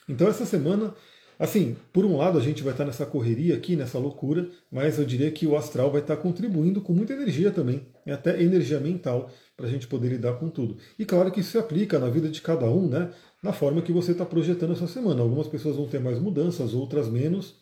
Então 0.07 0.27
essa 0.27 0.45
semana, 0.45 0.93
assim, 1.39 1.75
por 1.91 2.05
um 2.05 2.17
lado 2.17 2.37
a 2.37 2.41
gente 2.41 2.61
vai 2.61 2.73
estar 2.73 2.85
nessa 2.85 3.05
correria 3.05 3.55
aqui, 3.55 3.75
nessa 3.75 3.97
loucura, 3.97 4.49
mas 4.69 4.99
eu 4.99 5.05
diria 5.05 5.31
que 5.31 5.47
o 5.47 5.55
astral 5.55 5.89
vai 5.89 6.01
estar 6.01 6.17
contribuindo 6.17 6.81
com 6.81 6.93
muita 6.93 7.13
energia 7.13 7.49
também, 7.49 7.87
e 8.05 8.11
até 8.11 8.39
energia 8.41 8.79
mental, 8.79 9.31
para 9.55 9.65
a 9.67 9.69
gente 9.69 9.87
poder 9.87 10.09
lidar 10.09 10.33
com 10.33 10.49
tudo. 10.49 10.77
E 10.97 11.05
claro 11.05 11.31
que 11.31 11.39
isso 11.39 11.51
se 11.51 11.57
aplica 11.57 11.97
na 11.97 12.09
vida 12.09 12.29
de 12.29 12.41
cada 12.41 12.65
um, 12.69 12.87
né? 12.87 13.11
Na 13.43 13.51
forma 13.51 13.81
que 13.81 13.91
você 13.91 14.11
está 14.11 14.25
projetando 14.25 14.73
essa 14.73 14.87
semana. 14.87 15.21
Algumas 15.21 15.47
pessoas 15.47 15.75
vão 15.75 15.87
ter 15.87 15.99
mais 15.99 16.17
mudanças, 16.19 16.73
outras 16.73 17.09
menos. 17.09 17.55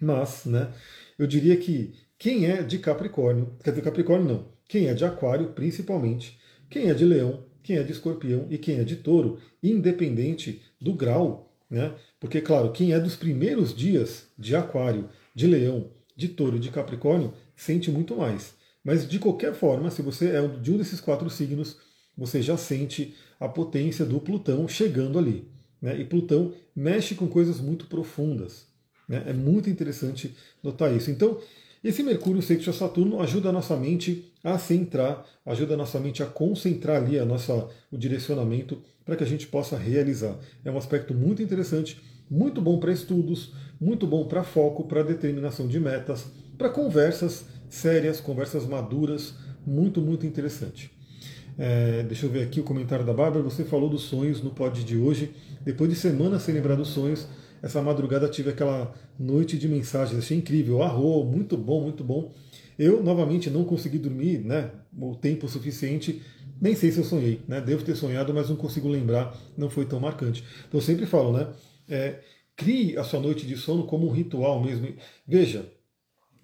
Mas, 0.00 0.44
né? 0.44 0.72
Eu 1.18 1.26
diria 1.26 1.56
que 1.56 1.94
quem 2.16 2.46
é 2.46 2.62
de 2.62 2.78
Capricórnio, 2.78 3.54
quer 3.64 3.70
dizer, 3.70 3.82
Capricórnio 3.82 4.28
não, 4.28 4.48
quem 4.68 4.86
é 4.86 4.94
de 4.94 5.04
Aquário, 5.04 5.48
principalmente, 5.48 6.38
quem 6.70 6.88
é 6.88 6.94
de 6.94 7.04
Leão, 7.04 7.44
quem 7.62 7.76
é 7.76 7.82
de 7.82 7.92
Escorpião 7.92 8.46
e 8.48 8.56
quem 8.56 8.78
é 8.78 8.84
de 8.84 8.96
Touro, 8.96 9.38
independente 9.62 10.62
do 10.80 10.94
grau, 10.94 11.49
né? 11.70 11.94
Porque, 12.18 12.40
claro, 12.40 12.72
quem 12.72 12.92
é 12.92 12.98
dos 12.98 13.14
primeiros 13.14 13.74
dias 13.74 14.26
de 14.36 14.56
Aquário, 14.56 15.08
de 15.34 15.46
Leão, 15.46 15.90
de 16.16 16.28
Touro 16.28 16.58
de 16.58 16.70
Capricórnio, 16.70 17.32
sente 17.54 17.90
muito 17.90 18.16
mais. 18.16 18.54
Mas 18.82 19.08
de 19.08 19.18
qualquer 19.18 19.54
forma, 19.54 19.90
se 19.90 20.02
você 20.02 20.30
é 20.30 20.48
de 20.48 20.72
um 20.72 20.76
desses 20.76 21.00
quatro 21.00 21.30
signos, 21.30 21.78
você 22.16 22.42
já 22.42 22.56
sente 22.56 23.14
a 23.38 23.48
potência 23.48 24.04
do 24.04 24.20
Plutão 24.20 24.66
chegando 24.66 25.18
ali. 25.18 25.48
Né? 25.80 26.00
E 26.00 26.04
Plutão 26.04 26.52
mexe 26.74 27.14
com 27.14 27.28
coisas 27.28 27.60
muito 27.60 27.86
profundas. 27.86 28.66
Né? 29.08 29.22
É 29.26 29.32
muito 29.32 29.70
interessante 29.70 30.34
notar 30.62 30.94
isso. 30.94 31.10
Então, 31.10 31.40
esse 31.82 32.02
Mercúrio 32.02 32.42
sexto 32.42 32.68
a 32.70 32.72
Saturno 32.72 33.22
ajuda 33.22 33.48
a 33.48 33.52
nossa 33.52 33.76
mente 33.76 34.29
a 34.42 34.58
centrar, 34.58 35.24
ajuda 35.44 35.74
a 35.74 35.76
nossa 35.76 36.00
mente 36.00 36.22
a 36.22 36.26
concentrar 36.26 37.02
ali 37.02 37.18
a 37.18 37.24
nossa, 37.24 37.68
o 37.90 37.98
direcionamento 37.98 38.82
para 39.04 39.16
que 39.16 39.24
a 39.24 39.26
gente 39.26 39.46
possa 39.46 39.76
realizar. 39.76 40.38
É 40.64 40.70
um 40.70 40.78
aspecto 40.78 41.12
muito 41.12 41.42
interessante, 41.42 42.00
muito 42.30 42.60
bom 42.60 42.78
para 42.78 42.92
estudos, 42.92 43.52
muito 43.80 44.06
bom 44.06 44.26
para 44.26 44.42
foco, 44.42 44.84
para 44.84 45.02
determinação 45.02 45.66
de 45.66 45.80
metas, 45.80 46.26
para 46.56 46.68
conversas 46.68 47.44
sérias, 47.68 48.20
conversas 48.20 48.66
maduras, 48.66 49.34
muito, 49.66 50.00
muito 50.00 50.26
interessante. 50.26 50.90
É, 51.58 52.02
deixa 52.04 52.26
eu 52.26 52.30
ver 52.30 52.44
aqui 52.44 52.60
o 52.60 52.64
comentário 52.64 53.04
da 53.04 53.12
Bárbara. 53.12 53.42
Você 53.42 53.64
falou 53.64 53.88
dos 53.88 54.02
sonhos 54.02 54.42
no 54.42 54.50
pod 54.50 54.82
de 54.82 54.96
hoje. 54.96 55.34
Depois 55.62 55.90
de 55.90 55.96
semanas 55.96 56.42
sem 56.42 56.54
lembrar 56.54 56.74
dos 56.74 56.88
sonhos, 56.88 57.26
essa 57.62 57.82
madrugada 57.82 58.28
tive 58.28 58.50
aquela 58.50 58.94
noite 59.18 59.58
de 59.58 59.68
mensagens. 59.68 60.18
Achei 60.18 60.38
incrível. 60.38 60.82
Arro, 60.82 61.24
muito 61.24 61.56
bom, 61.56 61.82
muito 61.82 62.02
bom. 62.02 62.32
Eu, 62.78 63.02
novamente, 63.02 63.50
não 63.50 63.64
consegui 63.64 63.98
dormir 63.98 64.38
né, 64.38 64.70
o 64.98 65.14
tempo 65.14 65.48
suficiente. 65.48 66.22
Nem 66.60 66.74
sei 66.74 66.90
se 66.90 66.98
eu 66.98 67.04
sonhei, 67.04 67.40
né? 67.48 67.60
Devo 67.60 67.84
ter 67.84 67.94
sonhado, 67.94 68.34
mas 68.34 68.48
não 68.48 68.56
consigo 68.56 68.88
lembrar. 68.88 69.36
Não 69.56 69.70
foi 69.70 69.86
tão 69.86 69.98
marcante. 69.98 70.44
Então, 70.68 70.78
eu 70.78 70.84
sempre 70.84 71.06
falo, 71.06 71.32
né? 71.32 71.48
É, 71.88 72.20
crie 72.54 72.96
a 72.98 73.04
sua 73.04 73.20
noite 73.20 73.46
de 73.46 73.56
sono 73.56 73.84
como 73.84 74.06
um 74.06 74.12
ritual 74.12 74.62
mesmo. 74.62 74.88
Veja, 75.26 75.64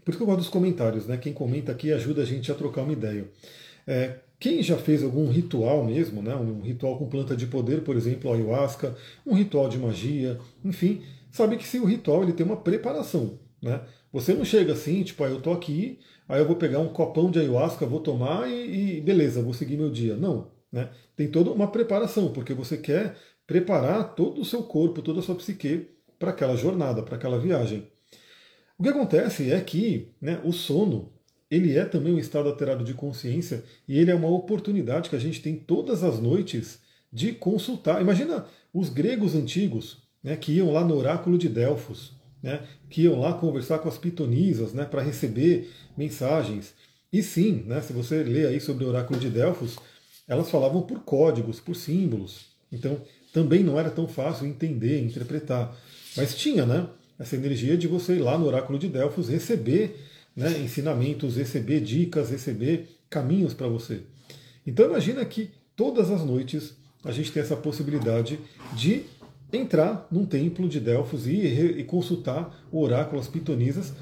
por 0.04 0.10
isso 0.10 0.18
que 0.18 0.22
eu 0.22 0.26
gosto 0.26 0.38
dos 0.38 0.48
comentários, 0.48 1.06
né? 1.06 1.16
Quem 1.16 1.32
comenta 1.32 1.72
aqui 1.72 1.92
ajuda 1.92 2.22
a 2.22 2.24
gente 2.24 2.50
a 2.50 2.54
trocar 2.54 2.82
uma 2.82 2.92
ideia. 2.92 3.28
É, 3.86 4.20
quem 4.38 4.62
já 4.62 4.76
fez 4.76 5.02
algum 5.02 5.28
ritual 5.30 5.84
mesmo, 5.84 6.20
né? 6.22 6.34
um 6.36 6.60
ritual 6.60 6.98
com 6.98 7.08
planta 7.08 7.36
de 7.36 7.46
poder, 7.46 7.82
por 7.82 7.96
exemplo, 7.96 8.32
ayahuasca, 8.32 8.94
um 9.24 9.34
ritual 9.34 9.68
de 9.68 9.78
magia, 9.78 10.38
enfim, 10.64 11.02
sabe 11.30 11.56
que 11.56 11.66
se 11.66 11.78
o 11.78 11.84
ritual 11.84 12.22
ele 12.22 12.32
tem 12.32 12.44
uma 12.44 12.56
preparação. 12.56 13.38
Né? 13.62 13.80
Você 14.16 14.32
não 14.32 14.46
chega 14.46 14.72
assim, 14.72 15.02
tipo, 15.02 15.22
ah, 15.24 15.28
eu 15.28 15.42
tô 15.42 15.52
aqui, 15.52 15.98
aí 16.26 16.40
eu 16.40 16.46
vou 16.46 16.56
pegar 16.56 16.78
um 16.78 16.88
copão 16.88 17.30
de 17.30 17.38
ayahuasca, 17.38 17.84
vou 17.84 18.00
tomar 18.00 18.50
e, 18.50 18.96
e 18.96 19.00
beleza, 19.02 19.42
vou 19.42 19.52
seguir 19.52 19.76
meu 19.76 19.90
dia. 19.90 20.16
Não. 20.16 20.50
Né? 20.72 20.88
Tem 21.14 21.28
toda 21.28 21.50
uma 21.50 21.70
preparação, 21.70 22.32
porque 22.32 22.54
você 22.54 22.78
quer 22.78 23.14
preparar 23.46 24.14
todo 24.14 24.40
o 24.40 24.44
seu 24.44 24.62
corpo, 24.62 25.02
toda 25.02 25.20
a 25.20 25.22
sua 25.22 25.34
psique 25.34 25.88
para 26.18 26.30
aquela 26.30 26.56
jornada, 26.56 27.02
para 27.02 27.16
aquela 27.16 27.38
viagem. 27.38 27.86
O 28.78 28.82
que 28.82 28.88
acontece 28.88 29.52
é 29.52 29.60
que 29.60 30.08
né, 30.18 30.40
o 30.42 30.50
sono 30.50 31.12
ele 31.50 31.76
é 31.76 31.84
também 31.84 32.14
um 32.14 32.18
estado 32.18 32.48
alterado 32.48 32.84
de 32.84 32.94
consciência 32.94 33.64
e 33.86 33.98
ele 33.98 34.10
é 34.10 34.14
uma 34.14 34.30
oportunidade 34.30 35.10
que 35.10 35.16
a 35.16 35.20
gente 35.20 35.42
tem 35.42 35.56
todas 35.56 36.02
as 36.02 36.18
noites 36.18 36.80
de 37.12 37.32
consultar. 37.32 38.00
Imagina 38.00 38.46
os 38.72 38.88
gregos 38.88 39.34
antigos 39.34 40.08
né, 40.24 40.36
que 40.36 40.52
iam 40.52 40.72
lá 40.72 40.82
no 40.82 40.96
oráculo 40.96 41.36
de 41.36 41.50
Delfos, 41.50 42.16
né, 42.42 42.60
que 42.88 43.02
iam 43.02 43.18
lá 43.20 43.32
conversar 43.32 43.78
com 43.78 43.88
as 43.88 43.98
pitonisas 43.98 44.72
né, 44.72 44.84
para 44.84 45.02
receber 45.02 45.70
mensagens. 45.96 46.74
E 47.12 47.22
sim, 47.22 47.64
né, 47.66 47.80
se 47.80 47.92
você 47.92 48.22
lê 48.22 48.46
aí 48.46 48.60
sobre 48.60 48.84
o 48.84 48.88
oráculo 48.88 49.18
de 49.18 49.30
Delfos, 49.30 49.76
elas 50.28 50.50
falavam 50.50 50.82
por 50.82 51.00
códigos, 51.00 51.60
por 51.60 51.74
símbolos. 51.74 52.46
Então 52.70 53.00
também 53.32 53.62
não 53.62 53.78
era 53.78 53.90
tão 53.90 54.08
fácil 54.08 54.46
entender, 54.46 55.00
interpretar. 55.02 55.76
Mas 56.16 56.34
tinha, 56.34 56.64
né? 56.64 56.88
essa 57.18 57.36
energia 57.36 57.76
de 57.76 57.86
você 57.86 58.16
ir 58.16 58.20
lá 58.20 58.36
no 58.36 58.46
oráculo 58.46 58.78
de 58.78 58.88
Delfos 58.88 59.28
receber 59.28 59.96
né, 60.34 60.58
ensinamentos, 60.58 61.36
receber 61.36 61.80
dicas, 61.80 62.30
receber 62.30 62.88
caminhos 63.08 63.54
para 63.54 63.68
você. 63.68 64.02
Então 64.66 64.86
imagina 64.86 65.24
que 65.24 65.50
todas 65.74 66.10
as 66.10 66.24
noites 66.24 66.74
a 67.04 67.12
gente 67.12 67.32
tem 67.32 67.42
essa 67.42 67.56
possibilidade 67.56 68.38
de 68.74 69.04
entrar 69.52 70.06
num 70.10 70.26
templo 70.26 70.68
de 70.68 70.80
Delfos 70.80 71.26
e, 71.26 71.36
e 71.36 71.84
consultar 71.84 72.66
o 72.70 72.80
oráculo, 72.80 73.20
as 73.20 73.28
pitonisas. 73.28 73.94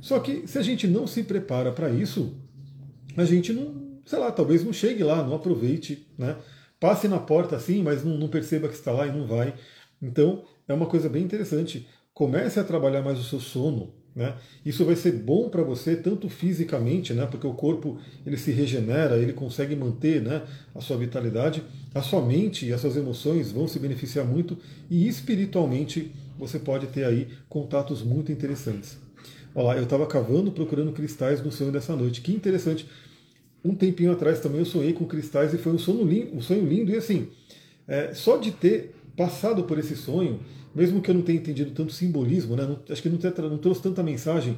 Só 0.00 0.18
que 0.18 0.46
se 0.46 0.58
a 0.58 0.62
gente 0.62 0.86
não 0.86 1.06
se 1.06 1.22
prepara 1.22 1.72
para 1.72 1.90
isso, 1.90 2.34
a 3.16 3.24
gente 3.24 3.52
não, 3.52 4.00
sei 4.04 4.18
lá, 4.18 4.30
talvez 4.32 4.64
não 4.64 4.72
chegue 4.72 5.02
lá, 5.02 5.22
não 5.22 5.34
aproveite, 5.34 6.06
né? 6.16 6.36
Passe 6.78 7.08
na 7.08 7.18
porta 7.18 7.56
assim, 7.56 7.82
mas 7.82 8.04
não, 8.04 8.16
não 8.16 8.28
perceba 8.28 8.68
que 8.68 8.74
está 8.74 8.92
lá 8.92 9.06
e 9.06 9.12
não 9.12 9.26
vai. 9.26 9.54
Então, 10.00 10.44
é 10.66 10.72
uma 10.72 10.86
coisa 10.86 11.08
bem 11.08 11.22
interessante. 11.22 11.86
Comece 12.14 12.58
a 12.58 12.64
trabalhar 12.64 13.02
mais 13.02 13.18
o 13.18 13.22
seu 13.22 13.40
sono, 13.40 13.92
né? 14.20 14.34
Isso 14.66 14.84
vai 14.84 14.94
ser 14.94 15.12
bom 15.12 15.48
para 15.48 15.62
você 15.62 15.96
tanto 15.96 16.28
fisicamente, 16.28 17.14
né? 17.14 17.24
porque 17.24 17.46
o 17.46 17.54
corpo 17.54 17.96
ele 18.26 18.36
se 18.36 18.52
regenera, 18.52 19.16
ele 19.16 19.32
consegue 19.32 19.74
manter 19.74 20.20
né? 20.20 20.42
a 20.74 20.80
sua 20.82 20.98
vitalidade, 20.98 21.62
a 21.94 22.02
sua 22.02 22.20
mente 22.20 22.66
e 22.66 22.72
as 22.74 22.82
suas 22.82 22.98
emoções 22.98 23.50
vão 23.50 23.66
se 23.66 23.78
beneficiar 23.78 24.26
muito 24.26 24.58
e 24.90 25.08
espiritualmente 25.08 26.12
você 26.38 26.58
pode 26.58 26.88
ter 26.88 27.04
aí 27.04 27.28
contatos 27.48 28.02
muito 28.02 28.30
interessantes. 28.30 28.98
Olha 29.54 29.68
lá, 29.68 29.76
eu 29.78 29.84
estava 29.84 30.06
cavando 30.06 30.52
procurando 30.52 30.92
cristais 30.92 31.42
no 31.42 31.50
sonho 31.50 31.72
dessa 31.72 31.96
noite. 31.96 32.20
Que 32.20 32.30
interessante. 32.30 32.86
Um 33.64 33.74
tempinho 33.74 34.12
atrás 34.12 34.38
também 34.40 34.58
eu 34.58 34.66
sonhei 34.66 34.92
com 34.92 35.06
cristais 35.06 35.54
e 35.54 35.58
foi 35.58 35.72
um 35.72 35.78
sonho 35.78 36.04
lindo, 36.04 36.36
um 36.36 36.42
sonho 36.42 36.66
lindo 36.66 36.92
e 36.92 36.96
assim, 36.96 37.28
é, 37.88 38.12
só 38.12 38.36
de 38.36 38.50
ter 38.50 38.94
passado 39.16 39.64
por 39.64 39.78
esse 39.78 39.96
sonho, 39.96 40.40
mesmo 40.74 41.00
que 41.00 41.10
eu 41.10 41.14
não 41.14 41.22
tenha 41.22 41.38
entendido 41.38 41.72
tanto 41.72 41.92
simbolismo, 41.92 42.56
né, 42.56 42.64
não, 42.64 42.80
acho 42.88 43.02
que 43.02 43.08
não, 43.08 43.18
não 43.50 43.58
trouxe 43.58 43.82
tanta 43.82 44.02
mensagem, 44.02 44.56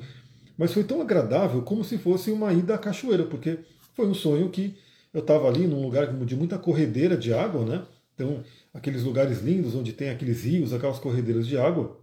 mas 0.56 0.72
foi 0.72 0.84
tão 0.84 1.00
agradável 1.00 1.62
como 1.62 1.82
se 1.82 1.98
fosse 1.98 2.30
uma 2.30 2.52
ida 2.52 2.74
à 2.74 2.78
cachoeira, 2.78 3.24
porque 3.24 3.58
foi 3.94 4.06
um 4.06 4.14
sonho 4.14 4.48
que 4.50 4.74
eu 5.12 5.20
estava 5.20 5.48
ali 5.48 5.66
num 5.66 5.82
lugar 5.82 6.12
de 6.24 6.36
muita 6.36 6.58
corredeira 6.58 7.16
de 7.16 7.32
água, 7.34 7.64
né? 7.64 7.82
Então, 8.14 8.42
aqueles 8.72 9.02
lugares 9.02 9.42
lindos 9.42 9.74
onde 9.74 9.92
tem 9.92 10.10
aqueles 10.10 10.44
rios, 10.44 10.72
aquelas 10.72 10.98
corredeiras 10.98 11.46
de 11.46 11.58
água. 11.58 11.98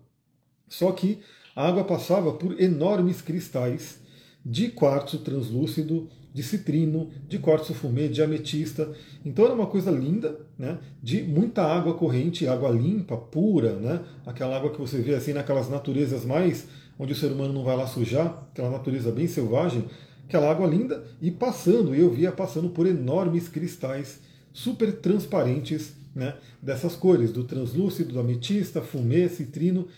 Só 0.67 0.91
que 0.91 1.19
a 1.55 1.67
água 1.67 1.83
passava 1.83 2.33
por 2.33 2.59
enormes 2.59 3.21
cristais 3.21 3.99
de 4.45 4.69
quartzo 4.69 5.19
translúcido, 5.19 6.09
de 6.39 6.43
citrino, 6.43 7.09
de 7.27 7.37
quartzo 7.37 7.73
fumê, 7.73 8.07
de 8.07 8.21
ametista. 8.21 8.89
Então 9.25 9.43
era 9.43 9.53
uma 9.53 9.67
coisa 9.67 9.91
linda, 9.91 10.39
né? 10.57 10.77
De 11.03 11.21
muita 11.21 11.61
água 11.63 11.95
corrente, 11.95 12.47
água 12.47 12.69
limpa, 12.69 13.17
pura, 13.17 13.73
né? 13.73 13.99
Aquela 14.25 14.55
água 14.55 14.71
que 14.71 14.79
você 14.79 14.99
vê 14.99 15.15
assim 15.15 15.33
naquelas 15.33 15.69
naturezas 15.69 16.23
mais 16.23 16.65
onde 16.97 17.11
o 17.11 17.15
ser 17.15 17.27
humano 17.27 17.51
não 17.51 17.63
vai 17.65 17.75
lá 17.75 17.85
sujar, 17.85 18.47
aquela 18.51 18.69
natureza 18.69 19.11
bem 19.11 19.27
selvagem, 19.27 19.83
aquela 20.25 20.49
água 20.49 20.65
linda 20.65 21.03
e 21.21 21.29
passando, 21.29 21.93
eu 21.93 22.09
via 22.09 22.31
passando 22.31 22.69
por 22.69 22.87
enormes 22.87 23.49
cristais 23.49 24.21
super 24.53 24.93
transparentes, 24.93 25.93
né? 26.15 26.35
Dessas 26.61 26.95
cores, 26.95 27.33
do 27.33 27.43
translúcido, 27.43 28.13
do 28.13 28.19
ametista, 28.21 28.81
fumê, 28.81 29.27
citrino. 29.27 29.89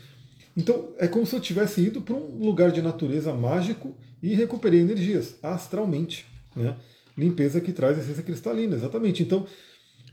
Então 0.57 0.89
é 0.97 1.07
como 1.07 1.23
se 1.23 1.35
eu 1.35 1.39
tivesse 1.39 1.81
ido 1.81 2.01
para 2.01 2.15
um 2.15 2.43
lugar 2.43 2.71
de 2.71 2.81
natureza 2.81 3.31
mágico 3.31 3.95
e 4.23 4.33
recuperei 4.33 4.79
energias 4.79 5.35
astralmente. 5.43 6.30
Né? 6.55 6.75
Limpeza 7.17 7.61
que 7.61 7.71
traz 7.71 7.97
essência 7.97 8.23
cristalina, 8.23 8.75
exatamente. 8.75 9.23
Então, 9.23 9.45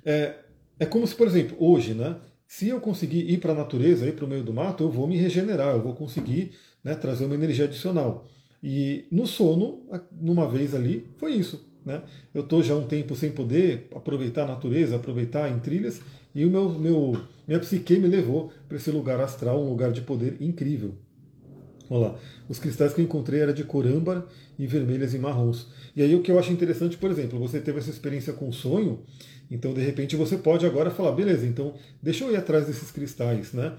é, 0.04 0.34
é 0.78 0.86
como 0.86 1.06
se, 1.06 1.14
por 1.14 1.26
exemplo, 1.26 1.56
hoje, 1.60 1.94
né, 1.94 2.16
se 2.46 2.68
eu 2.68 2.80
conseguir 2.80 3.30
ir 3.30 3.38
para 3.38 3.52
a 3.52 3.56
natureza, 3.56 4.06
ir 4.06 4.14
para 4.14 4.24
o 4.24 4.28
meio 4.28 4.42
do 4.42 4.52
mato, 4.52 4.84
eu 4.84 4.90
vou 4.90 5.06
me 5.06 5.16
regenerar, 5.16 5.74
eu 5.74 5.82
vou 5.82 5.94
conseguir 5.94 6.52
né, 6.82 6.94
trazer 6.94 7.26
uma 7.26 7.34
energia 7.34 7.66
adicional. 7.66 8.26
E 8.62 9.06
no 9.12 9.26
sono, 9.26 9.86
numa 10.10 10.48
vez 10.48 10.74
ali, 10.74 11.06
foi 11.18 11.34
isso. 11.34 11.68
Né? 11.84 12.02
Eu 12.34 12.42
estou 12.42 12.62
já 12.62 12.74
um 12.74 12.86
tempo 12.86 13.14
sem 13.14 13.30
poder 13.30 13.88
aproveitar 13.94 14.44
a 14.44 14.48
natureza, 14.48 14.96
aproveitar 14.96 15.50
em 15.50 15.58
trilhas, 15.58 16.00
e 16.34 16.44
o 16.44 16.50
meu, 16.50 16.68
meu 16.70 17.20
minha 17.46 17.60
psique 17.60 17.98
me 17.98 18.08
levou 18.08 18.52
para 18.68 18.76
esse 18.76 18.90
lugar 18.90 19.20
astral, 19.20 19.62
um 19.62 19.70
lugar 19.70 19.90
de 19.90 20.02
poder 20.02 20.36
incrível. 20.40 20.94
Olha 21.90 22.08
lá, 22.08 22.18
os 22.48 22.58
cristais 22.58 22.92
que 22.92 23.00
eu 23.00 23.04
encontrei 23.04 23.40
eram 23.40 23.52
de 23.52 23.64
cor 23.64 23.86
âmbar 23.86 24.24
e 24.58 24.66
vermelhas 24.66 25.14
e 25.14 25.18
marrons. 25.18 25.68
E 25.96 26.02
aí 26.02 26.14
o 26.14 26.22
que 26.22 26.30
eu 26.30 26.38
acho 26.38 26.52
interessante, 26.52 26.96
por 26.96 27.10
exemplo, 27.10 27.38
você 27.38 27.60
teve 27.60 27.78
essa 27.78 27.90
experiência 27.90 28.32
com 28.32 28.52
sonho, 28.52 29.00
então 29.50 29.72
de 29.72 29.80
repente 29.80 30.16
você 30.16 30.36
pode 30.36 30.66
agora 30.66 30.90
falar, 30.90 31.12
beleza, 31.12 31.46
então 31.46 31.74
deixa 32.02 32.24
eu 32.24 32.32
ir 32.32 32.36
atrás 32.36 32.66
desses 32.66 32.90
cristais, 32.90 33.52
né? 33.52 33.72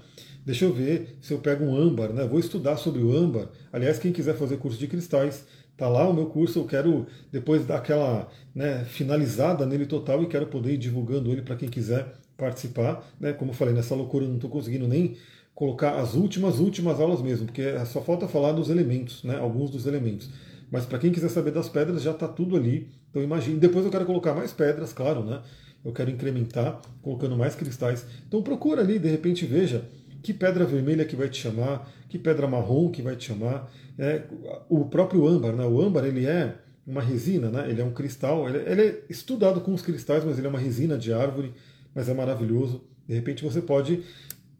Deixa 0.44 0.64
eu 0.64 0.72
ver 0.72 1.16
se 1.20 1.32
eu 1.32 1.38
pego 1.38 1.64
um 1.64 1.76
âmbar, 1.76 2.12
né? 2.12 2.26
Vou 2.26 2.40
estudar 2.40 2.76
sobre 2.76 3.02
o 3.02 3.16
âmbar. 3.16 3.48
Aliás, 3.72 3.98
quem 3.98 4.10
quiser 4.10 4.34
fazer 4.34 4.56
curso 4.56 4.78
de 4.78 4.86
cristais, 4.86 5.44
tá 5.76 5.86
lá 5.88 6.08
o 6.08 6.14
meu 6.14 6.26
curso, 6.26 6.58
eu 6.58 6.64
quero 6.64 7.06
depois 7.30 7.64
dar 7.66 7.76
aquela 7.76 8.28
né, 8.54 8.84
finalizada 8.84 9.64
nele 9.66 9.86
total 9.86 10.22
e 10.22 10.26
quero 10.26 10.46
poder 10.46 10.72
ir 10.72 10.78
divulgando 10.78 11.30
ele 11.30 11.42
para 11.42 11.56
quem 11.56 11.68
quiser 11.68 12.14
participar. 12.36 13.06
Né? 13.20 13.32
Como 13.32 13.50
eu 13.50 13.54
falei, 13.54 13.74
nessa 13.74 13.94
loucura 13.94 14.24
eu 14.24 14.28
não 14.28 14.36
estou 14.36 14.50
conseguindo 14.50 14.88
nem 14.88 15.16
colocar 15.60 16.00
as 16.00 16.14
últimas, 16.14 16.58
últimas 16.58 16.98
aulas 16.98 17.20
mesmo, 17.20 17.44
porque 17.44 17.62
só 17.84 18.00
falta 18.00 18.26
falar 18.26 18.52
dos 18.52 18.70
elementos, 18.70 19.22
né? 19.22 19.36
alguns 19.36 19.68
dos 19.68 19.84
elementos. 19.84 20.30
Mas 20.70 20.86
para 20.86 20.98
quem 20.98 21.12
quiser 21.12 21.28
saber 21.28 21.50
das 21.50 21.68
pedras, 21.68 22.00
já 22.00 22.12
está 22.12 22.26
tudo 22.26 22.56
ali. 22.56 22.88
Então 23.10 23.22
imagine. 23.22 23.60
Depois 23.60 23.84
eu 23.84 23.90
quero 23.90 24.06
colocar 24.06 24.32
mais 24.32 24.54
pedras, 24.54 24.90
claro, 24.94 25.22
né? 25.22 25.42
Eu 25.84 25.92
quero 25.92 26.10
incrementar, 26.10 26.80
colocando 27.02 27.36
mais 27.36 27.54
cristais. 27.54 28.06
Então 28.26 28.40
procura 28.42 28.80
ali, 28.80 28.98
de 28.98 29.10
repente 29.10 29.44
veja 29.44 29.84
que 30.22 30.32
pedra 30.32 30.64
vermelha 30.64 31.04
que 31.04 31.14
vai 31.14 31.28
te 31.28 31.38
chamar, 31.38 31.92
que 32.08 32.18
pedra 32.18 32.46
marrom 32.46 32.90
que 32.90 33.02
vai 33.02 33.14
te 33.14 33.26
chamar. 33.26 33.70
É, 33.98 34.22
o 34.66 34.86
próprio 34.86 35.28
âmbar, 35.28 35.52
né? 35.54 35.66
O 35.66 35.78
âmbar 35.82 36.06
ele 36.06 36.24
é 36.24 36.54
uma 36.86 37.02
resina, 37.02 37.50
né? 37.50 37.68
Ele 37.68 37.82
é 37.82 37.84
um 37.84 37.92
cristal. 37.92 38.48
Ele, 38.48 38.58
ele 38.66 38.80
é 38.80 39.02
estudado 39.10 39.60
com 39.60 39.74
os 39.74 39.82
cristais, 39.82 40.24
mas 40.24 40.38
ele 40.38 40.46
é 40.46 40.50
uma 40.50 40.58
resina 40.58 40.96
de 40.96 41.12
árvore, 41.12 41.52
mas 41.94 42.08
é 42.08 42.14
maravilhoso. 42.14 42.82
De 43.06 43.14
repente 43.14 43.44
você 43.44 43.60
pode 43.60 44.02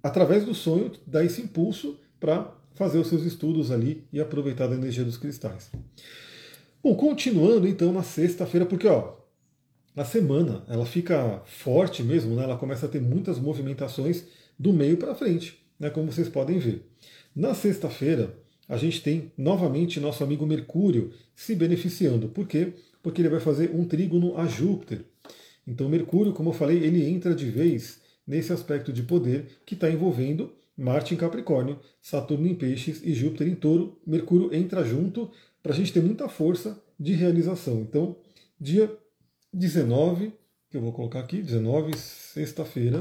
através 0.02 0.44
do 0.44 0.54
sonho, 0.54 0.92
dá 1.06 1.24
esse 1.24 1.42
impulso 1.42 1.98
para 2.18 2.54
fazer 2.74 2.98
os 2.98 3.08
seus 3.08 3.22
estudos 3.24 3.70
ali 3.70 4.04
e 4.12 4.20
aproveitar 4.20 4.66
da 4.66 4.74
energia 4.74 5.04
dos 5.04 5.16
cristais. 5.16 5.70
Bom, 6.82 6.94
continuando 6.94 7.68
então 7.68 7.92
na 7.92 8.02
sexta-feira, 8.02 8.64
porque 8.64 8.86
ó, 8.86 9.16
a 9.94 10.04
semana 10.04 10.64
ela 10.68 10.86
fica 10.86 11.42
forte 11.44 12.02
mesmo, 12.02 12.34
né? 12.34 12.44
ela 12.44 12.56
começa 12.56 12.86
a 12.86 12.88
ter 12.88 13.00
muitas 13.00 13.38
movimentações 13.38 14.24
do 14.58 14.72
meio 14.72 14.96
para 14.96 15.14
frente, 15.14 15.58
né? 15.78 15.90
como 15.90 16.10
vocês 16.10 16.28
podem 16.28 16.58
ver. 16.58 16.86
Na 17.36 17.54
sexta-feira, 17.54 18.34
a 18.68 18.76
gente 18.76 19.02
tem 19.02 19.32
novamente 19.36 20.00
nosso 20.00 20.24
amigo 20.24 20.46
Mercúrio 20.46 21.12
se 21.34 21.54
beneficiando. 21.54 22.28
Por 22.28 22.46
quê? 22.46 22.72
Porque 23.02 23.20
ele 23.20 23.28
vai 23.28 23.40
fazer 23.40 23.70
um 23.74 23.84
trígono 23.84 24.38
a 24.38 24.46
Júpiter. 24.46 25.04
Então, 25.66 25.88
Mercúrio, 25.88 26.32
como 26.32 26.50
eu 26.50 26.54
falei, 26.54 26.78
ele 26.78 27.04
entra 27.04 27.34
de 27.34 27.50
vez 27.50 27.99
nesse 28.30 28.52
aspecto 28.52 28.92
de 28.92 29.02
poder 29.02 29.58
que 29.66 29.74
está 29.74 29.90
envolvendo 29.90 30.54
Marte 30.76 31.12
em 31.12 31.16
Capricórnio, 31.16 31.80
Saturno 32.00 32.46
em 32.46 32.54
Peixes 32.54 33.02
e 33.02 33.12
Júpiter 33.12 33.48
em 33.48 33.56
Touro. 33.56 34.00
Mercúrio 34.06 34.54
entra 34.54 34.84
junto 34.84 35.32
para 35.60 35.72
a 35.72 35.74
gente 35.74 35.92
ter 35.92 36.00
muita 36.00 36.28
força 36.28 36.80
de 36.98 37.12
realização. 37.12 37.80
Então, 37.80 38.16
dia 38.58 38.88
19, 39.52 40.32
que 40.70 40.76
eu 40.76 40.80
vou 40.80 40.92
colocar 40.92 41.18
aqui, 41.18 41.42
19, 41.42 41.96
sexta-feira, 41.96 42.98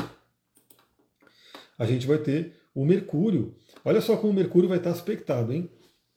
a 1.77 1.85
gente 1.85 2.07
vai 2.07 2.17
ter 2.17 2.55
o 2.73 2.83
Mercúrio. 2.83 3.55
Olha 3.85 4.01
só 4.01 4.17
como 4.17 4.33
o 4.33 4.35
Mercúrio 4.35 4.67
vai 4.67 4.79
estar 4.79 4.89
aspectado, 4.89 5.53
hein? 5.53 5.69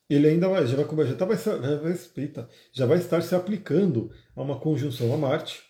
Ele 0.09 0.27
ainda 0.27 0.49
vai, 0.49 0.67
já 0.67 0.75
vai, 0.75 1.07
já, 1.07 1.15
tá, 1.15 1.29
já, 1.35 1.77
vai, 1.77 1.95
já 2.73 2.87
vai 2.87 2.99
estar 2.99 3.21
se 3.21 3.35
aplicando 3.35 4.11
a 4.35 4.43
uma 4.43 4.59
conjunção 4.59 5.13
a 5.13 5.19
Marte. 5.19 5.63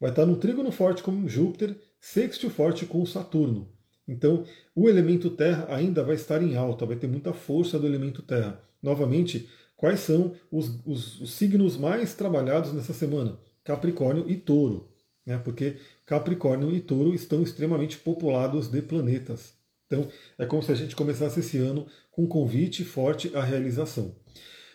Vai 0.00 0.10
estar 0.10 0.26
no 0.26 0.36
trígono 0.36 0.72
forte 0.72 1.04
com 1.04 1.28
Júpiter 1.28 1.76
sextil 2.00 2.50
forte 2.50 2.86
com 2.86 3.04
Saturno. 3.04 3.72
Então, 4.08 4.44
o 4.74 4.88
elemento 4.88 5.30
terra 5.30 5.66
ainda 5.68 6.02
vai 6.02 6.16
estar 6.16 6.42
em 6.42 6.56
alta, 6.56 6.84
vai 6.84 6.96
ter 6.96 7.06
muita 7.06 7.32
força 7.32 7.78
do 7.78 7.86
elemento 7.86 8.22
terra. 8.22 8.60
Novamente, 8.82 9.48
quais 9.76 10.00
são 10.00 10.34
os, 10.50 10.80
os, 10.84 11.20
os 11.20 11.32
signos 11.34 11.76
mais 11.76 12.14
trabalhados 12.14 12.72
nessa 12.72 12.92
semana? 12.92 13.38
Capricórnio 13.62 14.28
e 14.28 14.34
Touro. 14.34 14.90
Né? 15.24 15.38
Porque 15.38 15.76
Capricórnio 16.04 16.74
e 16.74 16.80
Touro 16.80 17.14
estão 17.14 17.42
extremamente 17.42 17.98
populados 17.98 18.68
de 18.68 18.82
planetas. 18.82 19.54
Então, 19.86 20.08
é 20.38 20.46
como 20.46 20.62
se 20.62 20.72
a 20.72 20.74
gente 20.74 20.96
começasse 20.96 21.40
esse 21.40 21.58
ano 21.58 21.86
com 22.10 22.22
um 22.22 22.28
convite 22.28 22.84
forte 22.84 23.30
à 23.36 23.42
realização. 23.42 24.16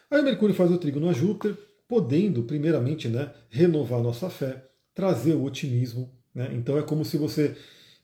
Aí 0.10 0.22
Mercúrio 0.22 0.56
faz 0.56 0.72
o 0.72 0.78
trígono 0.78 1.10
a 1.10 1.14
Júpiter, 1.14 1.58
podendo, 1.88 2.44
primeiramente, 2.44 3.08
né, 3.08 3.34
renovar 3.50 4.02
nossa 4.02 4.30
fé, 4.30 4.66
trazer 4.94 5.34
o 5.34 5.44
otimismo, 5.44 6.15
né? 6.36 6.52
Então 6.54 6.78
é 6.78 6.84
como 6.84 7.06
se 7.06 7.18
você. 7.18 7.56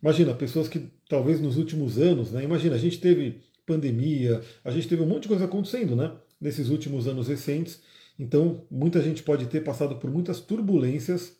Imagina, 0.02 0.34
pessoas 0.34 0.68
que 0.68 0.90
talvez 1.08 1.40
nos 1.40 1.58
últimos 1.58 2.00
anos, 2.00 2.32
né? 2.32 2.44
imagina, 2.44 2.74
a 2.76 2.80
gente 2.80 3.00
teve 3.00 3.42
pandemia, 3.68 4.42
a 4.64 4.72
gente 4.72 4.88
teve 4.88 5.04
um 5.04 5.06
monte 5.06 5.24
de 5.24 5.28
coisa 5.28 5.46
acontecendo 5.46 5.96
né? 5.96 6.12
nesses 6.40 6.70
últimos 6.70 7.08
anos 7.08 7.28
recentes. 7.28 7.82
Então, 8.18 8.66
muita 8.72 9.02
gente 9.02 9.22
pode 9.22 9.46
ter 9.46 9.62
passado 9.62 9.98
por 9.98 10.10
muitas 10.10 10.40
turbulências. 10.40 11.38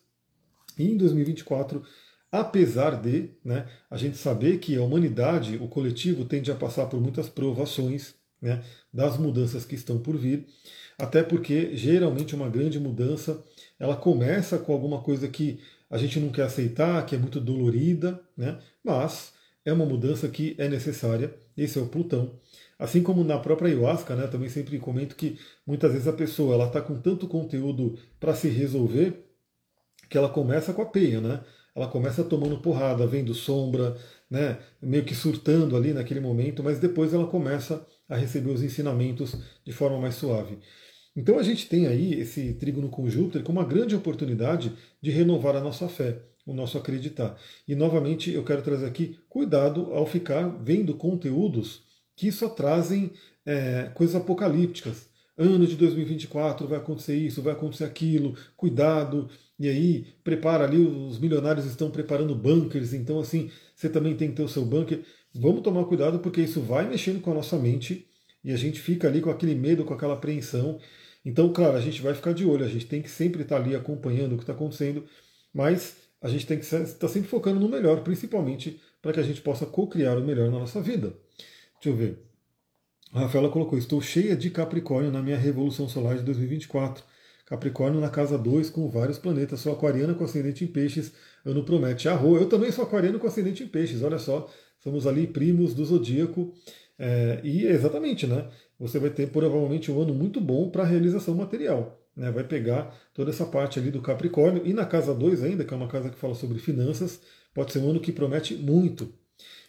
E 0.78 0.84
em 0.84 0.96
2024, 0.96 1.82
apesar 2.30 3.00
de 3.00 3.30
né, 3.44 3.66
a 3.90 3.96
gente 3.96 4.16
saber 4.16 4.58
que 4.58 4.76
a 4.76 4.82
humanidade, 4.82 5.56
o 5.56 5.68
coletivo, 5.68 6.24
tende 6.24 6.50
a 6.50 6.54
passar 6.54 6.86
por 6.86 7.00
muitas 7.00 7.28
provações 7.28 8.14
né, 8.40 8.62
das 8.92 9.18
mudanças 9.18 9.64
que 9.64 9.74
estão 9.74 9.98
por 9.98 10.16
vir, 10.16 10.46
até 10.98 11.22
porque 11.22 11.76
geralmente 11.76 12.34
uma 12.34 12.48
grande 12.48 12.80
mudança 12.80 13.42
ela 13.78 13.96
começa 13.96 14.58
com 14.58 14.72
alguma 14.72 15.02
coisa 15.02 15.28
que 15.28 15.60
a 15.92 15.98
gente 15.98 16.18
não 16.18 16.30
quer 16.30 16.44
aceitar, 16.44 17.04
que 17.04 17.14
é 17.14 17.18
muito 17.18 17.38
dolorida, 17.38 18.18
né? 18.34 18.58
mas 18.82 19.34
é 19.62 19.70
uma 19.70 19.84
mudança 19.84 20.26
que 20.26 20.56
é 20.58 20.66
necessária. 20.66 21.34
Esse 21.54 21.78
é 21.78 21.82
o 21.82 21.86
Plutão. 21.86 22.40
Assim 22.78 23.02
como 23.02 23.22
na 23.22 23.38
própria 23.38 23.68
ayahuasca, 23.68 24.16
né, 24.16 24.26
também 24.26 24.48
sempre 24.48 24.78
comento 24.78 25.14
que 25.14 25.38
muitas 25.66 25.92
vezes 25.92 26.08
a 26.08 26.12
pessoa 26.14 26.54
ela 26.54 26.66
está 26.66 26.80
com 26.80 26.98
tanto 26.98 27.28
conteúdo 27.28 27.98
para 28.18 28.34
se 28.34 28.48
resolver 28.48 29.22
que 30.08 30.16
ela 30.16 30.30
começa 30.30 30.72
com 30.72 30.80
a 30.80 30.86
peia, 30.86 31.20
né? 31.20 31.44
Ela 31.76 31.88
começa 31.88 32.24
tomando 32.24 32.58
porrada, 32.58 33.06
vendo 33.06 33.34
sombra, 33.34 33.96
né, 34.30 34.58
meio 34.80 35.04
que 35.04 35.14
surtando 35.14 35.76
ali 35.76 35.92
naquele 35.92 36.20
momento, 36.20 36.62
mas 36.62 36.78
depois 36.78 37.12
ela 37.12 37.26
começa 37.26 37.86
a 38.08 38.16
receber 38.16 38.50
os 38.50 38.62
ensinamentos 38.62 39.36
de 39.64 39.72
forma 39.72 40.00
mais 40.00 40.14
suave. 40.14 40.58
Então 41.14 41.38
a 41.38 41.42
gente 41.42 41.68
tem 41.68 41.86
aí 41.86 42.14
esse 42.14 42.54
trígono 42.54 42.88
com 42.88 43.08
Júpiter 43.08 43.42
como 43.42 43.60
uma 43.60 43.68
grande 43.68 43.94
oportunidade 43.94 44.72
de 45.00 45.10
renovar 45.10 45.54
a 45.56 45.60
nossa 45.60 45.88
fé, 45.88 46.22
o 46.46 46.54
nosso 46.54 46.78
acreditar. 46.78 47.38
E 47.68 47.74
novamente 47.74 48.30
eu 48.30 48.42
quero 48.44 48.62
trazer 48.62 48.86
aqui 48.86 49.18
cuidado 49.28 49.92
ao 49.92 50.06
ficar 50.06 50.48
vendo 50.48 50.94
conteúdos 50.94 51.82
que 52.16 52.32
só 52.32 52.48
trazem 52.48 53.12
é, 53.44 53.90
coisas 53.94 54.16
apocalípticas. 54.16 55.10
Ano 55.36 55.66
de 55.66 55.76
2024 55.76 56.66
vai 56.68 56.78
acontecer 56.78 57.16
isso, 57.16 57.42
vai 57.42 57.52
acontecer 57.52 57.84
aquilo, 57.84 58.36
cuidado. 58.56 59.28
E 59.58 59.68
aí, 59.68 60.06
prepara 60.22 60.64
ali, 60.64 60.78
os 60.78 61.18
milionários 61.18 61.64
estão 61.66 61.90
preparando 61.90 62.34
bunkers, 62.34 62.92
então 62.92 63.18
assim, 63.18 63.50
você 63.74 63.88
também 63.88 64.14
tem 64.16 64.28
que 64.28 64.36
ter 64.36 64.42
o 64.42 64.48
seu 64.48 64.64
bunker. 64.64 65.02
Vamos 65.34 65.62
tomar 65.62 65.84
cuidado 65.86 66.18
porque 66.18 66.42
isso 66.42 66.60
vai 66.60 66.88
mexendo 66.88 67.20
com 67.20 67.30
a 67.30 67.34
nossa 67.34 67.56
mente 67.56 68.06
e 68.44 68.52
a 68.52 68.56
gente 68.56 68.80
fica 68.80 69.08
ali 69.08 69.20
com 69.20 69.30
aquele 69.30 69.54
medo, 69.54 69.84
com 69.84 69.94
aquela 69.94 70.14
apreensão. 70.14 70.78
Então, 71.24 71.52
claro, 71.52 71.76
a 71.76 71.80
gente 71.80 72.02
vai 72.02 72.14
ficar 72.14 72.32
de 72.32 72.44
olho, 72.44 72.64
a 72.64 72.68
gente 72.68 72.86
tem 72.86 73.00
que 73.00 73.10
sempre 73.10 73.42
estar 73.42 73.56
ali 73.56 73.74
acompanhando 73.74 74.32
o 74.32 74.36
que 74.36 74.42
está 74.42 74.52
acontecendo, 74.52 75.04
mas 75.54 75.96
a 76.20 76.28
gente 76.28 76.46
tem 76.46 76.58
que 76.58 76.64
estar 76.64 77.08
sempre 77.08 77.28
focando 77.28 77.60
no 77.60 77.68
melhor, 77.68 78.02
principalmente 78.02 78.80
para 79.00 79.12
que 79.12 79.20
a 79.20 79.24
gente 79.24 79.40
possa 79.40 79.66
co-criar 79.66 80.16
o 80.18 80.24
melhor 80.24 80.50
na 80.50 80.58
nossa 80.58 80.80
vida. 80.80 81.14
Deixa 81.74 81.88
eu 81.88 81.96
ver. 81.96 82.18
A 83.12 83.20
Rafaela 83.20 83.50
colocou: 83.50 83.78
Estou 83.78 84.00
cheia 84.00 84.36
de 84.36 84.50
Capricórnio 84.50 85.10
na 85.10 85.22
minha 85.22 85.36
revolução 85.36 85.88
solar 85.88 86.16
de 86.16 86.22
2024. 86.22 87.04
Capricórnio 87.44 88.00
na 88.00 88.08
casa 88.08 88.38
2 88.38 88.70
com 88.70 88.88
vários 88.88 89.18
planetas. 89.18 89.60
Sou 89.60 89.72
aquariana 89.72 90.14
com 90.14 90.24
ascendente 90.24 90.64
em 90.64 90.68
peixes. 90.68 91.12
Ano 91.44 91.64
promete 91.64 92.08
arro. 92.08 92.36
Eu 92.36 92.48
também 92.48 92.70
sou 92.72 92.84
aquariano 92.84 93.18
com 93.18 93.26
ascendente 93.26 93.62
em 93.62 93.68
peixes. 93.68 94.02
Olha 94.02 94.18
só, 94.18 94.48
somos 94.78 95.06
ali 95.06 95.26
primos 95.26 95.74
do 95.74 95.84
zodíaco. 95.84 96.54
É, 97.04 97.40
e 97.42 97.66
exatamente, 97.66 98.28
né? 98.28 98.48
Você 98.78 99.00
vai 99.00 99.10
ter 99.10 99.28
provavelmente 99.28 99.90
um 99.90 100.00
ano 100.00 100.14
muito 100.14 100.40
bom 100.40 100.70
para 100.70 100.84
a 100.84 100.86
realização 100.86 101.34
material. 101.34 102.00
Né? 102.16 102.30
Vai 102.30 102.44
pegar 102.44 102.96
toda 103.12 103.30
essa 103.30 103.44
parte 103.44 103.80
ali 103.80 103.90
do 103.90 104.00
Capricórnio. 104.00 104.64
E 104.64 104.72
na 104.72 104.86
casa 104.86 105.12
2 105.12 105.42
ainda, 105.42 105.64
que 105.64 105.74
é 105.74 105.76
uma 105.76 105.88
casa 105.88 106.10
que 106.10 106.16
fala 106.16 106.36
sobre 106.36 106.60
finanças, 106.60 107.20
pode 107.52 107.72
ser 107.72 107.80
um 107.80 107.90
ano 107.90 107.98
que 107.98 108.12
promete 108.12 108.54
muito. 108.54 109.12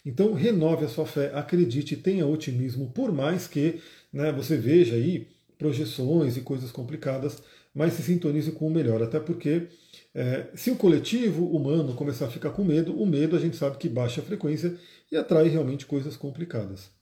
Então 0.06 0.32
renove 0.32 0.84
a 0.84 0.88
sua 0.88 1.06
fé, 1.06 1.32
acredite, 1.34 1.96
tenha 1.96 2.24
otimismo, 2.24 2.92
por 2.92 3.10
mais 3.10 3.48
que 3.48 3.80
né, 4.12 4.30
você 4.30 4.56
veja 4.56 4.94
aí 4.94 5.26
projeções 5.58 6.36
e 6.36 6.40
coisas 6.40 6.70
complicadas, 6.70 7.42
mas 7.74 7.94
se 7.94 8.02
sintonize 8.02 8.52
com 8.52 8.68
o 8.68 8.70
melhor, 8.70 9.02
até 9.02 9.18
porque 9.18 9.66
é, 10.14 10.46
se 10.54 10.70
o 10.70 10.76
coletivo 10.76 11.46
humano 11.46 11.94
começar 11.94 12.26
a 12.26 12.30
ficar 12.30 12.50
com 12.50 12.62
medo, 12.62 12.94
o 12.96 13.04
medo 13.04 13.34
a 13.34 13.40
gente 13.40 13.56
sabe 13.56 13.78
que 13.78 13.88
baixa 13.88 14.20
a 14.20 14.24
frequência 14.24 14.76
e 15.10 15.16
atrai 15.16 15.48
realmente 15.48 15.84
coisas 15.86 16.16
complicadas. 16.16 16.93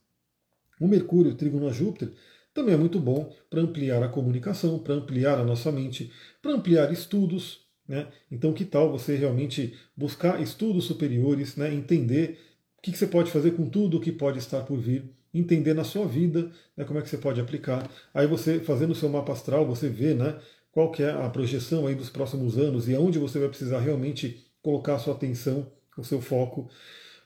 O 0.83 0.89
Mercúrio, 0.89 1.37
Trígono 1.37 1.69
a 1.69 1.73
Júpiter, 1.73 2.11
também 2.53 2.75
é 2.75 2.77
muito 2.77 2.99
bom 2.99 3.33
para 3.49 3.61
ampliar 3.61 4.03
a 4.03 4.09
comunicação, 4.09 4.81
para 4.81 4.95
ampliar 4.95 5.39
a 5.39 5.45
nossa 5.45 5.71
mente, 5.71 6.11
para 6.43 6.55
ampliar 6.55 6.93
estudos. 6.93 7.61
Né? 7.87 8.09
Então, 8.33 8.53
que 8.53 8.65
tal 8.65 8.91
você 8.91 9.15
realmente 9.15 9.75
buscar 9.97 10.43
estudos 10.43 10.85
superiores, 10.85 11.55
né? 11.55 11.73
entender 11.73 12.37
o 12.77 12.83
que, 12.83 12.97
você 12.97 13.07
pode 13.07 13.31
fazer 13.31 13.53
com 13.53 13.71
tudo 13.71 13.99
o 13.99 14.01
que 14.01 14.11
pode 14.11 14.41
estar 14.41 14.63
por 14.63 14.77
vir, 14.77 15.05
entender 15.33 15.73
na 15.73 15.85
sua 15.85 16.05
vida 16.05 16.51
né, 16.77 16.85
como 16.85 16.99
é 16.99 17.03
que 17.03 17.09
você 17.09 17.17
pode 17.17 17.41
aplicar. 17.41 17.89
Aí 18.13 18.27
você, 18.27 18.59
fazendo 18.59 18.91
o 18.91 18.97
seu 18.97 19.09
mapa 19.09 19.33
astral, 19.33 19.65
você 19.65 19.89
vê 19.89 20.15
né, 20.15 20.37
qual 20.73 20.91
que 20.91 21.05
é 21.05 21.13
a 21.13 21.31
projeção 21.31 21.87
aí 21.87 21.95
dos 21.95 22.11
próximos 22.11 22.59
anos 22.59 22.89
e 22.89 22.95
aonde 22.97 23.21
você 23.21 23.39
vai 23.39 23.49
precisar 23.49 23.79
realmente 23.79 24.45
colocar 24.61 24.97
a 24.97 24.99
sua 24.99 25.15
atenção, 25.15 25.71
o 25.97 26.03
seu 26.03 26.21
foco. 26.21 26.69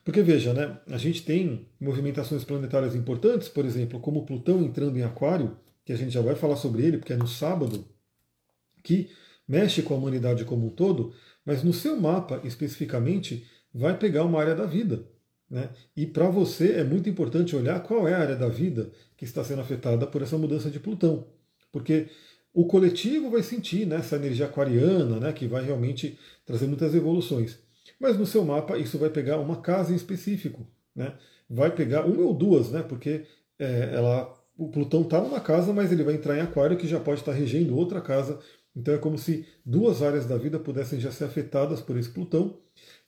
Porque 0.07 0.21
veja, 0.21 0.53
né, 0.53 0.79
a 0.87 0.97
gente 0.97 1.21
tem 1.21 1.67
movimentações 1.77 2.45
planetárias 2.45 2.95
importantes, 2.95 3.49
por 3.49 3.65
exemplo, 3.65 3.99
como 3.99 4.25
Plutão 4.25 4.63
entrando 4.63 4.97
em 4.97 5.03
Aquário, 5.03 5.57
que 5.83 5.91
a 5.91 5.97
gente 5.97 6.11
já 6.11 6.21
vai 6.21 6.33
falar 6.33 6.55
sobre 6.55 6.81
ele, 6.85 6.97
porque 6.97 7.11
é 7.11 7.17
no 7.17 7.27
sábado, 7.27 7.85
que 8.81 9.09
mexe 9.45 9.81
com 9.81 9.93
a 9.93 9.97
humanidade 9.97 10.45
como 10.45 10.67
um 10.67 10.69
todo, 10.69 11.13
mas 11.45 11.61
no 11.61 11.73
seu 11.73 11.99
mapa 11.99 12.39
especificamente 12.45 13.45
vai 13.73 13.99
pegar 13.99 14.23
uma 14.23 14.39
área 14.39 14.55
da 14.55 14.65
vida. 14.65 15.05
Né? 15.49 15.71
E 15.93 16.05
para 16.05 16.29
você 16.29 16.75
é 16.75 16.85
muito 16.85 17.09
importante 17.09 17.53
olhar 17.53 17.83
qual 17.83 18.07
é 18.07 18.13
a 18.13 18.19
área 18.19 18.35
da 18.37 18.47
vida 18.47 18.89
que 19.17 19.25
está 19.25 19.43
sendo 19.43 19.59
afetada 19.59 20.07
por 20.07 20.21
essa 20.21 20.37
mudança 20.37 20.71
de 20.71 20.79
Plutão. 20.79 21.27
Porque 21.69 22.07
o 22.53 22.65
coletivo 22.65 23.29
vai 23.29 23.43
sentir 23.43 23.85
né, 23.85 23.97
essa 23.97 24.15
energia 24.15 24.45
aquariana, 24.45 25.19
né, 25.19 25.33
que 25.33 25.47
vai 25.47 25.65
realmente 25.65 26.17
trazer 26.45 26.65
muitas 26.65 26.95
evoluções. 26.95 27.66
Mas 27.99 28.17
no 28.17 28.25
seu 28.25 28.43
mapa 28.45 28.77
isso 28.77 28.97
vai 28.97 29.09
pegar 29.09 29.37
uma 29.37 29.61
casa 29.61 29.91
em 29.91 29.95
específico. 29.95 30.67
Né? 30.95 31.13
Vai 31.49 31.73
pegar 31.73 32.05
uma 32.05 32.21
ou 32.21 32.33
duas, 32.33 32.71
né, 32.71 32.83
porque 32.83 33.25
é, 33.57 33.91
ela, 33.93 34.33
o 34.57 34.69
Plutão 34.69 35.01
está 35.01 35.21
numa 35.21 35.39
casa, 35.39 35.73
mas 35.73 35.91
ele 35.91 36.03
vai 36.03 36.15
entrar 36.15 36.37
em 36.37 36.41
Aquário, 36.41 36.77
que 36.77 36.87
já 36.87 36.99
pode 36.99 37.21
estar 37.21 37.31
regendo 37.31 37.75
outra 37.75 38.01
casa. 38.01 38.39
Então 38.75 38.93
é 38.93 38.97
como 38.97 39.17
se 39.17 39.45
duas 39.65 40.03
áreas 40.03 40.25
da 40.25 40.37
vida 40.37 40.59
pudessem 40.59 40.99
já 40.99 41.11
ser 41.11 41.25
afetadas 41.25 41.81
por 41.81 41.97
esse 41.97 42.09
Plutão. 42.09 42.57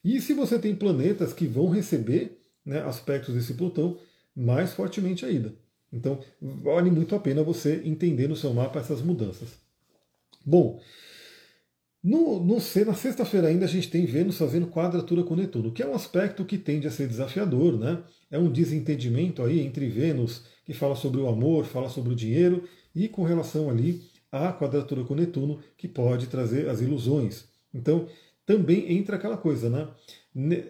E 0.03 0.19
se 0.21 0.33
você 0.33 0.57
tem 0.57 0.75
planetas 0.75 1.33
que 1.33 1.45
vão 1.45 1.69
receber 1.69 2.39
né, 2.65 2.81
aspectos 2.81 3.35
desse 3.35 3.53
Plutão 3.53 3.99
mais 4.35 4.73
fortemente 4.73 5.25
ainda. 5.25 5.53
Então, 5.91 6.19
vale 6.39 6.89
muito 6.89 7.15
a 7.15 7.19
pena 7.19 7.43
você 7.43 7.81
entender 7.83 8.27
no 8.27 8.35
seu 8.35 8.53
mapa 8.53 8.79
essas 8.79 9.01
mudanças. 9.01 9.57
Bom, 10.45 10.79
no, 12.01 12.39
no, 12.39 12.55
na 12.55 12.93
sexta-feira 12.93 13.47
ainda 13.47 13.65
a 13.65 13.67
gente 13.67 13.89
tem 13.89 14.05
Vênus 14.05 14.37
fazendo 14.37 14.67
quadratura 14.67 15.21
com 15.23 15.35
Netuno, 15.35 15.71
que 15.71 15.83
é 15.83 15.87
um 15.87 15.93
aspecto 15.93 16.45
que 16.45 16.57
tende 16.57 16.87
a 16.87 16.91
ser 16.91 17.07
desafiador, 17.07 17.77
né? 17.77 18.01
É 18.31 18.39
um 18.39 18.49
desentendimento 18.49 19.43
aí 19.43 19.59
entre 19.59 19.89
Vênus, 19.89 20.43
que 20.63 20.73
fala 20.73 20.95
sobre 20.95 21.19
o 21.19 21.27
amor, 21.27 21.65
fala 21.65 21.89
sobre 21.89 22.13
o 22.13 22.15
dinheiro, 22.15 22.63
e 22.95 23.09
com 23.09 23.23
relação 23.23 23.69
ali 23.69 24.01
à 24.31 24.53
quadratura 24.53 25.03
com 25.03 25.13
Netuno, 25.13 25.59
que 25.77 25.87
pode 25.87 26.27
trazer 26.27 26.69
as 26.69 26.79
ilusões. 26.79 27.49
Então, 27.73 28.07
também 28.45 28.93
entra 28.97 29.17
aquela 29.17 29.37
coisa, 29.37 29.69
né? 29.69 29.89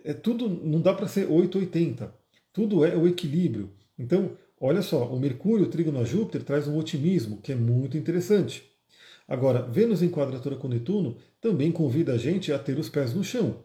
É 0.04 0.14
tudo 0.14 0.50
não 0.50 0.82
dá 0.82 0.94
para 0.94 1.08
ser 1.08 1.30
880. 1.30 2.14
Tudo 2.52 2.84
é 2.84 2.96
o 2.96 3.08
equilíbrio. 3.08 3.72
Então, 3.98 4.36
olha 4.60 4.82
só, 4.82 5.06
o 5.14 5.20
Mercúrio, 5.20 5.66
o 5.66 5.70
trígono 5.70 6.00
a 6.00 6.04
Júpiter 6.04 6.44
traz 6.44 6.68
um 6.68 6.78
otimismo 6.78 7.38
que 7.42 7.52
é 7.52 7.56
muito 7.56 7.98
interessante. 7.98 8.69
Agora, 9.30 9.62
Vênus 9.62 10.02
em 10.02 10.10
quadratura 10.10 10.56
com 10.56 10.68
Netuno 10.68 11.16
também 11.40 11.72
convida 11.72 12.14
a 12.14 12.18
gente 12.18 12.52
a 12.52 12.58
ter 12.58 12.80
os 12.80 12.90
pés 12.90 13.14
no 13.14 13.24
chão, 13.24 13.58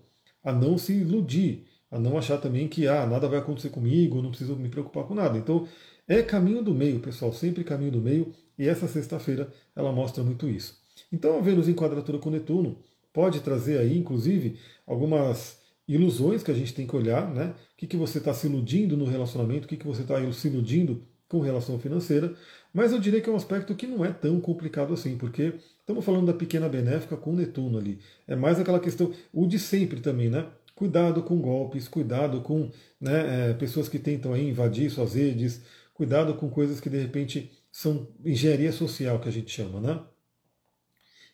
a 0.42 0.52
não 0.52 0.76
se 0.76 0.92
iludir, 0.92 1.64
a 1.90 1.98
não 1.98 2.18
achar 2.18 2.36
também 2.36 2.68
que 2.68 2.86
ah, 2.86 3.06
nada 3.06 3.26
vai 3.26 3.38
acontecer 3.38 3.70
comigo, 3.70 4.20
não 4.20 4.28
preciso 4.28 4.54
me 4.56 4.68
preocupar 4.68 5.04
com 5.04 5.14
nada. 5.14 5.38
Então, 5.38 5.66
é 6.06 6.22
caminho 6.22 6.62
do 6.62 6.74
meio, 6.74 7.00
pessoal, 7.00 7.32
sempre 7.32 7.64
caminho 7.64 7.92
do 7.92 8.00
meio, 8.00 8.30
e 8.58 8.68
essa 8.68 8.86
sexta-feira 8.86 9.50
ela 9.74 9.90
mostra 9.90 10.22
muito 10.22 10.46
isso. 10.46 10.78
Então, 11.10 11.38
a 11.38 11.40
Vênus 11.40 11.66
em 11.66 11.74
quadratura 11.74 12.18
com 12.18 12.28
Netuno 12.28 12.76
pode 13.10 13.40
trazer 13.40 13.78
aí, 13.78 13.96
inclusive, 13.96 14.58
algumas 14.86 15.58
ilusões 15.88 16.42
que 16.42 16.50
a 16.50 16.54
gente 16.54 16.74
tem 16.74 16.86
que 16.86 16.94
olhar, 16.94 17.32
né? 17.32 17.54
O 17.72 17.76
que, 17.78 17.86
que 17.86 17.96
você 17.96 18.18
está 18.18 18.34
se 18.34 18.46
iludindo 18.46 18.98
no 18.98 19.06
relacionamento, 19.06 19.64
o 19.64 19.68
que, 19.68 19.78
que 19.78 19.86
você 19.86 20.02
está 20.02 20.20
se 20.30 20.48
iludindo 20.48 21.02
com 21.26 21.40
relação 21.40 21.78
financeira, 21.78 22.34
mas 22.74 22.90
eu 22.90 22.98
diria 22.98 23.20
que 23.20 23.30
é 23.30 23.32
um 23.32 23.36
aspecto 23.36 23.72
que 23.76 23.86
não 23.86 24.04
é 24.04 24.12
tão 24.12 24.40
complicado 24.40 24.92
assim, 24.92 25.16
porque 25.16 25.54
estamos 25.78 26.04
falando 26.04 26.26
da 26.26 26.34
pequena 26.34 26.68
benéfica 26.68 27.16
com 27.16 27.32
Netuno 27.32 27.78
ali. 27.78 28.00
É 28.26 28.34
mais 28.34 28.58
aquela 28.58 28.80
questão, 28.80 29.12
o 29.32 29.46
de 29.46 29.60
sempre 29.60 30.00
também, 30.00 30.28
né? 30.28 30.44
Cuidado 30.74 31.22
com 31.22 31.40
golpes, 31.40 31.86
cuidado 31.86 32.40
com 32.40 32.68
né, 33.00 33.50
é, 33.50 33.54
pessoas 33.54 33.88
que 33.88 33.98
tentam 33.98 34.32
aí 34.32 34.48
invadir 34.48 34.90
suas 34.90 35.14
redes, 35.14 35.62
cuidado 35.94 36.34
com 36.34 36.50
coisas 36.50 36.80
que 36.80 36.90
de 36.90 36.98
repente 36.98 37.52
são 37.70 38.08
engenharia 38.24 38.72
social 38.72 39.20
que 39.20 39.28
a 39.28 39.32
gente 39.32 39.52
chama, 39.52 39.80
né? 39.80 40.00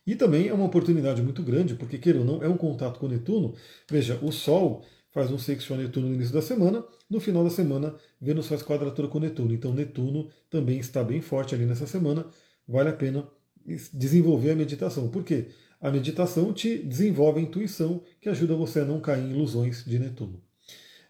E 0.07 0.14
também 0.16 0.48
é 0.48 0.53
uma 0.53 0.66
oportunidade 0.66 1.22
muito 1.22 1.42
grande, 1.42 1.74
porque, 1.74 1.96
queira 1.96 2.18
ou 2.18 2.24
não, 2.24 2.42
é 2.42 2.48
um 2.48 2.57
contato 2.57 2.98
com 2.98 3.09
Netuno. 3.09 3.55
Veja, 3.88 4.18
o 4.22 4.31
Sol 4.31 4.85
faz 5.11 5.31
um 5.31 5.38
sexto 5.38 5.75
a 5.75 5.77
Netuno 5.77 6.09
no 6.09 6.14
início 6.14 6.33
da 6.33 6.42
semana, 6.42 6.85
no 7.09 7.20
final 7.20 7.42
da 7.42 7.51
semana, 7.51 7.94
Vênus 8.20 8.46
faz 8.46 8.62
quadratura 8.62 9.09
com 9.09 9.18
Netuno. 9.18 9.53
Então, 9.53 9.75
Netuno 9.75 10.29
também 10.49 10.79
está 10.79 11.03
bem 11.03 11.20
forte 11.20 11.55
ali 11.55 11.66
nessa 11.66 11.87
semana. 11.87 12.27
Vale 12.66 12.90
a 12.90 12.92
pena 12.92 13.27
desenvolver 13.92 14.53
a 14.53 14.57
meditação. 14.57 15.09
Por 15.09 15.25
quê? 15.25 15.49
A 15.81 15.90
meditação 15.90 16.53
te 16.53 16.79
desenvolve 16.79 17.40
a 17.40 17.42
intuição 17.42 18.03
que 18.20 18.29
ajuda 18.29 18.55
você 18.55 18.81
a 18.81 18.85
não 18.85 19.01
cair 19.01 19.25
em 19.25 19.31
ilusões 19.31 19.85
de 19.85 19.99
Netuno. 19.99 20.42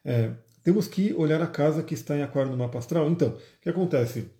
É, 0.04 0.32
temos 0.62 0.86
que 0.86 1.12
olhar 1.14 1.42
a 1.42 1.46
casa 1.46 1.82
que 1.82 1.94
está 1.94 2.16
em 2.16 2.22
Aquário 2.22 2.50
no 2.50 2.56
mapa 2.56 2.78
astral. 2.78 3.10
Então, 3.10 3.30
o 3.30 3.60
que 3.60 3.68
acontece? 3.68 4.30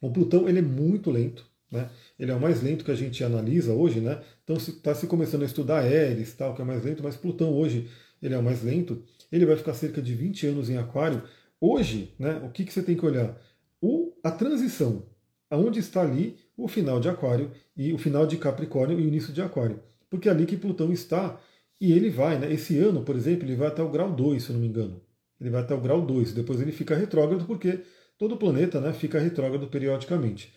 O 0.00 0.10
Plutão 0.10 0.48
ele 0.48 0.58
é 0.58 0.62
muito 0.62 1.10
lento, 1.10 1.46
né? 1.70 1.88
Ele 2.18 2.30
é 2.30 2.34
o 2.34 2.40
mais 2.40 2.62
lento 2.62 2.84
que 2.84 2.90
a 2.90 2.94
gente 2.94 3.22
analisa 3.24 3.72
hoje, 3.72 4.00
né? 4.00 4.20
Então 4.42 4.56
está 4.56 4.94
se 4.94 5.06
começando 5.06 5.42
a 5.42 5.46
estudar 5.46 5.78
Ares, 5.84 6.34
tal, 6.34 6.54
que 6.54 6.60
é 6.60 6.64
mais 6.64 6.84
lento, 6.84 7.02
mas 7.02 7.16
Plutão 7.16 7.52
hoje 7.54 7.88
ele 8.22 8.34
é 8.34 8.38
o 8.38 8.42
mais 8.42 8.62
lento. 8.62 9.02
Ele 9.30 9.46
vai 9.46 9.56
ficar 9.56 9.74
cerca 9.74 10.00
de 10.00 10.14
20 10.14 10.46
anos 10.46 10.70
em 10.70 10.76
Aquário. 10.76 11.22
Hoje, 11.60 12.14
né? 12.18 12.40
O 12.44 12.50
que, 12.50 12.64
que 12.64 12.72
você 12.72 12.82
tem 12.82 12.96
que 12.96 13.04
olhar? 13.04 13.40
O, 13.80 14.12
a 14.22 14.30
transição, 14.30 15.06
aonde 15.50 15.78
está 15.78 16.02
ali 16.02 16.38
o 16.56 16.68
final 16.68 17.00
de 17.00 17.08
Aquário 17.08 17.50
e 17.76 17.92
o 17.92 17.98
final 17.98 18.26
de 18.26 18.36
Capricórnio 18.36 18.98
e 18.98 19.02
o 19.02 19.08
início 19.08 19.32
de 19.32 19.42
Aquário. 19.42 19.80
Porque 20.08 20.28
é 20.28 20.32
ali 20.32 20.46
que 20.46 20.56
Plutão 20.56 20.92
está 20.92 21.40
e 21.80 21.92
ele 21.92 22.10
vai, 22.10 22.38
né? 22.38 22.52
Esse 22.52 22.78
ano, 22.78 23.02
por 23.02 23.16
exemplo, 23.16 23.44
ele 23.46 23.56
vai 23.56 23.68
até 23.68 23.82
o 23.82 23.90
grau 23.90 24.12
2, 24.12 24.42
se 24.42 24.50
eu 24.50 24.54
não 24.54 24.60
me 24.60 24.68
engano. 24.68 25.02
Ele 25.40 25.50
vai 25.50 25.62
até 25.62 25.74
o 25.74 25.80
grau 25.80 26.00
2, 26.00 26.32
depois 26.32 26.60
ele 26.60 26.72
fica 26.72 26.94
retrógrado 26.94 27.44
porque 27.44 27.80
todo 28.16 28.36
planeta 28.36 28.80
né, 28.80 28.92
fica 28.92 29.18
retrógrado 29.18 29.66
periodicamente. 29.66 30.54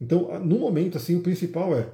Então, 0.00 0.38
no 0.44 0.58
momento, 0.58 0.96
assim, 0.96 1.16
o 1.16 1.22
principal 1.22 1.76
é 1.76 1.92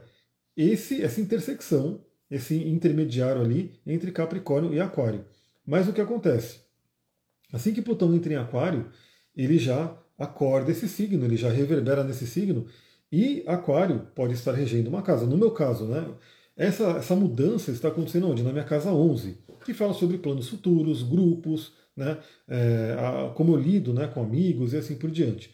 esse, 0.56 1.02
essa 1.02 1.20
intersecção, 1.20 2.04
esse 2.30 2.56
intermediário 2.68 3.42
ali 3.42 3.80
entre 3.86 4.12
Capricórnio 4.12 4.72
e 4.72 4.80
Aquário. 4.80 5.24
Mas 5.66 5.88
o 5.88 5.92
que 5.92 6.00
acontece? 6.00 6.60
Assim 7.52 7.72
que 7.72 7.82
Plutão 7.82 8.14
entra 8.14 8.32
em 8.32 8.36
Aquário, 8.36 8.90
ele 9.36 9.58
já 9.58 9.96
acorda 10.18 10.70
esse 10.70 10.88
signo, 10.88 11.24
ele 11.24 11.36
já 11.36 11.50
reverbera 11.50 12.04
nesse 12.04 12.26
signo, 12.26 12.66
e 13.10 13.42
Aquário 13.46 14.06
pode 14.14 14.34
estar 14.34 14.52
regendo 14.52 14.88
uma 14.88 15.02
casa. 15.02 15.26
No 15.26 15.36
meu 15.36 15.50
caso, 15.50 15.86
né? 15.86 16.06
Essa, 16.56 16.90
essa 16.98 17.16
mudança 17.16 17.70
está 17.70 17.88
acontecendo 17.88 18.28
onde? 18.28 18.42
Na 18.42 18.52
minha 18.52 18.64
casa 18.64 18.92
11, 18.92 19.38
que 19.64 19.72
fala 19.72 19.94
sobre 19.94 20.18
planos 20.18 20.48
futuros, 20.48 21.02
grupos, 21.02 21.72
né? 21.96 22.18
É, 22.46 22.96
a, 22.98 23.32
como 23.34 23.54
eu 23.54 23.60
lido 23.60 23.92
né, 23.92 24.06
com 24.06 24.22
amigos 24.22 24.72
e 24.72 24.76
assim 24.76 24.94
por 24.94 25.10
diante. 25.10 25.52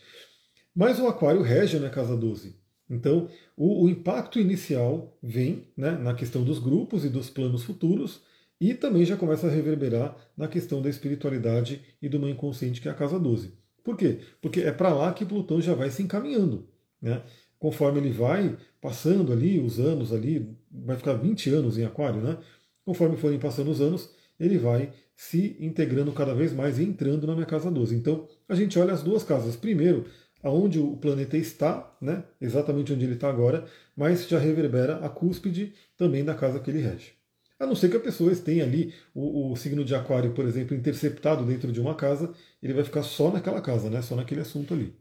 Mas 0.75 0.99
o 0.99 1.07
Aquário 1.07 1.43
rege 1.43 1.79
na 1.79 1.89
casa 1.89 2.17
12. 2.17 2.57
Então, 2.89 3.29
o, 3.57 3.85
o 3.85 3.89
impacto 3.89 4.39
inicial 4.39 5.17
vem 5.23 5.65
né, 5.77 5.93
na 5.93 6.15
questão 6.15 6.45
dos 6.45 6.59
grupos 6.59 7.05
e 7.05 7.09
dos 7.09 7.29
planos 7.29 7.65
futuros, 7.65 8.23
e 8.61 8.75
também 8.75 9.05
já 9.05 9.17
começa 9.17 9.47
a 9.47 9.51
reverberar 9.51 10.17
na 10.37 10.49
questão 10.49 10.81
da 10.81 10.89
espiritualidade 10.89 11.83
e 12.01 12.09
do 12.09 12.19
meu 12.19 12.29
inconsciente, 12.29 12.81
que 12.81 12.89
é 12.89 12.91
a 12.91 12.95
casa 12.95 13.19
12. 13.19 13.53
Por 13.85 13.97
quê? 13.97 14.21
Porque 14.41 14.61
é 14.61 14.73
para 14.73 14.95
lá 14.95 15.13
que 15.13 15.25
Plutão 15.25 15.61
já 15.61 15.75
vai 15.75 15.91
se 15.91 16.03
encaminhando. 16.03 16.69
Né? 17.01 17.23
Conforme 17.59 18.01
ele 18.01 18.11
vai 18.11 18.57
passando 18.81 19.33
ali 19.33 19.59
os 19.61 19.79
anos 19.79 20.13
ali, 20.13 20.57
vai 20.71 20.97
ficar 20.97 21.15
20 21.15 21.51
anos 21.51 21.79
em 21.79 21.85
Aquário, 21.85 22.21
né? 22.21 22.39
Conforme 22.85 23.17
forem 23.17 23.39
passando 23.39 23.71
os 23.71 23.81
anos, 23.81 24.11
ele 24.39 24.59
vai 24.59 24.93
se 25.15 25.57
integrando 25.61 26.13
cada 26.13 26.35
vez 26.35 26.53
mais 26.53 26.79
e 26.79 26.85
entrando 26.85 27.27
na 27.27 27.35
minha 27.35 27.47
casa 27.47 27.71
12. 27.71 27.95
Então, 27.95 28.29
a 28.49 28.55
gente 28.55 28.79
olha 28.79 28.93
as 28.93 29.03
duas 29.03 29.25
casas. 29.25 29.57
Primeiro, 29.57 30.05
aonde 30.43 30.79
o 30.79 30.97
planeta 30.97 31.37
está, 31.37 31.97
né, 32.01 32.25
exatamente 32.41 32.93
onde 32.93 33.05
ele 33.05 33.15
está 33.15 33.29
agora, 33.29 33.67
mas 33.97 34.29
já 34.29 34.39
reverbera 34.39 35.05
a 35.05 35.09
cúspide 35.09 35.75
também 35.97 36.25
da 36.25 36.35
casa 36.35 36.61
que 36.61 36.71
ele 36.71 36.81
rege. 36.81 37.13
A 37.59 37.67
não 37.67 37.75
ser 37.75 37.91
que 37.91 37.97
a 37.97 38.01
pessoa 38.01 38.35
tenha 38.37 38.65
ali 38.65 38.93
o, 39.15 39.53
o, 39.53 39.57
signo 39.57 39.85
de 39.85 39.95
aquário, 39.95 40.35
por 40.35 40.45
exemplo, 40.45 40.77
interceptado 40.77 41.45
dentro 41.45 41.73
de 41.73 41.81
uma 41.81 41.95
casa, 41.95 42.35
ele 42.63 42.75
vai 42.75 42.85
ficar 42.85 43.03
só 43.03 43.31
naquela 43.31 43.63
casa, 43.63 43.89
né, 43.89 44.03
só 44.03 44.15
naquele 44.15 44.43
assunto 44.43 44.75
ali. 44.75 44.95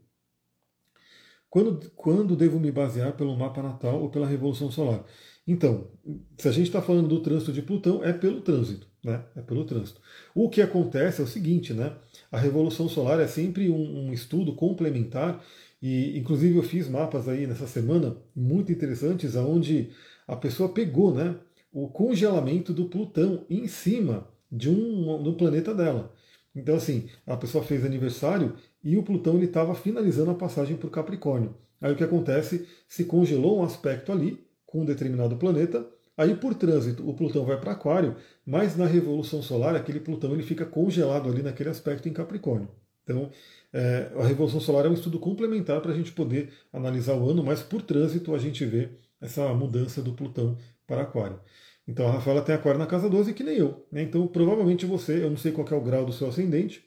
Quando, 1.50 1.90
quando 1.90 2.36
devo 2.36 2.58
me 2.58 2.72
basear 2.72 3.12
pelo 3.14 3.36
mapa 3.36 3.62
natal 3.62 4.00
ou 4.00 4.10
pela 4.10 4.26
revolução 4.26 4.70
solar? 4.70 5.04
Então, 5.46 5.90
se 6.36 6.48
a 6.48 6.52
gente 6.52 6.66
está 6.66 6.82
falando 6.82 7.08
do 7.08 7.22
trânsito 7.22 7.52
de 7.52 7.62
Plutão, 7.62 8.02
é 8.02 8.12
pelo 8.12 8.40
trânsito, 8.40 8.88
né? 9.06 9.22
É 9.36 9.40
pelo 9.40 9.64
trânsito. 9.64 10.00
O 10.34 10.50
que 10.50 10.60
acontece 10.60 11.20
é 11.20 11.24
o 11.24 11.28
seguinte, 11.28 11.72
né? 11.72 11.92
A 12.30 12.38
revolução 12.38 12.88
solar 12.88 13.20
é 13.20 13.26
sempre 13.26 13.70
um, 13.70 14.08
um 14.08 14.12
estudo 14.12 14.54
complementar 14.54 15.42
e, 15.80 16.18
inclusive, 16.18 16.56
eu 16.56 16.62
fiz 16.62 16.88
mapas 16.88 17.28
aí 17.28 17.46
nessa 17.46 17.66
semana 17.66 18.16
muito 18.34 18.72
interessantes, 18.72 19.36
aonde 19.36 19.90
a 20.26 20.34
pessoa 20.34 20.68
pegou, 20.68 21.14
né? 21.14 21.36
O 21.72 21.88
congelamento 21.88 22.72
do 22.72 22.86
Plutão 22.86 23.44
em 23.48 23.68
cima 23.68 24.28
de 24.50 24.68
um 24.68 25.22
do 25.22 25.34
planeta 25.34 25.74
dela. 25.74 26.12
Então, 26.54 26.74
assim, 26.76 27.08
a 27.26 27.36
pessoa 27.36 27.62
fez 27.62 27.84
aniversário 27.84 28.54
e 28.82 28.96
o 28.96 29.02
Plutão 29.02 29.40
estava 29.42 29.74
finalizando 29.74 30.30
a 30.30 30.34
passagem 30.34 30.76
por 30.76 30.90
Capricórnio. 30.90 31.54
Aí 31.80 31.92
o 31.92 31.96
que 31.96 32.04
acontece? 32.04 32.66
Se 32.88 33.04
congelou 33.04 33.60
um 33.60 33.62
aspecto 33.62 34.10
ali 34.10 34.44
com 34.64 34.80
um 34.80 34.84
determinado 34.84 35.36
planeta. 35.36 35.86
Aí, 36.16 36.34
por 36.34 36.54
trânsito, 36.54 37.08
o 37.08 37.14
Plutão 37.14 37.44
vai 37.44 37.60
para 37.60 37.72
Aquário, 37.72 38.16
mas 38.44 38.76
na 38.76 38.86
Revolução 38.86 39.42
Solar, 39.42 39.74
aquele 39.74 40.00
Plutão 40.00 40.32
ele 40.32 40.42
fica 40.42 40.64
congelado 40.64 41.28
ali 41.28 41.42
naquele 41.42 41.68
aspecto 41.68 42.08
em 42.08 42.12
Capricórnio. 42.12 42.70
Então, 43.04 43.30
é, 43.72 44.10
a 44.16 44.26
Revolução 44.26 44.60
Solar 44.60 44.86
é 44.86 44.88
um 44.88 44.94
estudo 44.94 45.18
complementar 45.18 45.80
para 45.80 45.92
a 45.92 45.94
gente 45.94 46.12
poder 46.12 46.50
analisar 46.72 47.14
o 47.14 47.30
ano, 47.30 47.44
mas 47.44 47.62
por 47.62 47.82
trânsito 47.82 48.34
a 48.34 48.38
gente 48.38 48.64
vê 48.64 48.90
essa 49.20 49.52
mudança 49.54 50.02
do 50.02 50.14
Plutão 50.14 50.56
para 50.86 51.02
Aquário. 51.02 51.38
Então, 51.86 52.08
a 52.08 52.12
Rafaela 52.12 52.42
tem 52.42 52.54
Aquário 52.54 52.78
na 52.78 52.86
casa 52.86 53.08
12, 53.08 53.32
que 53.34 53.44
nem 53.44 53.56
eu. 53.58 53.86
Né? 53.92 54.02
Então, 54.02 54.26
provavelmente 54.26 54.86
você, 54.86 55.22
eu 55.22 55.30
não 55.30 55.36
sei 55.36 55.52
qual 55.52 55.68
é 55.68 55.74
o 55.74 55.80
grau 55.80 56.04
do 56.04 56.12
seu 56.12 56.28
ascendente, 56.28 56.84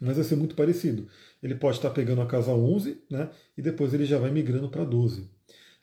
mas 0.00 0.16
vai 0.16 0.24
ser 0.24 0.36
muito 0.36 0.56
parecido. 0.56 1.06
Ele 1.42 1.54
pode 1.54 1.76
estar 1.76 1.90
pegando 1.90 2.20
a 2.20 2.26
casa 2.26 2.52
11, 2.52 3.00
né? 3.10 3.30
e 3.56 3.62
depois 3.62 3.94
ele 3.94 4.04
já 4.04 4.18
vai 4.18 4.30
migrando 4.30 4.68
para 4.68 4.84
12. 4.84 5.30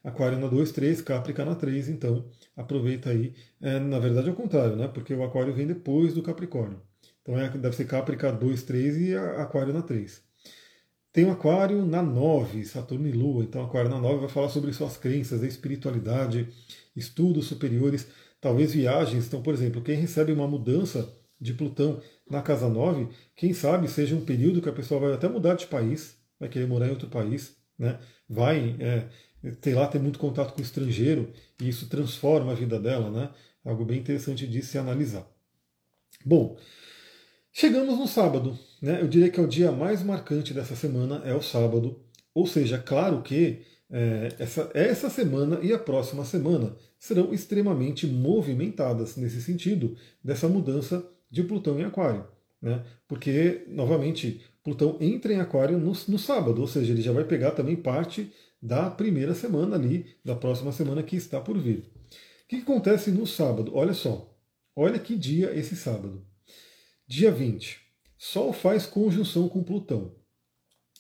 Aquário 0.06 0.38
na 0.38 0.46
2, 0.46 0.72
3, 0.72 1.02
Caprica 1.02 1.44
na 1.44 1.56
3, 1.56 1.90
então 1.90 2.30
aproveita 2.56 3.10
aí. 3.10 3.34
É, 3.60 3.80
na 3.80 3.98
verdade 3.98 4.30
é 4.30 4.32
o 4.32 4.36
contrário, 4.36 4.76
né? 4.76 4.88
Porque 4.88 5.14
o 5.14 5.24
Aquário 5.24 5.52
vem 5.52 5.66
depois 5.66 6.14
do 6.14 6.22
Capricórnio. 6.22 6.80
Então 7.24 7.38
é, 7.40 7.50
deve 7.50 7.76
ser 7.76 7.86
Caprica 7.86 8.32
2, 8.32 8.62
3 8.64 8.98
e 8.98 9.16
Aquário 9.16 9.74
na 9.74 9.82
3. 9.82 10.24
Tem 11.12 11.26
o 11.26 11.32
Aquário 11.32 11.84
na 11.84 12.04
9, 12.04 12.64
Saturno 12.66 13.08
e 13.08 13.12
Lua. 13.12 13.44
Então 13.44 13.66
Aquário 13.66 13.90
na 13.90 14.00
9 14.00 14.20
vai 14.20 14.30
falar 14.30 14.50
sobre 14.50 14.72
suas 14.74 14.96
crenças, 14.96 15.42
espiritualidade, 15.42 16.50
estudos 16.96 17.48
superiores, 17.48 18.08
talvez 18.40 18.74
viagens. 18.74 19.26
Então, 19.26 19.42
por 19.42 19.56
exemplo, 19.56 19.82
quem 19.82 19.96
recebe 19.96 20.32
uma 20.32 20.48
mudança 20.48 21.12
de 21.42 21.54
Plutão 21.54 22.00
na 22.30 22.44
casa 22.44 22.70
9, 22.70 23.10
quem 23.36 23.54
sabe 23.54 23.88
seja 23.88 24.16
um 24.16 24.24
período 24.24 24.62
que 24.62 24.70
a 24.70 24.74
pessoa 24.74 25.00
vai 25.00 25.14
até 25.14 25.28
mudar 25.28 25.56
de 25.56 25.66
país, 25.66 26.16
vai 26.40 26.48
querer 26.48 26.68
morar 26.68 26.88
em 26.88 26.92
outro 26.92 27.10
país, 27.10 27.58
né? 27.78 28.00
vai 28.30 28.76
é, 28.80 29.10
ter 29.54 29.76
lá 29.76 29.88
ter 29.88 30.00
muito 30.00 30.20
contato 30.20 30.54
com 30.54 30.60
o 30.60 30.64
estrangeiro 30.64 31.32
e 31.60 31.70
isso 31.70 31.88
transforma 31.88 32.52
a 32.52 32.56
vida 32.56 32.80
dela, 32.80 33.10
né? 33.10 33.30
Algo 33.64 33.86
bem 33.86 34.00
interessante 34.00 34.48
de 34.48 34.62
se 34.62 34.78
analisar. 34.78 35.28
Bom, 36.24 36.58
chegamos 37.52 37.98
no 37.98 38.08
sábado, 38.08 38.58
né? 38.82 39.02
Eu 39.02 39.08
diria 39.08 39.30
que 39.30 39.40
é 39.40 39.44
o 39.44 39.48
dia 39.48 39.72
mais 39.72 40.04
marcante 40.04 40.54
dessa 40.54 40.76
semana 40.76 41.22
é 41.26 41.34
o 41.34 41.42
sábado. 41.42 42.00
Ou 42.34 42.46
seja, 42.46 42.78
claro 42.78 43.22
que 43.22 43.62
é, 43.90 44.30
essa, 44.40 44.70
essa 44.74 45.10
semana 45.10 45.60
e 45.62 45.72
a 45.72 45.80
próxima 45.80 46.26
semana 46.26 46.76
serão 47.00 47.34
extremamente 47.34 48.08
movimentadas 48.08 49.16
nesse 49.16 49.42
sentido 49.42 49.96
dessa 50.24 50.48
mudança 50.48 51.08
de 51.30 51.44
Plutão 51.44 51.80
em 51.80 51.84
Aquário. 51.84 52.26
Né? 52.62 52.84
Porque, 53.08 53.64
novamente, 53.68 54.42
Plutão 54.64 54.98
entra 55.00 55.34
em 55.34 55.40
Aquário 55.40 55.78
no, 55.78 55.94
no 56.08 56.20
sábado, 56.20 56.60
ou 56.60 56.68
seja, 56.68 56.92
ele 56.92 57.02
já 57.02 57.12
vai 57.12 57.24
pegar 57.24 57.52
também 57.52 57.76
parte 57.76 58.32
da 58.66 58.90
primeira 58.90 59.36
semana 59.36 59.76
ali, 59.76 60.08
da 60.24 60.36
próxima 60.36 60.72
semana 60.72 61.04
que 61.04 61.16
está 61.16 61.40
por 61.40 61.56
vir. 61.56 61.80
O 61.84 62.48
que 62.48 62.56
acontece 62.58 63.12
no 63.12 63.28
sábado? 63.28 63.72
Olha 63.76 63.94
só, 63.94 64.36
olha 64.76 64.98
que 64.98 65.16
dia 65.16 65.56
esse 65.56 65.76
sábado. 65.76 66.26
Dia 67.08 67.32
20. 67.32 67.80
Sol 68.18 68.52
faz 68.52 68.88
conjunção 68.88 69.48
com 69.48 69.64
Plutão. 69.64 70.16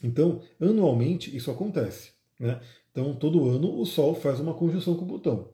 Então, 0.03 0.43
anualmente 0.61 1.35
isso 1.35 1.49
acontece. 1.49 2.11
Né? 2.39 2.61
Então, 2.91 3.15
todo 3.15 3.49
ano 3.49 3.79
o 3.79 3.85
Sol 3.85 4.13
faz 4.13 4.39
uma 4.39 4.53
conjunção 4.53 4.95
com 4.95 5.07
Plutão. 5.07 5.51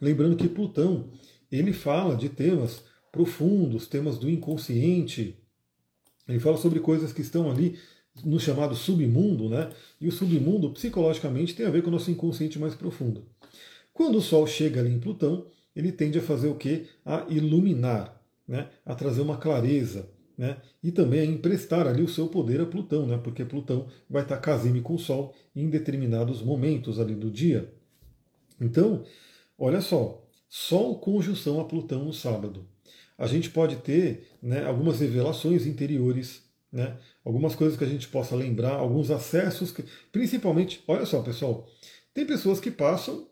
Lembrando 0.00 0.36
que 0.36 0.48
Plutão 0.48 1.12
ele 1.52 1.72
fala 1.72 2.16
de 2.16 2.28
temas 2.28 2.82
profundos, 3.12 3.86
temas 3.86 4.18
do 4.18 4.28
inconsciente. 4.28 5.40
Ele 6.26 6.40
fala 6.40 6.56
sobre 6.56 6.80
coisas 6.80 7.12
que 7.12 7.20
estão 7.20 7.48
ali 7.48 7.78
no 8.24 8.38
chamado 8.38 8.74
submundo, 8.74 9.48
né? 9.48 9.70
E 10.00 10.08
o 10.08 10.12
submundo, 10.12 10.70
psicologicamente, 10.70 11.54
tem 11.54 11.66
a 11.66 11.70
ver 11.70 11.82
com 11.82 11.88
o 11.88 11.92
nosso 11.92 12.10
inconsciente 12.10 12.58
mais 12.58 12.74
profundo. 12.74 13.24
Quando 13.92 14.18
o 14.18 14.22
Sol 14.22 14.46
chega 14.46 14.80
ali 14.80 14.92
em 14.92 15.00
Plutão, 15.00 15.46
ele 15.74 15.90
tende 15.90 16.18
a 16.18 16.22
fazer 16.22 16.48
o 16.48 16.54
quê? 16.54 16.86
A 17.04 17.26
iluminar, 17.28 18.20
né? 18.46 18.68
a 18.84 18.94
trazer 18.94 19.20
uma 19.20 19.36
clareza, 19.36 20.08
né? 20.36 20.56
e 20.82 20.92
também 20.92 21.20
a 21.20 21.24
emprestar 21.24 21.86
ali 21.86 22.02
o 22.02 22.08
seu 22.08 22.28
poder 22.28 22.60
a 22.60 22.66
Plutão, 22.66 23.06
né? 23.06 23.18
porque 23.18 23.44
Plutão 23.44 23.86
vai 24.08 24.22
estar 24.22 24.36
casime 24.38 24.80
com 24.80 24.94
o 24.94 24.98
Sol 24.98 25.34
em 25.54 25.68
determinados 25.68 26.42
momentos 26.42 27.00
ali 27.00 27.14
do 27.14 27.30
dia. 27.30 27.72
Então, 28.60 29.04
olha 29.58 29.80
só, 29.80 30.24
Sol 30.48 30.98
conjunção 30.98 31.60
a 31.60 31.64
Plutão 31.64 32.04
no 32.04 32.12
sábado. 32.12 32.66
A 33.18 33.26
gente 33.26 33.50
pode 33.50 33.76
ter 33.76 34.28
né, 34.40 34.64
algumas 34.64 35.00
revelações 35.00 35.66
interiores, 35.66 36.47
né? 36.72 36.96
Algumas 37.24 37.54
coisas 37.54 37.78
que 37.78 37.84
a 37.84 37.88
gente 37.88 38.08
possa 38.08 38.36
lembrar, 38.36 38.74
alguns 38.74 39.10
acessos, 39.10 39.70
que, 39.70 39.84
principalmente, 40.12 40.82
olha 40.86 41.06
só, 41.06 41.22
pessoal, 41.22 41.66
tem 42.14 42.26
pessoas 42.26 42.60
que 42.60 42.70
passam, 42.70 43.28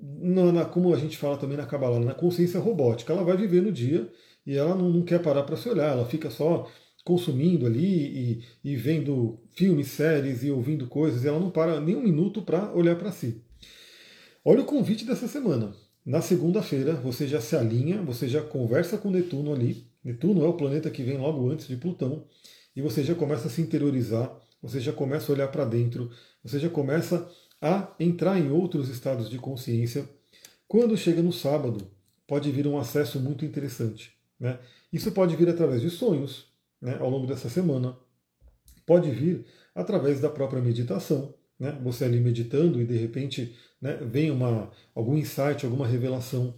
na, 0.00 0.52
na, 0.52 0.64
como 0.64 0.94
a 0.94 0.98
gente 0.98 1.16
fala 1.16 1.36
também 1.36 1.56
na 1.56 1.66
Kabbalah, 1.66 1.98
na 1.98 2.14
consciência 2.14 2.60
robótica. 2.60 3.12
Ela 3.12 3.24
vai 3.24 3.36
viver 3.36 3.62
no 3.62 3.72
dia 3.72 4.10
e 4.46 4.56
ela 4.56 4.74
não, 4.74 4.90
não 4.90 5.02
quer 5.02 5.20
parar 5.20 5.42
para 5.42 5.56
se 5.56 5.68
olhar, 5.68 5.92
ela 5.92 6.06
fica 6.06 6.30
só 6.30 6.70
consumindo 7.04 7.66
ali 7.66 8.42
e, 8.62 8.72
e 8.72 8.76
vendo 8.76 9.40
filmes, 9.54 9.88
séries 9.88 10.44
e 10.44 10.50
ouvindo 10.50 10.86
coisas, 10.86 11.24
e 11.24 11.28
ela 11.28 11.40
não 11.40 11.50
para 11.50 11.80
nem 11.80 11.96
um 11.96 12.02
minuto 12.02 12.42
para 12.42 12.72
olhar 12.74 12.96
para 12.96 13.10
si. 13.10 13.42
Olha 14.44 14.60
o 14.60 14.66
convite 14.66 15.04
dessa 15.04 15.26
semana. 15.26 15.74
Na 16.04 16.22
segunda-feira 16.22 16.94
você 16.94 17.26
já 17.26 17.40
se 17.40 17.56
alinha, 17.56 18.02
você 18.02 18.28
já 18.28 18.42
conversa 18.42 18.96
com 18.96 19.10
Netuno 19.10 19.52
ali. 19.52 19.86
Netuno 20.02 20.44
é 20.44 20.48
o 20.48 20.54
planeta 20.54 20.90
que 20.90 21.02
vem 21.02 21.18
logo 21.18 21.50
antes 21.50 21.66
de 21.66 21.76
Plutão, 21.76 22.24
e 22.78 22.80
você 22.80 23.02
já 23.02 23.12
começa 23.12 23.48
a 23.48 23.50
se 23.50 23.60
interiorizar, 23.60 24.32
você 24.62 24.78
já 24.78 24.92
começa 24.92 25.32
a 25.32 25.34
olhar 25.34 25.48
para 25.48 25.64
dentro, 25.64 26.12
você 26.44 26.60
já 26.60 26.70
começa 26.70 27.28
a 27.60 27.92
entrar 27.98 28.38
em 28.38 28.52
outros 28.52 28.88
estados 28.88 29.28
de 29.28 29.36
consciência. 29.36 30.08
Quando 30.68 30.96
chega 30.96 31.20
no 31.20 31.32
sábado, 31.32 31.90
pode 32.24 32.52
vir 32.52 32.68
um 32.68 32.78
acesso 32.78 33.18
muito 33.18 33.44
interessante. 33.44 34.12
Né? 34.38 34.60
Isso 34.92 35.10
pode 35.10 35.34
vir 35.34 35.48
através 35.48 35.82
de 35.82 35.90
sonhos, 35.90 36.52
né, 36.80 36.96
ao 37.00 37.10
longo 37.10 37.26
dessa 37.26 37.48
semana. 37.48 37.96
Pode 38.86 39.10
vir 39.10 39.44
através 39.74 40.20
da 40.20 40.30
própria 40.30 40.62
meditação. 40.62 41.34
Né? 41.58 41.76
Você 41.82 42.04
ali 42.04 42.20
meditando 42.20 42.80
e 42.80 42.86
de 42.86 42.96
repente 42.96 43.56
né, 43.82 43.94
vem 44.08 44.30
uma, 44.30 44.70
algum 44.94 45.16
insight, 45.16 45.66
alguma 45.66 45.84
revelação. 45.84 46.54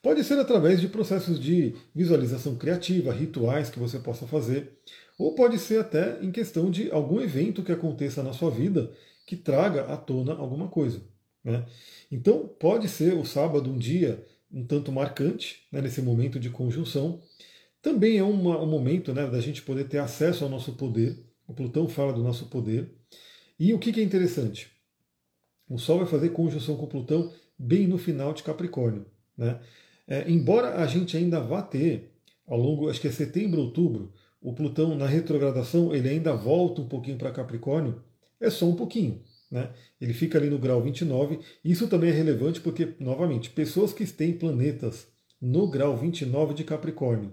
Pode 0.00 0.22
ser 0.22 0.38
através 0.38 0.80
de 0.80 0.86
processos 0.86 1.40
de 1.40 1.74
visualização 1.92 2.54
criativa, 2.54 3.12
rituais 3.12 3.70
que 3.70 3.78
você 3.80 3.98
possa 3.98 4.24
fazer, 4.24 4.78
ou 5.18 5.34
pode 5.34 5.58
ser 5.58 5.80
até 5.80 6.22
em 6.22 6.30
questão 6.30 6.70
de 6.70 6.90
algum 6.90 7.20
evento 7.20 7.62
que 7.62 7.72
aconteça 7.72 8.22
na 8.22 8.32
sua 8.32 8.50
vida 8.50 8.92
que 9.26 9.36
traga 9.36 9.84
à 9.84 9.96
tona 9.96 10.34
alguma 10.34 10.68
coisa. 10.68 11.02
Né? 11.42 11.64
Então, 12.10 12.48
pode 12.58 12.88
ser 12.88 13.14
o 13.14 13.24
sábado 13.24 13.70
um 13.70 13.78
dia 13.78 14.24
um 14.54 14.64
tanto 14.64 14.92
marcante, 14.92 15.66
né, 15.72 15.82
nesse 15.82 16.00
momento 16.00 16.38
de 16.38 16.48
conjunção. 16.48 17.20
Também 17.82 18.18
é 18.18 18.22
uma, 18.22 18.62
um 18.62 18.66
momento 18.66 19.12
né, 19.12 19.26
da 19.26 19.40
gente 19.40 19.60
poder 19.62 19.88
ter 19.88 19.98
acesso 19.98 20.44
ao 20.44 20.50
nosso 20.50 20.74
poder. 20.74 21.18
O 21.46 21.52
Plutão 21.52 21.88
fala 21.88 22.12
do 22.12 22.22
nosso 22.22 22.46
poder. 22.46 22.94
E 23.58 23.74
o 23.74 23.78
que, 23.78 23.92
que 23.92 24.00
é 24.00 24.02
interessante? 24.04 24.70
O 25.68 25.76
Sol 25.76 25.98
vai 25.98 26.06
fazer 26.06 26.28
conjunção 26.30 26.76
com 26.76 26.86
Plutão 26.86 27.32
bem 27.58 27.88
no 27.88 27.98
final 27.98 28.32
de 28.32 28.44
Capricórnio. 28.44 29.06
Né? 29.36 29.60
É, 30.06 30.30
embora 30.30 30.76
a 30.76 30.86
gente 30.86 31.16
ainda 31.16 31.40
vá 31.40 31.60
ter, 31.60 32.12
ao 32.46 32.58
longo, 32.58 32.88
acho 32.88 33.00
que 33.00 33.08
é 33.08 33.12
setembro, 33.12 33.60
outubro, 33.60 34.12
o 34.44 34.52
Plutão 34.52 34.94
na 34.94 35.06
retrogradação, 35.06 35.94
ele 35.94 36.06
ainda 36.06 36.34
volta 36.34 36.82
um 36.82 36.86
pouquinho 36.86 37.16
para 37.16 37.32
Capricórnio, 37.32 38.02
é 38.38 38.50
só 38.50 38.66
um 38.66 38.76
pouquinho. 38.76 39.22
Né? 39.50 39.70
Ele 39.98 40.12
fica 40.12 40.36
ali 40.36 40.50
no 40.50 40.58
grau 40.58 40.82
29. 40.82 41.38
Isso 41.64 41.88
também 41.88 42.10
é 42.10 42.12
relevante 42.12 42.60
porque, 42.60 42.94
novamente, 43.00 43.48
pessoas 43.48 43.94
que 43.94 44.04
têm 44.06 44.34
planetas 44.34 45.08
no 45.40 45.66
grau 45.66 45.96
29 45.96 46.52
de 46.52 46.62
Capricórnio, 46.62 47.32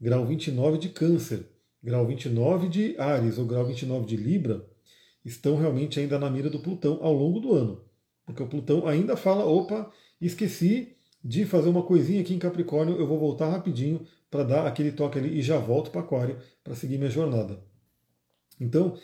grau 0.00 0.26
29 0.26 0.78
de 0.78 0.88
Câncer, 0.88 1.46
grau 1.80 2.04
29 2.04 2.68
de 2.68 2.98
Ares 2.98 3.38
ou 3.38 3.46
grau 3.46 3.64
29 3.64 4.04
de 4.04 4.16
Libra, 4.16 4.66
estão 5.24 5.56
realmente 5.56 6.00
ainda 6.00 6.18
na 6.18 6.28
mira 6.28 6.50
do 6.50 6.58
Plutão 6.58 6.98
ao 7.00 7.12
longo 7.12 7.38
do 7.38 7.54
ano. 7.54 7.84
Porque 8.26 8.42
o 8.42 8.48
Plutão 8.48 8.84
ainda 8.84 9.16
fala: 9.16 9.44
opa, 9.44 9.92
esqueci 10.20 10.96
de 11.22 11.44
fazer 11.44 11.68
uma 11.68 11.84
coisinha 11.84 12.20
aqui 12.20 12.34
em 12.34 12.38
Capricórnio, 12.38 12.96
eu 12.96 13.06
vou 13.06 13.18
voltar 13.18 13.48
rapidinho 13.48 14.04
para 14.30 14.44
dar 14.44 14.66
aquele 14.66 14.92
toque 14.92 15.18
ali 15.18 15.38
e 15.38 15.42
já 15.42 15.58
volto 15.58 15.90
para 15.90 16.00
Aquário 16.00 16.38
para 16.62 16.74
seguir 16.74 16.98
minha 16.98 17.10
jornada. 17.10 17.60
Então, 18.60 18.98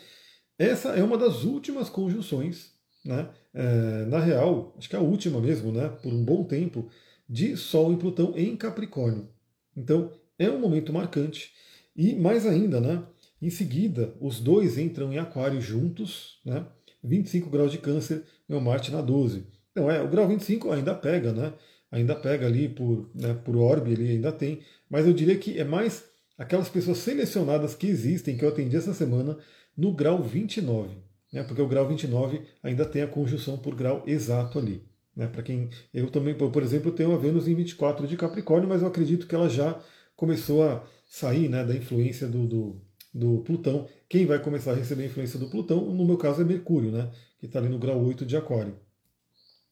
essa 0.57 0.89
é 0.89 1.03
uma 1.03 1.17
das 1.17 1.43
últimas 1.43 1.89
conjunções, 1.89 2.71
né? 3.03 3.29
É, 3.53 4.05
na 4.05 4.19
real, 4.19 4.75
acho 4.77 4.89
que 4.89 4.95
é 4.95 4.99
a 4.99 5.01
última 5.01 5.39
mesmo, 5.39 5.71
né? 5.71 5.89
Por 5.89 6.13
um 6.13 6.23
bom 6.23 6.43
tempo, 6.43 6.89
de 7.27 7.55
Sol 7.57 7.93
e 7.93 7.97
Plutão 7.97 8.33
em 8.35 8.55
Capricórnio. 8.55 9.29
Então, 9.75 10.11
é 10.37 10.49
um 10.49 10.59
momento 10.59 10.93
marcante. 10.93 11.53
E 11.95 12.13
mais 12.13 12.45
ainda, 12.45 12.79
né? 12.79 13.03
Em 13.41 13.49
seguida, 13.49 14.13
os 14.19 14.39
dois 14.39 14.77
entram 14.77 15.11
em 15.11 15.17
Aquário 15.17 15.61
juntos, 15.61 16.39
né? 16.45 16.65
25 17.03 17.49
graus 17.49 17.71
de 17.71 17.77
Câncer, 17.77 18.23
meu 18.47 18.59
Marte 18.59 18.91
na 18.91 19.01
12. 19.01 19.45
Então, 19.71 19.89
é, 19.89 20.01
o 20.01 20.07
grau 20.07 20.27
25 20.27 20.71
ainda 20.71 20.95
pega, 20.95 21.33
né? 21.33 21.53
Ainda 21.95 22.13
pega 22.13 22.45
ali 22.45 22.67
por, 22.67 23.09
né, 23.15 23.33
por 23.33 23.55
orbe, 23.55 23.93
ele 23.93 24.11
ainda 24.11 24.29
tem. 24.29 24.59
Mas 24.89 25.07
eu 25.07 25.13
diria 25.13 25.37
que 25.37 25.57
é 25.57 25.63
mais 25.63 26.03
aquelas 26.37 26.67
pessoas 26.67 26.97
selecionadas 26.97 27.73
que 27.73 27.87
existem, 27.87 28.35
que 28.35 28.43
eu 28.43 28.49
atendi 28.49 28.75
essa 28.75 28.93
semana, 28.93 29.37
no 29.77 29.93
grau 29.93 30.21
29, 30.21 30.97
né, 31.31 31.41
porque 31.43 31.61
o 31.61 31.67
grau 31.69 31.87
29 31.87 32.41
ainda 32.61 32.83
tem 32.83 33.01
a 33.01 33.07
conjunção 33.07 33.57
por 33.57 33.75
grau 33.75 34.03
exato 34.05 34.59
ali. 34.59 34.83
Né, 35.15 35.25
para 35.27 35.41
quem 35.41 35.69
eu 35.93 36.11
também, 36.11 36.35
por 36.35 36.61
exemplo, 36.61 36.91
tenho 36.91 37.13
a 37.13 37.17
Vênus 37.17 37.47
em 37.47 37.55
24 37.55 38.05
de 38.05 38.17
Capricórnio, 38.17 38.67
mas 38.67 38.81
eu 38.81 38.89
acredito 38.89 39.25
que 39.25 39.33
ela 39.33 39.47
já 39.47 39.79
começou 40.17 40.67
a 40.67 40.85
sair 41.07 41.47
né, 41.47 41.63
da 41.63 41.73
influência 41.73 42.27
do, 42.27 42.45
do, 42.45 42.81
do 43.13 43.37
Plutão. 43.43 43.87
Quem 44.09 44.25
vai 44.25 44.39
começar 44.39 44.73
a 44.73 44.75
receber 44.75 45.03
a 45.03 45.05
influência 45.05 45.39
do 45.39 45.47
Plutão, 45.47 45.93
no 45.93 46.05
meu 46.05 46.17
caso, 46.17 46.41
é 46.41 46.43
Mercúrio, 46.43 46.91
né, 46.91 47.09
que 47.39 47.45
está 47.45 47.59
ali 47.59 47.69
no 47.69 47.79
grau 47.79 48.03
8 48.03 48.25
de 48.25 48.35
Aquário. 48.35 48.83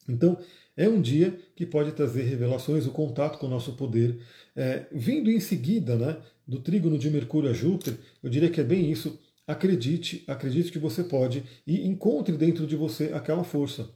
Então, 0.08 0.38
é 0.76 0.88
um 0.88 1.00
dia 1.00 1.38
que 1.54 1.64
pode 1.64 1.92
trazer 1.92 2.22
revelações, 2.22 2.86
o 2.86 2.90
contato 2.90 3.38
com 3.38 3.46
o 3.46 3.50
nosso 3.50 3.72
poder. 3.74 4.18
É, 4.56 4.86
vindo 4.92 5.30
em 5.30 5.40
seguida 5.40 5.96
né, 5.96 6.18
do 6.46 6.60
trígono 6.60 6.98
de 6.98 7.10
Mercúrio 7.10 7.50
a 7.50 7.52
Júpiter, 7.52 7.96
eu 8.22 8.28
diria 8.28 8.50
que 8.50 8.60
é 8.60 8.64
bem 8.64 8.90
isso, 8.90 9.18
acredite, 9.46 10.24
acredite 10.26 10.72
que 10.72 10.78
você 10.78 11.04
pode 11.04 11.42
e 11.66 11.86
encontre 11.86 12.36
dentro 12.36 12.66
de 12.66 12.76
você 12.76 13.10
aquela 13.12 13.44
força. 13.44 13.88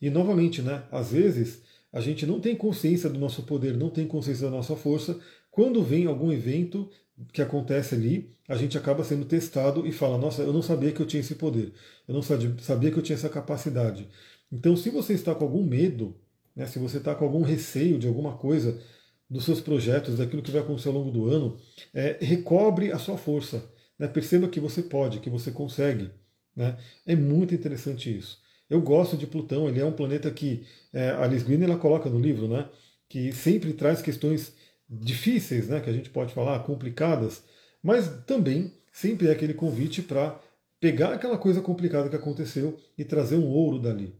E 0.00 0.10
novamente, 0.10 0.62
né, 0.62 0.84
às 0.90 1.12
vezes 1.12 1.62
a 1.92 2.00
gente 2.00 2.26
não 2.26 2.40
tem 2.40 2.54
consciência 2.54 3.08
do 3.08 3.18
nosso 3.18 3.42
poder, 3.44 3.76
não 3.76 3.88
tem 3.88 4.06
consciência 4.06 4.46
da 4.46 4.50
nossa 4.50 4.76
força. 4.76 5.18
Quando 5.50 5.82
vem 5.82 6.06
algum 6.06 6.30
evento 6.30 6.90
que 7.32 7.40
acontece 7.40 7.94
ali, 7.94 8.30
a 8.46 8.54
gente 8.56 8.76
acaba 8.76 9.02
sendo 9.02 9.24
testado 9.24 9.86
e 9.86 9.92
fala: 9.92 10.18
Nossa, 10.18 10.42
eu 10.42 10.52
não 10.52 10.60
sabia 10.60 10.92
que 10.92 11.00
eu 11.00 11.06
tinha 11.06 11.20
esse 11.20 11.34
poder, 11.34 11.72
eu 12.06 12.14
não 12.14 12.22
sabia 12.22 12.90
que 12.90 12.98
eu 12.98 13.02
tinha 13.02 13.16
essa 13.16 13.28
capacidade. 13.28 14.06
Então, 14.50 14.76
se 14.76 14.90
você 14.90 15.14
está 15.14 15.34
com 15.34 15.44
algum 15.44 15.64
medo, 15.64 16.16
né, 16.54 16.66
se 16.66 16.78
você 16.78 16.98
está 16.98 17.14
com 17.14 17.24
algum 17.24 17.42
receio 17.42 17.98
de 17.98 18.06
alguma 18.06 18.36
coisa, 18.36 18.80
dos 19.28 19.44
seus 19.44 19.60
projetos, 19.60 20.18
daquilo 20.18 20.42
que 20.42 20.50
vai 20.50 20.62
acontecer 20.62 20.88
ao 20.88 20.94
longo 20.94 21.10
do 21.10 21.26
ano, 21.26 21.58
é, 21.92 22.16
recobre 22.20 22.92
a 22.92 22.98
sua 22.98 23.18
força. 23.18 23.68
Né? 23.98 24.06
Perceba 24.06 24.48
que 24.48 24.60
você 24.60 24.82
pode, 24.82 25.20
que 25.20 25.28
você 25.28 25.50
consegue. 25.50 26.10
Né? 26.54 26.76
É 27.04 27.16
muito 27.16 27.54
interessante 27.54 28.16
isso. 28.16 28.40
Eu 28.68 28.80
gosto 28.80 29.16
de 29.16 29.26
Plutão, 29.26 29.68
ele 29.68 29.80
é 29.80 29.84
um 29.84 29.92
planeta 29.92 30.30
que 30.30 30.66
é, 30.92 31.10
a 31.10 31.22
Alice 31.22 31.44
Green 31.44 31.62
ela 31.62 31.76
coloca 31.78 32.10
no 32.10 32.18
livro, 32.18 32.48
né, 32.48 32.68
que 33.08 33.32
sempre 33.32 33.72
traz 33.72 34.02
questões 34.02 34.54
difíceis, 34.88 35.68
né, 35.68 35.80
que 35.80 35.88
a 35.88 35.92
gente 35.92 36.10
pode 36.10 36.34
falar, 36.34 36.58
complicadas, 36.64 37.44
mas 37.80 38.08
também 38.26 38.72
sempre 38.92 39.28
é 39.28 39.30
aquele 39.30 39.54
convite 39.54 40.02
para 40.02 40.40
pegar 40.80 41.12
aquela 41.12 41.38
coisa 41.38 41.60
complicada 41.60 42.08
que 42.08 42.16
aconteceu 42.16 42.76
e 42.98 43.04
trazer 43.04 43.36
um 43.36 43.46
ouro 43.46 43.78
dali. 43.78 44.16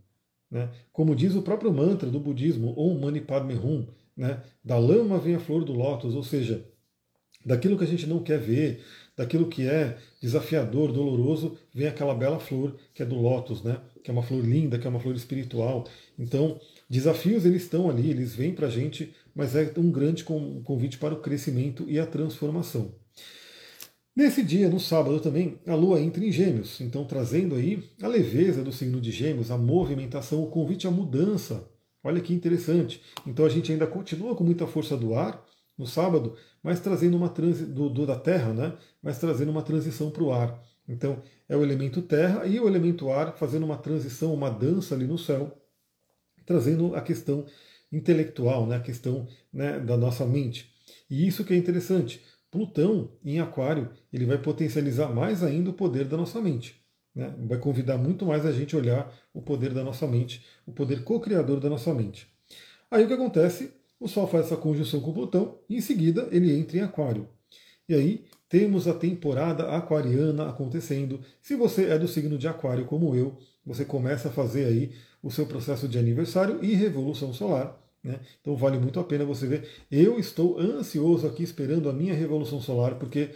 Né? 0.50 0.70
Como 0.92 1.14
diz 1.14 1.34
o 1.34 1.42
próprio 1.42 1.72
mantra 1.72 2.10
do 2.10 2.20
budismo, 2.20 2.74
Om 2.76 3.00
Mani 3.00 3.20
Padme 3.20 3.54
Hum, 3.54 3.86
né? 4.16 4.42
da 4.64 4.78
lama 4.78 5.18
vem 5.18 5.34
a 5.34 5.40
flor 5.40 5.64
do 5.64 5.72
lótus, 5.72 6.14
ou 6.14 6.22
seja, 6.22 6.64
daquilo 7.44 7.78
que 7.78 7.84
a 7.84 7.86
gente 7.86 8.06
não 8.06 8.22
quer 8.22 8.38
ver, 8.38 8.82
daquilo 9.16 9.48
que 9.48 9.66
é 9.66 9.96
desafiador, 10.20 10.92
doloroso, 10.92 11.56
vem 11.72 11.86
aquela 11.86 12.14
bela 12.14 12.38
flor 12.38 12.76
que 12.92 13.02
é 13.02 13.06
do 13.06 13.14
lótus, 13.14 13.62
né? 13.62 13.80
Que 14.02 14.10
é 14.10 14.12
uma 14.12 14.22
flor 14.22 14.44
linda, 14.44 14.78
que 14.78 14.86
é 14.86 14.90
uma 14.90 15.00
flor 15.00 15.14
espiritual. 15.14 15.86
Então, 16.18 16.60
desafios 16.88 17.46
eles 17.46 17.62
estão 17.62 17.88
ali, 17.88 18.10
eles 18.10 18.34
vêm 18.34 18.54
para 18.54 18.66
a 18.66 18.70
gente, 18.70 19.14
mas 19.34 19.54
é 19.54 19.72
um 19.76 19.90
grande 19.90 20.24
convite 20.24 20.98
para 20.98 21.14
o 21.14 21.20
crescimento 21.20 21.84
e 21.88 21.98
a 21.98 22.06
transformação. 22.06 22.94
Nesse 24.16 24.42
dia, 24.42 24.70
no 24.70 24.80
sábado 24.80 25.20
também, 25.20 25.60
a 25.66 25.74
Lua 25.74 26.00
entra 26.00 26.24
em 26.24 26.32
Gêmeos, 26.32 26.80
então 26.80 27.04
trazendo 27.04 27.54
aí 27.54 27.84
a 28.00 28.08
leveza 28.08 28.64
do 28.64 28.72
signo 28.72 28.98
de 28.98 29.10
Gêmeos, 29.10 29.50
a 29.50 29.58
movimentação, 29.58 30.42
o 30.42 30.46
convite 30.46 30.86
à 30.86 30.90
mudança. 30.90 31.68
Olha 32.02 32.18
que 32.22 32.32
interessante. 32.32 33.02
Então 33.26 33.44
a 33.44 33.48
gente 33.50 33.70
ainda 33.70 33.86
continua 33.86 34.34
com 34.34 34.42
muita 34.42 34.66
força 34.66 34.96
do 34.96 35.14
ar, 35.14 35.44
no 35.76 35.86
sábado, 35.86 36.34
mas 36.62 36.80
trazendo 36.80 37.14
uma 37.14 37.28
transi 37.28 37.66
do, 37.66 37.90
do, 37.90 38.06
da 38.06 38.18
terra, 38.18 38.54
né? 38.54 38.78
Mas 39.02 39.18
trazendo 39.18 39.50
uma 39.50 39.60
transição 39.60 40.10
para 40.10 40.22
o 40.22 40.32
ar. 40.32 40.62
Então 40.88 41.22
é 41.46 41.54
o 41.54 41.62
elemento 41.62 42.00
terra 42.00 42.46
e 42.46 42.58
o 42.58 42.66
elemento 42.66 43.10
ar 43.10 43.36
fazendo 43.36 43.66
uma 43.66 43.76
transição, 43.76 44.32
uma 44.32 44.48
dança 44.48 44.94
ali 44.94 45.06
no 45.06 45.18
céu, 45.18 45.54
trazendo 46.46 46.96
a 46.96 47.02
questão 47.02 47.44
intelectual, 47.92 48.66
né? 48.66 48.76
A 48.76 48.80
questão 48.80 49.28
né, 49.52 49.78
da 49.78 49.98
nossa 49.98 50.24
mente. 50.24 50.74
E 51.10 51.26
isso 51.26 51.44
que 51.44 51.52
é 51.52 51.56
interessante. 51.56 52.22
Plutão 52.56 53.10
em 53.22 53.38
Aquário 53.38 53.90
ele 54.10 54.24
vai 54.24 54.38
potencializar 54.38 55.08
mais 55.08 55.42
ainda 55.42 55.68
o 55.68 55.74
poder 55.74 56.06
da 56.06 56.16
nossa 56.16 56.40
mente. 56.40 56.82
Né? 57.14 57.34
Vai 57.46 57.58
convidar 57.58 57.98
muito 57.98 58.24
mais 58.24 58.46
a 58.46 58.52
gente 58.52 58.74
a 58.74 58.78
olhar 58.78 59.12
o 59.34 59.42
poder 59.42 59.74
da 59.74 59.84
nossa 59.84 60.06
mente, 60.06 60.42
o 60.66 60.72
poder 60.72 61.04
co-criador 61.04 61.60
da 61.60 61.68
nossa 61.68 61.92
mente. 61.92 62.26
Aí 62.90 63.04
o 63.04 63.06
que 63.06 63.12
acontece? 63.12 63.74
o 64.00 64.08
Sol 64.08 64.26
faz 64.26 64.46
essa 64.46 64.56
conjunção 64.56 65.00
com 65.00 65.12
Plutão 65.12 65.58
e 65.68 65.76
em 65.76 65.80
seguida 65.82 66.28
ele 66.30 66.56
entra 66.56 66.78
em 66.78 66.80
Aquário. 66.80 67.28
E 67.86 67.94
aí 67.94 68.24
temos 68.48 68.88
a 68.88 68.94
temporada 68.94 69.76
aquariana 69.76 70.48
acontecendo. 70.48 71.20
Se 71.42 71.56
você 71.56 71.90
é 71.90 71.98
do 71.98 72.08
signo 72.08 72.38
de 72.38 72.48
Aquário 72.48 72.86
como 72.86 73.14
eu, 73.14 73.36
você 73.64 73.84
começa 73.84 74.28
a 74.28 74.32
fazer 74.32 74.64
aí 74.64 74.92
o 75.22 75.30
seu 75.30 75.46
processo 75.46 75.86
de 75.86 75.98
aniversário 75.98 76.64
e 76.64 76.74
revolução 76.74 77.34
solar. 77.34 77.78
Né? 78.06 78.20
Então 78.40 78.56
vale 78.56 78.78
muito 78.78 79.00
a 79.00 79.04
pena 79.04 79.24
você 79.24 79.48
ver. 79.48 79.68
Eu 79.90 80.16
estou 80.16 80.60
ansioso 80.60 81.26
aqui 81.26 81.42
esperando 81.42 81.90
a 81.90 81.92
minha 81.92 82.14
revolução 82.14 82.60
solar, 82.60 82.94
porque 83.00 83.30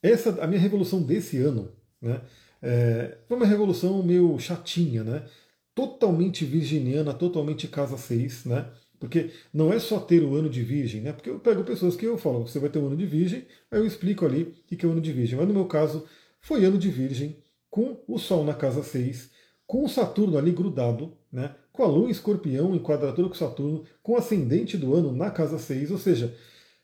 essa 0.00 0.40
a 0.40 0.46
minha 0.46 0.60
revolução 0.60 1.02
desse 1.02 1.38
ano, 1.38 1.72
né? 2.00 2.20
É, 2.62 3.18
foi 3.26 3.36
uma 3.36 3.44
revolução 3.44 4.02
meio 4.04 4.38
chatinha, 4.38 5.02
né? 5.02 5.26
Totalmente 5.74 6.44
virginiana, 6.44 7.12
totalmente 7.12 7.66
casa 7.66 7.98
6, 7.98 8.44
né? 8.44 8.70
Porque 9.00 9.30
não 9.52 9.72
é 9.72 9.80
só 9.80 9.98
ter 9.98 10.22
o 10.22 10.36
ano 10.36 10.48
de 10.48 10.62
virgem, 10.62 11.00
né? 11.00 11.12
Porque 11.12 11.28
eu 11.28 11.40
pego 11.40 11.64
pessoas 11.64 11.96
que 11.96 12.06
eu 12.06 12.16
falo, 12.16 12.46
você 12.46 12.60
vai 12.60 12.70
ter 12.70 12.78
o 12.78 12.86
ano 12.86 12.96
de 12.96 13.04
virgem, 13.04 13.44
aí 13.70 13.80
eu 13.80 13.86
explico 13.86 14.24
ali 14.24 14.42
o 14.44 14.76
que 14.76 14.86
é 14.86 14.88
o 14.88 14.92
ano 14.92 15.00
de 15.00 15.12
virgem. 15.12 15.36
Mas 15.36 15.48
no 15.48 15.54
meu 15.54 15.66
caso, 15.66 16.06
foi 16.40 16.64
ano 16.64 16.78
de 16.78 16.88
virgem, 16.88 17.36
com 17.68 18.00
o 18.06 18.18
Sol 18.18 18.44
na 18.44 18.54
casa 18.54 18.82
6, 18.84 19.30
com 19.66 19.84
o 19.84 19.88
Saturno 19.88 20.38
ali 20.38 20.52
grudado, 20.52 21.16
né? 21.32 21.54
Com 21.74 21.82
a 21.82 21.86
Lua 21.86 22.06
em 22.06 22.12
escorpião 22.12 22.72
em 22.72 22.78
quadratura 22.78 23.28
com 23.28 23.34
Saturno, 23.34 23.84
com 24.00 24.16
ascendente 24.16 24.78
do 24.78 24.94
ano 24.94 25.10
na 25.10 25.28
casa 25.28 25.58
6, 25.58 25.90
ou 25.90 25.98
seja, 25.98 26.32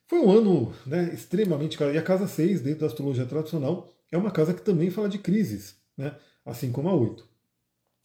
foi 0.08 0.18
um 0.18 0.28
ano 0.28 0.74
né, 0.84 1.14
extremamente. 1.14 1.80
E 1.80 1.96
a 1.96 2.02
casa 2.02 2.26
6, 2.26 2.60
dentro 2.62 2.80
da 2.80 2.86
astrologia 2.86 3.24
tradicional, 3.24 3.94
é 4.10 4.18
uma 4.18 4.32
casa 4.32 4.52
que 4.52 4.60
também 4.60 4.90
fala 4.90 5.08
de 5.08 5.18
crises, 5.18 5.76
né? 5.96 6.16
assim 6.44 6.72
como 6.72 6.88
a 6.88 6.94
8. 6.94 7.24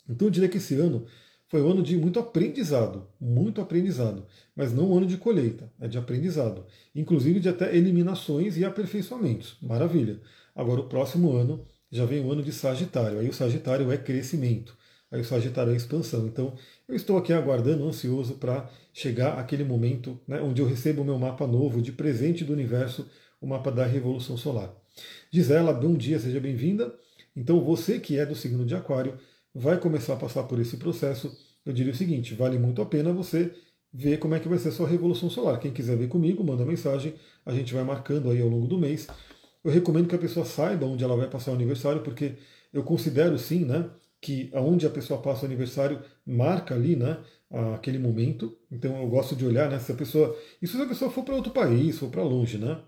Então 0.08 0.28
eu 0.28 0.32
diria 0.32 0.48
que 0.48 0.58
esse 0.58 0.76
ano 0.76 1.08
foi 1.48 1.64
um 1.64 1.72
ano 1.72 1.82
de 1.82 1.98
muito 1.98 2.20
aprendizado, 2.20 3.08
muito 3.20 3.60
aprendizado, 3.62 4.28
mas 4.56 4.72
não 4.72 4.92
um 4.92 4.98
ano 4.98 5.08
de 5.08 5.18
colheita, 5.18 5.72
é 5.80 5.88
de 5.88 5.98
aprendizado, 5.98 6.68
inclusive 6.94 7.40
de 7.40 7.50
até 7.50 7.76
eliminações 7.76 8.58
e 8.58 8.64
aperfeiçoamentos. 8.64 9.58
Maravilha. 9.60 10.22
Agora 10.54 10.82
o 10.82 10.88
próximo 10.88 11.32
ano 11.36 11.66
já 11.92 12.06
vem 12.06 12.24
o 12.24 12.32
ano 12.32 12.44
de 12.44 12.52
Sagitário, 12.52 13.18
aí 13.18 13.28
o 13.28 13.34
Sagitário 13.34 13.92
é 13.92 13.98
crescimento, 13.98 14.78
aí 15.10 15.22
o 15.22 15.26
Sagitário 15.26 15.74
é 15.74 15.76
expansão. 15.76 16.28
Então 16.28 16.56
eu 16.88 16.96
estou 16.96 17.18
aqui 17.18 17.34
aguardando, 17.34 17.88
ansioso 17.88 18.36
para 18.36 18.70
chegar 18.94 19.40
aquele 19.40 19.64
momento 19.64 20.20
né, 20.28 20.42
onde 20.42 20.62
eu 20.62 20.68
recebo 20.68 21.02
o 21.02 21.06
meu 21.06 21.18
mapa 21.18 21.48
novo 21.48 21.82
de 21.82 21.92
presente 21.92 22.44
do 22.44 22.54
universo, 22.54 23.10
o 23.42 23.48
mapa 23.48 23.72
da 23.72 23.86
Revolução 23.86 24.38
Solar. 24.38 24.74
Gisela, 25.32 25.74
bom 25.74 25.96
dia, 25.96 26.20
seja 26.20 26.40
bem-vinda. 26.40 26.94
Então, 27.36 27.64
você 27.64 28.00
que 28.00 28.18
é 28.18 28.26
do 28.26 28.36
signo 28.36 28.66
de 28.66 28.76
Aquário 28.76 29.18
vai 29.54 29.80
começar 29.80 30.14
a 30.14 30.18
passar 30.18 30.44
por 30.44 30.60
esse 30.60 30.78
processo. 30.78 31.36
Eu 31.66 31.74
diria 31.74 31.92
o 31.92 31.96
seguinte: 31.96 32.34
vale 32.34 32.58
muito 32.58 32.82
a 32.82 32.86
pena 32.86 33.12
você 33.12 33.52
ver 33.94 34.20
como 34.20 34.36
é 34.36 34.40
que 34.40 34.48
vai 34.48 34.58
ser 34.58 34.70
a 34.70 34.72
sua 34.72 34.88
revolução 34.88 35.30
solar. 35.30 35.60
Quem 35.60 35.72
quiser 35.72 35.98
ver 35.98 36.08
comigo, 36.08 36.44
manda 36.44 36.66
mensagem, 36.66 37.16
a 37.46 37.54
gente 37.54 37.74
vai 37.74 37.84
marcando 37.84 38.30
aí 38.30 38.42
ao 38.42 38.48
longo 38.48 38.68
do 38.68 38.78
mês. 38.78 39.08
Eu 39.64 39.72
recomendo 39.72 40.08
que 40.08 40.16
a 40.16 40.20
pessoa 40.20 40.46
saiba 40.46 40.86
onde 40.86 41.04
ela 41.04 41.16
vai 41.18 41.30
passar 41.30 41.52
o 41.52 41.56
aniversário, 41.56 42.02
porque 42.04 42.36
eu 42.72 42.84
considero 42.84 43.38
sim, 43.38 43.66
né, 43.66 43.90
que 44.26 44.50
aonde 44.56 44.88
a 44.88 44.90
pessoa 44.90 45.22
passa 45.22 45.44
o 45.44 45.46
aniversário 45.46 46.02
marca 46.26 46.74
ali, 46.74 46.96
né, 46.96 47.20
aquele 47.76 48.00
momento. 48.00 48.58
Então 48.72 49.00
eu 49.00 49.08
gosto 49.08 49.36
de 49.36 49.46
olhar, 49.46 49.70
né, 49.70 49.78
se 49.78 49.92
a 49.92 49.96
pessoa, 49.96 50.36
isso 50.60 50.76
se 50.76 50.82
a 50.82 50.88
pessoa 50.88 51.12
for 51.12 51.24
para 51.24 51.36
outro 51.36 51.54
país, 51.54 52.00
for 52.00 52.10
para 52.10 52.24
longe, 52.24 52.58
né? 52.58 52.80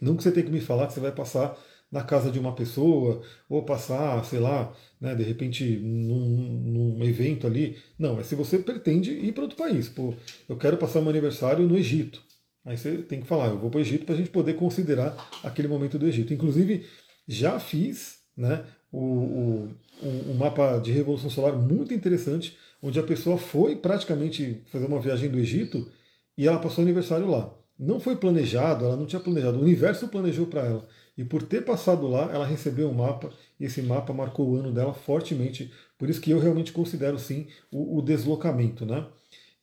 Não 0.00 0.16
que 0.16 0.22
você 0.22 0.30
tenha 0.30 0.46
que 0.46 0.52
me 0.52 0.60
falar 0.60 0.86
que 0.86 0.92
você 0.92 1.00
vai 1.00 1.10
passar 1.10 1.58
na 1.90 2.04
casa 2.04 2.30
de 2.30 2.38
uma 2.38 2.54
pessoa, 2.54 3.20
ou 3.48 3.64
passar, 3.64 4.24
sei 4.24 4.38
lá, 4.38 4.72
né, 5.00 5.12
de 5.16 5.24
repente 5.24 5.64
num, 5.78 6.98
num 6.98 7.04
evento 7.04 7.48
ali. 7.48 7.76
Não, 7.98 8.20
é 8.20 8.22
se 8.22 8.36
você 8.36 8.56
pretende 8.56 9.10
ir 9.10 9.32
para 9.32 9.42
outro 9.42 9.58
país. 9.58 9.88
Pô, 9.88 10.14
eu 10.48 10.56
quero 10.56 10.76
passar 10.76 11.00
meu 11.00 11.10
aniversário 11.10 11.66
no 11.66 11.76
Egito. 11.76 12.22
Aí 12.64 12.76
você 12.76 12.98
tem 12.98 13.20
que 13.20 13.26
falar, 13.26 13.48
eu 13.48 13.58
vou 13.58 13.70
para 13.70 13.78
o 13.78 13.80
Egito 13.80 14.04
para 14.04 14.14
a 14.14 14.18
gente 14.18 14.30
poder 14.30 14.54
considerar 14.54 15.16
aquele 15.42 15.66
momento 15.66 15.98
do 15.98 16.06
Egito. 16.06 16.32
Inclusive, 16.32 16.86
já 17.26 17.58
fiz 17.58 18.22
né, 18.36 18.64
o, 18.96 19.68
o, 20.02 20.30
um 20.30 20.34
mapa 20.34 20.78
de 20.78 20.92
Revolução 20.92 21.28
Solar 21.28 21.56
muito 21.56 21.92
interessante, 21.92 22.56
onde 22.82 22.98
a 22.98 23.02
pessoa 23.02 23.36
foi 23.36 23.76
praticamente 23.76 24.62
fazer 24.66 24.86
uma 24.86 25.00
viagem 25.00 25.28
do 25.28 25.38
Egito 25.38 25.90
e 26.36 26.46
ela 26.46 26.58
passou 26.58 26.84
o 26.84 26.86
aniversário 26.86 27.28
lá. 27.28 27.52
Não 27.78 27.98
foi 27.98 28.14
planejado, 28.14 28.84
ela 28.84 28.96
não 28.96 29.06
tinha 29.06 29.20
planejado, 29.20 29.58
o 29.58 29.62
universo 29.62 30.06
planejou 30.06 30.46
para 30.46 30.62
ela. 30.62 30.88
E 31.16 31.24
por 31.24 31.42
ter 31.42 31.64
passado 31.64 32.06
lá, 32.06 32.30
ela 32.32 32.46
recebeu 32.46 32.88
um 32.88 32.94
mapa, 32.94 33.30
e 33.58 33.64
esse 33.64 33.82
mapa 33.82 34.12
marcou 34.12 34.48
o 34.48 34.56
ano 34.56 34.72
dela 34.72 34.94
fortemente. 34.94 35.72
Por 35.98 36.08
isso 36.08 36.20
que 36.20 36.30
eu 36.30 36.38
realmente 36.38 36.72
considero 36.72 37.18
sim 37.18 37.48
o, 37.72 37.98
o 37.98 38.02
deslocamento. 38.02 38.86
Né? 38.86 39.04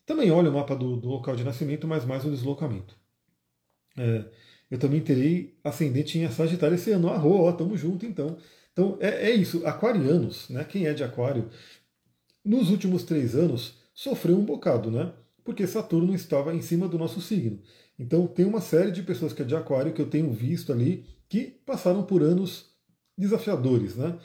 Também 0.05 0.31
olho 0.31 0.49
o 0.49 0.53
mapa 0.53 0.75
do, 0.75 0.97
do, 0.97 1.09
local 1.09 1.35
de 1.35 1.43
nascimento, 1.43 1.87
mas 1.87 2.05
mais 2.05 2.25
o 2.25 2.31
deslocamento. 2.31 2.95
É, 3.97 4.25
eu 4.69 4.77
também 4.79 5.01
terei 5.01 5.57
ascendente 5.63 6.17
em 6.17 6.29
Sagitário 6.29 6.75
esse 6.75 6.91
ano. 6.91 7.09
Arro, 7.09 7.43
ó, 7.43 7.51
tamo 7.51 7.77
junto 7.77 8.05
então. 8.05 8.37
Então 8.81 8.97
é, 8.99 9.29
é, 9.29 9.35
isso. 9.35 9.65
Aquarianos, 9.65 10.49
né? 10.49 10.63
Quem 10.63 10.87
é 10.87 10.93
de 10.93 11.03
Aquário, 11.03 11.49
nos 12.43 12.71
últimos 12.71 13.03
três 13.03 13.35
anos 13.35 13.77
sofreu 13.93 14.35
um 14.35 14.43
bocado, 14.43 14.89
né? 14.89 15.13
Porque 15.43 15.67
Saturno 15.67 16.15
estava 16.15 16.53
em 16.53 16.61
cima 16.61 16.87
do 16.87 16.97
nosso 16.97 17.21
signo. 17.21 17.59
Então 17.99 18.25
tem 18.25 18.45
uma 18.45 18.59
série 18.59 18.91
de 18.91 19.03
pessoas 19.03 19.33
que 19.33 19.43
é 19.43 19.45
de 19.45 19.55
aquário 19.55 19.93
que 19.93 20.01
eu 20.01 20.09
tenho 20.09 20.31
visto 20.31 20.73
ali 20.73 21.05
que 21.29 21.59
passaram 21.63 22.03
por 22.03 22.23
anos 22.23 22.71
desafiadores, 23.15 23.95
né? 23.95 24.17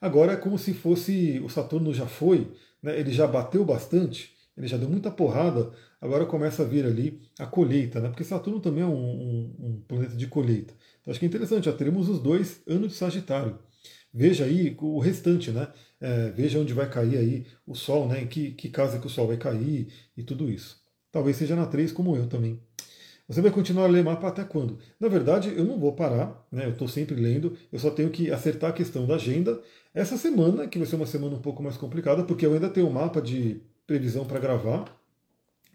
Agora 0.00 0.32
é 0.32 0.36
como 0.36 0.56
se 0.56 0.72
fosse 0.72 1.38
o 1.44 1.50
Saturno 1.50 1.92
já 1.92 2.06
foi, 2.06 2.50
né? 2.82 2.98
ele 2.98 3.12
já 3.12 3.26
bateu 3.26 3.66
bastante, 3.66 4.34
ele 4.56 4.66
já 4.66 4.78
deu 4.78 4.88
muita 4.88 5.10
porrada, 5.10 5.70
agora 6.00 6.24
começa 6.24 6.62
a 6.62 6.66
vir 6.66 6.86
ali 6.86 7.20
a 7.38 7.44
colheita, 7.44 8.00
né? 8.00 8.08
Porque 8.08 8.24
Saturno 8.24 8.60
também 8.60 8.82
é 8.82 8.86
um, 8.86 8.94
um, 8.94 9.56
um 9.58 9.80
planeta 9.86 10.16
de 10.16 10.26
colheita. 10.26 10.72
Então 11.02 11.10
acho 11.10 11.20
que 11.20 11.26
é 11.26 11.28
interessante, 11.28 11.66
já 11.66 11.72
teremos 11.72 12.08
os 12.08 12.18
dois 12.18 12.62
anos 12.66 12.92
de 12.92 12.94
Sagitário. 12.94 13.58
Veja 14.12 14.44
aí 14.44 14.76
o 14.80 14.98
restante, 14.98 15.50
né? 15.50 15.68
É, 16.00 16.30
veja 16.30 16.58
onde 16.58 16.72
vai 16.72 16.88
cair 16.88 17.16
aí 17.16 17.46
o 17.66 17.74
Sol, 17.74 18.08
né? 18.08 18.22
Em 18.22 18.26
que, 18.26 18.52
que 18.52 18.68
casa 18.68 18.98
que 18.98 19.06
o 19.06 19.10
Sol 19.10 19.28
vai 19.28 19.36
cair 19.36 19.88
e 20.16 20.22
tudo 20.22 20.50
isso. 20.50 20.80
Talvez 21.12 21.36
seja 21.36 21.54
na 21.56 21.66
3 21.66 21.92
como 21.92 22.16
eu 22.16 22.26
também. 22.26 22.60
Você 23.30 23.40
vai 23.40 23.52
continuar 23.52 23.84
a 23.84 23.88
ler 23.88 24.02
mapa 24.02 24.26
até 24.26 24.42
quando? 24.42 24.78
Na 24.98 25.06
verdade, 25.06 25.54
eu 25.56 25.64
não 25.64 25.78
vou 25.78 25.92
parar, 25.92 26.44
né? 26.50 26.64
eu 26.66 26.70
estou 26.70 26.88
sempre 26.88 27.14
lendo, 27.14 27.56
eu 27.72 27.78
só 27.78 27.88
tenho 27.88 28.10
que 28.10 28.28
acertar 28.32 28.70
a 28.70 28.72
questão 28.72 29.06
da 29.06 29.14
agenda. 29.14 29.60
Essa 29.94 30.16
semana, 30.16 30.66
que 30.66 30.78
vai 30.78 30.86
ser 30.86 30.96
uma 30.96 31.06
semana 31.06 31.36
um 31.36 31.40
pouco 31.40 31.62
mais 31.62 31.76
complicada, 31.76 32.24
porque 32.24 32.44
eu 32.44 32.52
ainda 32.52 32.68
tenho 32.68 32.88
um 32.88 32.92
mapa 32.92 33.22
de 33.22 33.60
previsão 33.86 34.24
para 34.24 34.40
gravar. 34.40 34.84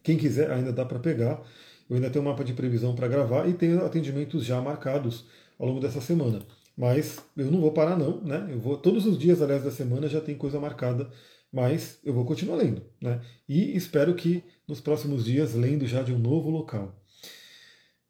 Quem 0.04 0.18
quiser, 0.18 0.52
ainda 0.52 0.74
dá 0.74 0.84
para 0.84 1.00
pegar. 1.00 1.42
Eu 1.90 1.96
ainda 1.96 2.10
tenho 2.10 2.26
um 2.26 2.28
mapa 2.28 2.44
de 2.44 2.54
previsão 2.54 2.94
para 2.94 3.08
gravar 3.08 3.48
e 3.48 3.54
tenho 3.54 3.86
atendimentos 3.86 4.44
já 4.44 4.60
marcados 4.62 5.26
ao 5.58 5.66
longo 5.68 5.80
dessa 5.80 6.02
semana. 6.02 6.42
Mas 6.78 7.20
eu 7.38 7.50
não 7.50 7.62
vou 7.62 7.72
parar 7.72 7.98
não, 7.98 8.22
né? 8.22 8.48
Eu 8.52 8.60
vou 8.60 8.78
todos 8.78 9.06
os 9.06 9.18
dias, 9.18 9.42
aliás, 9.42 9.64
da 9.64 9.72
semana 9.72 10.08
já 10.08 10.20
tem 10.20 10.36
coisa 10.36 10.60
marcada, 10.60 11.10
mas 11.52 12.00
eu 12.04 12.14
vou 12.14 12.26
continuar 12.26 12.58
lendo, 12.58 12.84
né? 13.02 13.22
E 13.48 13.76
espero 13.78 14.14
que 14.14 14.44
nos 14.68 14.82
próximos 14.82 15.24
dias 15.24 15.54
lendo 15.54 15.88
já 15.88 16.04
de 16.04 16.14
um 16.14 16.20
novo 16.20 16.50
local. 16.50 16.94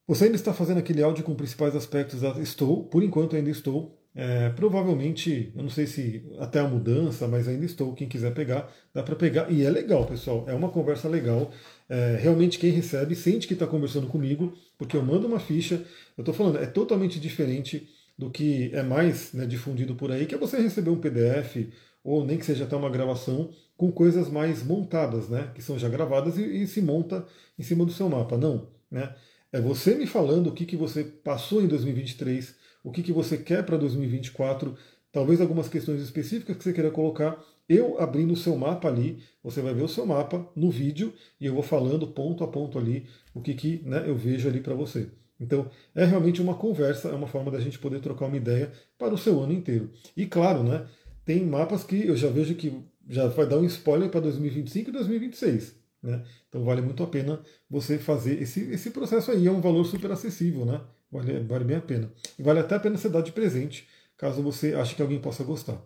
Você 0.07 0.25
ainda 0.25 0.35
está 0.35 0.53
fazendo 0.53 0.77
aquele 0.77 1.01
áudio 1.01 1.23
com 1.23 1.35
principais 1.35 1.75
aspectos? 1.75 2.21
Estou, 2.39 2.83
por 2.83 3.03
enquanto 3.03 3.35
ainda 3.35 3.49
estou. 3.49 3.99
É, 4.13 4.49
provavelmente, 4.49 5.51
eu 5.55 5.61
não 5.61 5.69
sei 5.69 5.85
se 5.87 6.25
até 6.39 6.59
a 6.59 6.67
mudança, 6.67 7.27
mas 7.27 7.47
ainda 7.47 7.65
estou. 7.65 7.93
Quem 7.93 8.07
quiser 8.07 8.33
pegar, 8.33 8.71
dá 8.93 9.03
para 9.03 9.15
pegar. 9.15 9.51
E 9.51 9.63
é 9.63 9.69
legal, 9.69 10.05
pessoal. 10.05 10.45
É 10.47 10.53
uma 10.53 10.69
conversa 10.69 11.09
legal. 11.09 11.51
É, 11.89 12.17
realmente, 12.21 12.59
quem 12.59 12.71
recebe 12.71 13.15
sente 13.15 13.47
que 13.47 13.53
está 13.53 13.65
conversando 13.67 14.07
comigo, 14.07 14.53
porque 14.77 14.95
eu 14.95 15.03
mando 15.03 15.27
uma 15.27 15.39
ficha. 15.39 15.83
Eu 16.15 16.21
estou 16.21 16.33
falando, 16.33 16.59
é 16.59 16.67
totalmente 16.67 17.19
diferente 17.19 17.89
do 18.17 18.29
que 18.29 18.71
é 18.73 18.81
mais 18.81 19.33
né, 19.33 19.45
difundido 19.45 19.95
por 19.95 20.11
aí, 20.11 20.25
que 20.25 20.35
é 20.35 20.37
você 20.37 20.59
receber 20.59 20.89
um 20.89 20.99
PDF 20.99 21.67
ou 22.03 22.23
nem 22.23 22.37
que 22.37 22.45
seja 22.45 22.65
até 22.65 22.75
uma 22.75 22.89
gravação 22.89 23.49
com 23.75 23.91
coisas 23.91 24.29
mais 24.29 24.63
montadas, 24.63 25.27
né, 25.27 25.51
que 25.53 25.61
são 25.61 25.77
já 25.77 25.89
gravadas 25.89 26.37
e, 26.37 26.63
e 26.63 26.67
se 26.67 26.81
monta 26.81 27.25
em 27.57 27.63
cima 27.63 27.85
do 27.85 27.91
seu 27.91 28.07
mapa. 28.07 28.37
Não, 28.37 28.69
né? 28.89 29.13
É 29.51 29.61
você 29.61 29.95
me 29.95 30.05
falando 30.05 30.47
o 30.47 30.51
que, 30.51 30.65
que 30.65 30.75
você 30.75 31.03
passou 31.03 31.61
em 31.61 31.67
2023, 31.67 32.55
o 32.83 32.91
que, 32.91 33.01
que 33.01 33.13
você 33.13 33.37
quer 33.37 33.65
para 33.65 33.77
2024, 33.77 34.75
talvez 35.11 35.39
algumas 35.39 35.69
questões 35.69 36.01
específicas 36.01 36.57
que 36.57 36.63
você 36.63 36.73
queira 36.73 36.91
colocar. 36.91 37.41
Eu 37.67 37.99
abrindo 37.99 38.33
o 38.33 38.37
seu 38.37 38.55
mapa 38.55 38.89
ali, 38.89 39.23
você 39.41 39.61
vai 39.61 39.73
ver 39.73 39.83
o 39.83 39.87
seu 39.87 40.05
mapa 40.05 40.45
no 40.55 40.69
vídeo 40.69 41.13
e 41.39 41.45
eu 41.45 41.53
vou 41.53 41.63
falando 41.63 42.05
ponto 42.07 42.43
a 42.43 42.47
ponto 42.47 42.77
ali 42.77 43.07
o 43.33 43.41
que, 43.41 43.53
que 43.53 43.81
né, 43.85 44.03
eu 44.05 44.15
vejo 44.15 44.47
ali 44.47 44.59
para 44.59 44.75
você. 44.75 45.09
Então, 45.39 45.69
é 45.93 46.05
realmente 46.05 46.41
uma 46.41 46.55
conversa, 46.55 47.09
é 47.09 47.13
uma 47.13 47.27
forma 47.27 47.51
da 47.51 47.59
gente 47.59 47.77
poder 47.77 47.99
trocar 47.99 48.25
uma 48.25 48.37
ideia 48.37 48.71
para 48.97 49.13
o 49.13 49.17
seu 49.17 49.41
ano 49.41 49.53
inteiro. 49.53 49.91
E 50.15 50.25
claro, 50.25 50.63
né, 50.63 50.85
tem 51.25 51.45
mapas 51.45 51.83
que 51.83 52.07
eu 52.07 52.15
já 52.15 52.29
vejo 52.29 52.55
que 52.55 52.83
já 53.09 53.27
vai 53.27 53.45
dar 53.45 53.57
um 53.57 53.65
spoiler 53.65 54.09
para 54.09 54.21
2025 54.21 54.89
e 54.89 54.93
2026. 54.93 55.75
Né? 56.01 56.23
Então 56.47 56.63
vale 56.63 56.81
muito 56.81 57.03
a 57.03 57.07
pena 57.07 57.41
você 57.69 57.97
fazer 57.97 58.41
esse, 58.41 58.61
esse 58.71 58.91
processo 58.91 59.31
aí. 59.31 59.47
É 59.47 59.51
um 59.51 59.61
valor 59.61 59.83
super 59.85 60.11
acessível, 60.11 60.65
né? 60.65 60.81
Vale, 61.11 61.39
vale 61.39 61.65
bem 61.65 61.77
a 61.77 61.81
pena. 61.81 62.11
E 62.37 62.43
vale 62.43 62.59
até 62.59 62.75
a 62.75 62.79
pena 62.79 62.97
você 62.97 63.09
dar 63.09 63.21
de 63.21 63.31
presente, 63.31 63.87
caso 64.17 64.41
você 64.41 64.73
ache 64.73 64.95
que 64.95 65.01
alguém 65.01 65.19
possa 65.19 65.43
gostar. 65.43 65.81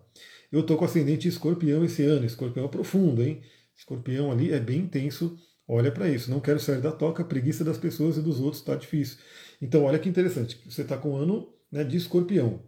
Eu 0.52 0.60
estou 0.60 0.76
com 0.76 0.84
ascendente 0.84 1.28
escorpião 1.28 1.84
esse 1.84 2.02
ano. 2.04 2.26
Escorpião 2.26 2.68
profundo, 2.68 3.22
hein? 3.22 3.40
Escorpião 3.76 4.30
ali 4.30 4.52
é 4.52 4.60
bem 4.60 4.80
intenso. 4.80 5.38
Olha 5.70 5.92
para 5.92 6.08
isso. 6.08 6.30
Não 6.30 6.40
quero 6.40 6.58
sair 6.58 6.80
da 6.80 6.92
toca, 6.92 7.24
preguiça 7.24 7.64
das 7.64 7.78
pessoas 7.78 8.16
e 8.16 8.22
dos 8.22 8.40
outros 8.40 8.60
está 8.60 8.74
difícil. 8.74 9.18
Então 9.60 9.84
olha 9.84 9.98
que 9.98 10.08
interessante. 10.08 10.60
Você 10.66 10.82
está 10.82 10.96
com 10.96 11.12
o 11.12 11.16
ano 11.16 11.52
né, 11.70 11.84
de 11.84 11.96
escorpião. 11.96 12.62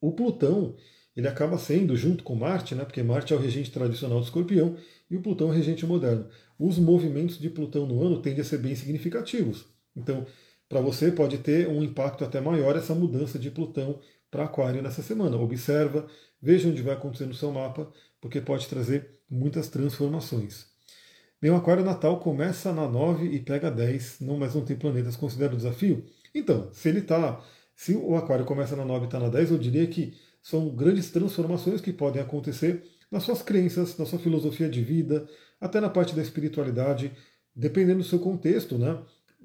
O 0.00 0.12
Plutão 0.12 0.76
ele 1.16 1.28
acaba 1.28 1.58
sendo, 1.58 1.96
junto 1.96 2.22
com 2.22 2.34
Marte, 2.34 2.74
né, 2.74 2.84
porque 2.84 3.02
Marte 3.02 3.32
é 3.32 3.36
o 3.36 3.40
regente 3.40 3.70
tradicional 3.70 4.20
do 4.20 4.24
escorpião 4.24 4.76
e 5.10 5.16
o 5.16 5.22
Plutão 5.22 5.48
é 5.48 5.50
o 5.50 5.54
regente 5.54 5.86
moderno 5.86 6.28
os 6.58 6.78
movimentos 6.78 7.38
de 7.38 7.50
Plutão 7.50 7.86
no 7.86 8.02
ano 8.02 8.20
tendem 8.20 8.40
a 8.40 8.44
ser 8.44 8.58
bem 8.58 8.74
significativos. 8.74 9.66
Então, 9.94 10.26
para 10.68 10.80
você 10.80 11.12
pode 11.12 11.38
ter 11.38 11.68
um 11.68 11.82
impacto 11.82 12.24
até 12.24 12.40
maior 12.40 12.76
essa 12.76 12.94
mudança 12.94 13.38
de 13.38 13.50
Plutão 13.50 14.00
para 14.30 14.44
Aquário 14.44 14.82
nessa 14.82 15.02
semana. 15.02 15.36
Observa, 15.36 16.06
veja 16.40 16.68
onde 16.68 16.82
vai 16.82 16.94
acontecer 16.94 17.26
no 17.26 17.34
seu 17.34 17.52
mapa, 17.52 17.90
porque 18.20 18.40
pode 18.40 18.66
trazer 18.68 19.20
muitas 19.28 19.68
transformações. 19.68 20.66
O 21.42 21.54
Aquário 21.54 21.84
Natal 21.84 22.18
começa 22.18 22.72
na 22.72 22.88
9 22.88 23.26
e 23.26 23.38
pega 23.40 23.70
10, 23.70 24.20
não, 24.20 24.38
mas 24.38 24.54
não 24.54 24.64
tem 24.64 24.76
planetas, 24.76 25.16
considera 25.16 25.52
o 25.52 25.56
desafio? 25.56 26.04
Então, 26.34 26.70
se 26.72 26.88
ele 26.88 27.00
está. 27.00 27.40
Se 27.74 27.94
o 27.94 28.16
Aquário 28.16 28.46
começa 28.46 28.74
na 28.74 28.84
9 28.84 29.04
e 29.04 29.04
está 29.06 29.20
na 29.20 29.28
10, 29.28 29.50
eu 29.50 29.58
diria 29.58 29.86
que 29.86 30.14
são 30.42 30.70
grandes 30.70 31.10
transformações 31.10 31.80
que 31.80 31.92
podem 31.92 32.22
acontecer 32.22 32.82
nas 33.10 33.22
suas 33.22 33.42
crenças, 33.42 33.98
na 33.98 34.06
sua 34.06 34.18
filosofia 34.18 34.68
de 34.68 34.82
vida, 34.82 35.28
até 35.60 35.80
na 35.80 35.90
parte 35.90 36.14
da 36.14 36.22
espiritualidade, 36.22 37.12
dependendo 37.54 37.98
do 37.98 38.04
seu 38.04 38.18
contexto, 38.18 38.78
né? 38.78 38.98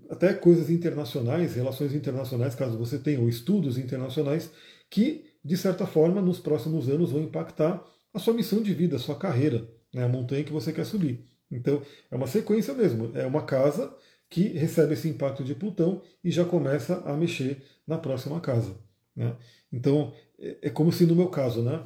Até 0.09 0.33
coisas 0.33 0.69
internacionais, 0.69 1.55
relações 1.55 1.93
internacionais, 1.93 2.55
caso 2.55 2.77
você 2.77 2.99
tenha, 2.99 3.19
ou 3.19 3.27
estudos 3.29 3.77
internacionais, 3.77 4.49
que, 4.89 5.25
de 5.43 5.57
certa 5.57 5.85
forma, 5.85 6.21
nos 6.21 6.39
próximos 6.39 6.89
anos 6.89 7.11
vão 7.11 7.21
impactar 7.21 7.83
a 8.13 8.19
sua 8.19 8.33
missão 8.33 8.61
de 8.61 8.73
vida, 8.73 8.95
a 8.95 8.99
sua 8.99 9.15
carreira, 9.15 9.67
né? 9.93 10.03
a 10.03 10.09
montanha 10.09 10.43
que 10.43 10.51
você 10.51 10.73
quer 10.73 10.85
subir. 10.85 11.30
Então, 11.52 11.82
é 12.10 12.16
uma 12.16 12.28
sequência 12.28 12.74
mesmo. 12.74 13.12
É 13.16 13.26
uma 13.26 13.43
casa 13.43 13.93
que 14.30 14.47
recebe 14.47 14.93
esse 14.93 15.10
impacto 15.10 15.43
de 15.43 15.54
Plutão 15.54 16.02
e 16.24 16.32
já 16.32 16.45
começa 16.45 17.02
a 17.06 17.14
mexer 17.18 17.62
na 17.86 17.97
próxima 17.97 18.39
casa. 18.39 18.76
Né? 19.16 19.36
Então, 19.72 20.14
é, 20.39 20.58
é 20.64 20.70
como 20.70 20.91
se 20.91 21.06
no 21.06 21.16
meu 21.16 21.28
caso, 21.28 21.62
né? 21.62 21.84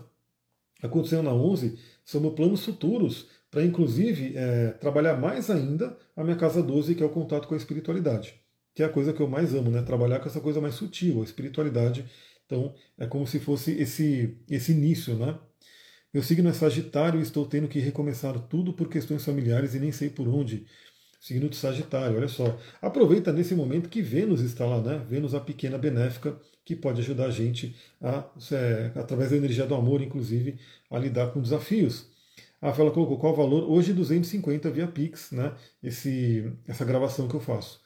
Acontecendo 0.81 1.23
na 1.23 1.33
11, 1.33 1.79
são 2.03 2.21
meus 2.21 2.35
planos 2.35 2.63
futuros 2.63 3.27
para, 3.49 3.63
inclusive, 3.63 4.33
é, 4.35 4.71
trabalhar 4.71 5.17
mais 5.17 5.49
ainda 5.49 5.97
a 6.15 6.23
minha 6.23 6.35
casa 6.35 6.61
12, 6.61 6.93
que 6.93 7.01
é 7.01 7.05
o 7.05 7.09
contato 7.09 7.47
com 7.47 7.55
a 7.55 7.57
espiritualidade. 7.57 8.39
Que 8.75 8.83
é 8.83 8.85
a 8.85 8.89
coisa 8.89 9.13
que 9.13 9.21
eu 9.21 9.27
mais 9.27 9.55
amo, 9.55 9.71
né? 9.71 9.81
Trabalhar 9.81 10.19
com 10.19 10.27
essa 10.27 10.41
coisa 10.41 10.61
mais 10.61 10.75
sutil, 10.75 11.21
a 11.21 11.23
espiritualidade. 11.23 12.05
Então, 12.45 12.75
é 12.97 13.07
como 13.07 13.25
se 13.25 13.39
fosse 13.39 13.71
esse, 13.71 14.37
esse 14.49 14.71
início, 14.73 15.15
né? 15.15 15.39
Meu 16.15 16.23
signo 16.23 16.47
é 16.47 16.53
Sagitário 16.53 17.19
e 17.19 17.23
estou 17.23 17.45
tendo 17.45 17.67
que 17.67 17.77
recomeçar 17.77 18.39
tudo 18.47 18.71
por 18.71 18.87
questões 18.87 19.25
familiares 19.25 19.75
e 19.75 19.79
nem 19.81 19.91
sei 19.91 20.09
por 20.09 20.29
onde. 20.29 20.65
Signo 21.19 21.49
de 21.49 21.57
Sagitário, 21.57 22.15
olha 22.15 22.29
só. 22.29 22.57
Aproveita 22.81 23.33
nesse 23.33 23.53
momento 23.53 23.89
que 23.89 24.01
Vênus 24.01 24.39
está 24.39 24.65
lá, 24.65 24.81
né? 24.81 25.05
Vênus, 25.09 25.35
a 25.35 25.41
pequena 25.41 25.77
benéfica, 25.77 26.39
que 26.63 26.73
pode 26.73 27.01
ajudar 27.01 27.25
a 27.25 27.31
gente, 27.31 27.75
a, 28.01 28.23
é, 28.53 28.91
através 28.95 29.31
da 29.31 29.35
energia 29.35 29.65
do 29.65 29.75
amor, 29.75 30.01
inclusive, 30.01 30.57
a 30.89 30.97
lidar 30.97 31.33
com 31.33 31.41
desafios. 31.41 32.09
A 32.61 32.67
Rafaela 32.67 32.91
colocou 32.91 33.19
qual 33.19 33.33
o 33.33 33.35
valor? 33.35 33.69
Hoje 33.69 33.91
250 33.91 34.71
via 34.71 34.87
Pix, 34.87 35.31
né? 35.33 35.53
Esse, 35.83 36.49
essa 36.65 36.85
gravação 36.85 37.27
que 37.27 37.35
eu 37.35 37.41
faço. 37.41 37.81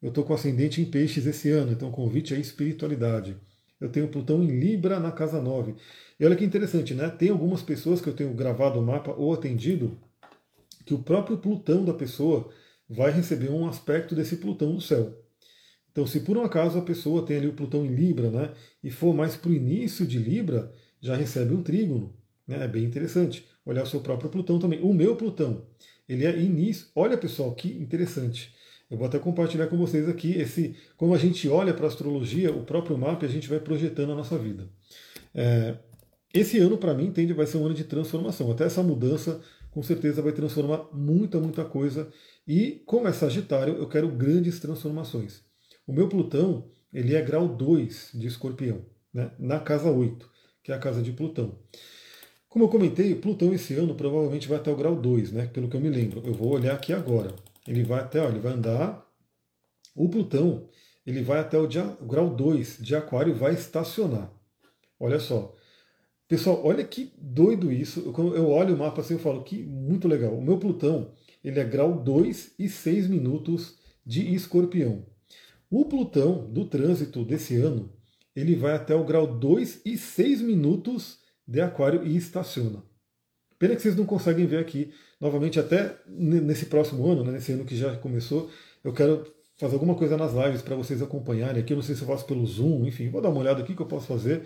Eu 0.00 0.08
estou 0.08 0.24
com 0.24 0.32
ascendente 0.32 0.80
em 0.80 0.86
peixes 0.86 1.26
esse 1.26 1.50
ano, 1.50 1.72
então 1.72 1.90
convite 1.90 2.32
à 2.32 2.38
espiritualidade. 2.38 3.36
Eu 3.80 3.90
tenho 3.90 4.08
Plutão 4.08 4.42
em 4.42 4.58
Libra 4.58 4.98
na 4.98 5.12
casa 5.12 5.40
9. 5.40 5.74
E 6.18 6.24
olha 6.24 6.36
que 6.36 6.44
interessante, 6.44 6.94
né? 6.94 7.08
Tem 7.10 7.28
algumas 7.28 7.62
pessoas 7.62 8.00
que 8.00 8.08
eu 8.08 8.14
tenho 8.14 8.32
gravado 8.32 8.78
o 8.78 8.82
mapa 8.82 9.12
ou 9.12 9.34
atendido 9.34 9.98
que 10.84 10.94
o 10.94 11.02
próprio 11.02 11.36
Plutão 11.36 11.84
da 11.84 11.92
pessoa 11.92 12.48
vai 12.88 13.10
receber 13.10 13.50
um 13.50 13.68
aspecto 13.68 14.14
desse 14.14 14.36
Plutão 14.36 14.74
do 14.74 14.80
céu. 14.80 15.22
Então, 15.90 16.06
se 16.06 16.20
por 16.20 16.36
um 16.36 16.42
acaso 16.42 16.78
a 16.78 16.82
pessoa 16.82 17.24
tem 17.24 17.38
ali 17.38 17.48
o 17.48 17.54
Plutão 17.54 17.84
em 17.84 17.94
Libra, 17.94 18.30
né, 18.30 18.52
e 18.82 18.90
for 18.90 19.14
mais 19.14 19.34
para 19.36 19.50
o 19.50 19.54
início 19.54 20.06
de 20.06 20.18
Libra, 20.18 20.72
já 21.00 21.16
recebe 21.16 21.54
um 21.54 21.62
trígono. 21.62 22.14
Né? 22.46 22.62
É 22.64 22.68
bem 22.68 22.84
interessante. 22.84 23.46
Olhar 23.64 23.82
o 23.82 23.86
seu 23.86 24.00
próprio 24.00 24.30
Plutão 24.30 24.58
também. 24.58 24.80
O 24.80 24.92
meu 24.94 25.16
Plutão, 25.16 25.66
ele 26.08 26.24
é 26.24 26.38
início. 26.38 26.88
Olha, 26.94 27.18
pessoal, 27.18 27.54
que 27.54 27.68
interessante. 27.68 28.54
Eu 28.90 28.96
vou 28.96 29.06
até 29.06 29.18
compartilhar 29.18 29.66
com 29.66 29.76
vocês 29.76 30.08
aqui 30.08 30.32
esse, 30.32 30.76
como 30.96 31.14
a 31.14 31.18
gente 31.18 31.48
olha 31.48 31.74
para 31.74 31.86
a 31.86 31.88
astrologia, 31.88 32.52
o 32.52 32.62
próprio 32.62 32.96
mapa, 32.96 33.26
a 33.26 33.28
gente 33.28 33.48
vai 33.48 33.58
projetando 33.58 34.12
a 34.12 34.14
nossa 34.14 34.38
vida. 34.38 34.68
É, 35.34 35.76
esse 36.32 36.58
ano, 36.58 36.78
para 36.78 36.94
mim, 36.94 37.10
tende 37.10 37.32
vai 37.32 37.46
ser 37.46 37.56
um 37.56 37.66
ano 37.66 37.74
de 37.74 37.84
transformação. 37.84 38.50
Até 38.50 38.64
essa 38.64 38.82
mudança, 38.82 39.40
com 39.70 39.82
certeza, 39.82 40.22
vai 40.22 40.32
transformar 40.32 40.88
muita, 40.92 41.40
muita 41.40 41.64
coisa. 41.64 42.08
E, 42.46 42.82
como 42.86 43.08
é 43.08 43.12
Sagitário, 43.12 43.74
eu 43.74 43.88
quero 43.88 44.08
grandes 44.08 44.60
transformações. 44.60 45.42
O 45.86 45.92
meu 45.92 46.08
Plutão, 46.08 46.68
ele 46.92 47.14
é 47.14 47.22
grau 47.22 47.48
2 47.48 48.10
de 48.14 48.26
escorpião, 48.26 48.84
né? 49.12 49.30
na 49.38 49.58
casa 49.58 49.90
8, 49.90 50.28
que 50.62 50.70
é 50.70 50.74
a 50.74 50.78
casa 50.78 51.02
de 51.02 51.10
Plutão. 51.10 51.58
Como 52.48 52.64
eu 52.64 52.68
comentei, 52.68 53.14
Plutão 53.14 53.52
esse 53.52 53.74
ano 53.74 53.94
provavelmente 53.94 54.46
vai 54.46 54.58
até 54.58 54.70
o 54.70 54.76
grau 54.76 54.94
2, 54.94 55.32
né? 55.32 55.46
pelo 55.46 55.68
que 55.68 55.76
eu 55.76 55.80
me 55.80 55.88
lembro. 55.90 56.22
Eu 56.24 56.34
vou 56.34 56.50
olhar 56.50 56.74
aqui 56.74 56.92
agora. 56.92 57.34
Ele 57.66 57.82
vai 57.82 58.00
até, 58.00 58.20
ó, 58.20 58.28
ele 58.28 58.40
vai 58.40 58.52
andar. 58.52 59.04
O 59.94 60.08
Plutão, 60.08 60.68
ele 61.06 61.22
vai 61.22 61.38
até 61.38 61.58
o, 61.58 61.66
dia, 61.66 61.96
o 62.00 62.06
grau 62.06 62.34
2 62.34 62.78
de 62.80 62.94
Aquário 62.94 63.34
vai 63.34 63.54
estacionar. 63.54 64.30
Olha 64.98 65.18
só. 65.18 65.54
Pessoal, 66.28 66.64
olha 66.64 66.82
que 66.84 67.12
doido 67.16 67.70
isso. 67.70 68.12
Quando 68.12 68.34
eu 68.34 68.48
olho 68.50 68.74
o 68.74 68.78
mapa 68.78 69.00
assim, 69.00 69.14
eu 69.14 69.20
falo 69.20 69.44
que 69.44 69.62
muito 69.62 70.08
legal. 70.08 70.36
O 70.36 70.42
meu 70.42 70.58
Plutão, 70.58 71.12
ele 71.44 71.60
é 71.60 71.64
grau 71.64 72.02
2 72.02 72.54
e 72.58 72.68
6 72.68 73.08
minutos 73.08 73.78
de 74.04 74.34
escorpião. 74.34 75.06
O 75.70 75.84
Plutão 75.84 76.50
do 76.50 76.64
trânsito 76.64 77.24
desse 77.24 77.56
ano, 77.56 77.92
ele 78.34 78.54
vai 78.54 78.72
até 78.74 78.94
o 78.94 79.04
grau 79.04 79.38
2 79.38 79.82
e 79.84 79.96
6 79.96 80.42
minutos 80.42 81.18
de 81.46 81.60
aquário 81.60 82.04
e 82.04 82.16
estaciona. 82.16 82.82
Pena 83.58 83.74
que 83.74 83.82
vocês 83.82 83.96
não 83.96 84.04
conseguem 84.04 84.46
ver 84.46 84.58
aqui. 84.58 84.92
Novamente, 85.20 85.58
até 85.58 85.96
nesse 86.06 86.66
próximo 86.66 87.06
ano, 87.10 87.24
né, 87.24 87.32
nesse 87.32 87.52
ano 87.52 87.64
que 87.64 87.76
já 87.76 87.96
começou, 87.96 88.50
eu 88.84 88.92
quero 88.92 89.24
fazer 89.58 89.74
alguma 89.74 89.94
coisa 89.94 90.16
nas 90.16 90.32
lives 90.34 90.62
para 90.62 90.76
vocês 90.76 91.00
acompanharem 91.00 91.62
aqui. 91.62 91.72
Eu 91.72 91.76
não 91.76 91.82
sei 91.82 91.94
se 91.94 92.02
eu 92.02 92.08
faço 92.08 92.26
pelo 92.26 92.46
Zoom, 92.46 92.86
enfim, 92.86 93.08
vou 93.08 93.22
dar 93.22 93.30
uma 93.30 93.40
olhada 93.40 93.62
aqui 93.62 93.74
que 93.74 93.82
eu 93.82 93.86
posso 93.86 94.06
fazer. 94.06 94.42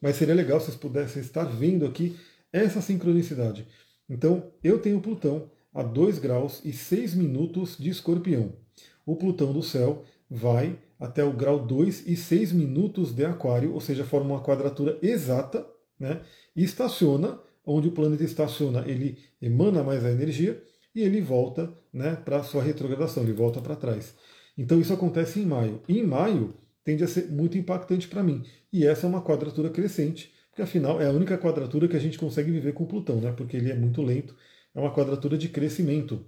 Mas 0.00 0.16
seria 0.16 0.34
legal 0.34 0.60
se 0.60 0.66
vocês 0.66 0.76
pudessem 0.76 1.22
estar 1.22 1.44
vendo 1.44 1.86
aqui 1.86 2.16
essa 2.52 2.80
sincronicidade. 2.80 3.66
Então, 4.08 4.50
eu 4.62 4.78
tenho 4.78 5.00
Plutão 5.00 5.50
a 5.72 5.82
2 5.82 6.18
graus 6.18 6.60
e 6.64 6.72
6 6.72 7.14
minutos 7.14 7.76
de 7.78 7.90
escorpião. 7.90 8.52
O 9.04 9.16
Plutão 9.16 9.52
do 9.52 9.62
céu 9.62 10.04
vai 10.30 10.78
até 10.98 11.24
o 11.24 11.32
grau 11.32 11.64
2 11.64 12.06
e 12.06 12.16
6 12.16 12.52
minutos 12.52 13.12
de 13.12 13.24
aquário, 13.24 13.72
ou 13.72 13.80
seja, 13.80 14.04
forma 14.04 14.34
uma 14.34 14.42
quadratura 14.42 14.98
exata, 15.00 15.66
né? 15.98 16.20
e 16.54 16.64
estaciona, 16.64 17.38
onde 17.68 17.88
o 17.88 17.92
planeta 17.92 18.24
estaciona, 18.24 18.84
ele 18.86 19.18
emana 19.40 19.82
mais 19.82 20.04
a 20.04 20.10
energia 20.10 20.62
e 20.94 21.02
ele 21.02 21.20
volta 21.20 21.72
né, 21.92 22.16
para 22.16 22.38
a 22.38 22.42
sua 22.42 22.62
retrogradação, 22.62 23.22
ele 23.22 23.32
volta 23.32 23.60
para 23.60 23.76
trás. 23.76 24.14
Então 24.56 24.80
isso 24.80 24.92
acontece 24.92 25.38
em 25.38 25.46
maio. 25.46 25.82
E 25.86 25.98
em 25.98 26.06
maio 26.06 26.54
tende 26.82 27.04
a 27.04 27.06
ser 27.06 27.30
muito 27.30 27.58
impactante 27.58 28.08
para 28.08 28.22
mim. 28.22 28.42
E 28.72 28.86
essa 28.86 29.06
é 29.06 29.08
uma 29.08 29.22
quadratura 29.22 29.68
crescente, 29.68 30.32
porque 30.48 30.62
afinal 30.62 31.00
é 31.00 31.06
a 31.06 31.12
única 31.12 31.36
quadratura 31.36 31.86
que 31.86 31.96
a 31.96 32.00
gente 32.00 32.18
consegue 32.18 32.50
viver 32.50 32.72
com 32.72 32.86
Plutão, 32.86 33.20
né? 33.20 33.32
Porque 33.32 33.56
ele 33.56 33.70
é 33.70 33.74
muito 33.74 34.02
lento, 34.02 34.34
é 34.74 34.80
uma 34.80 34.92
quadratura 34.92 35.36
de 35.36 35.48
crescimento. 35.48 36.24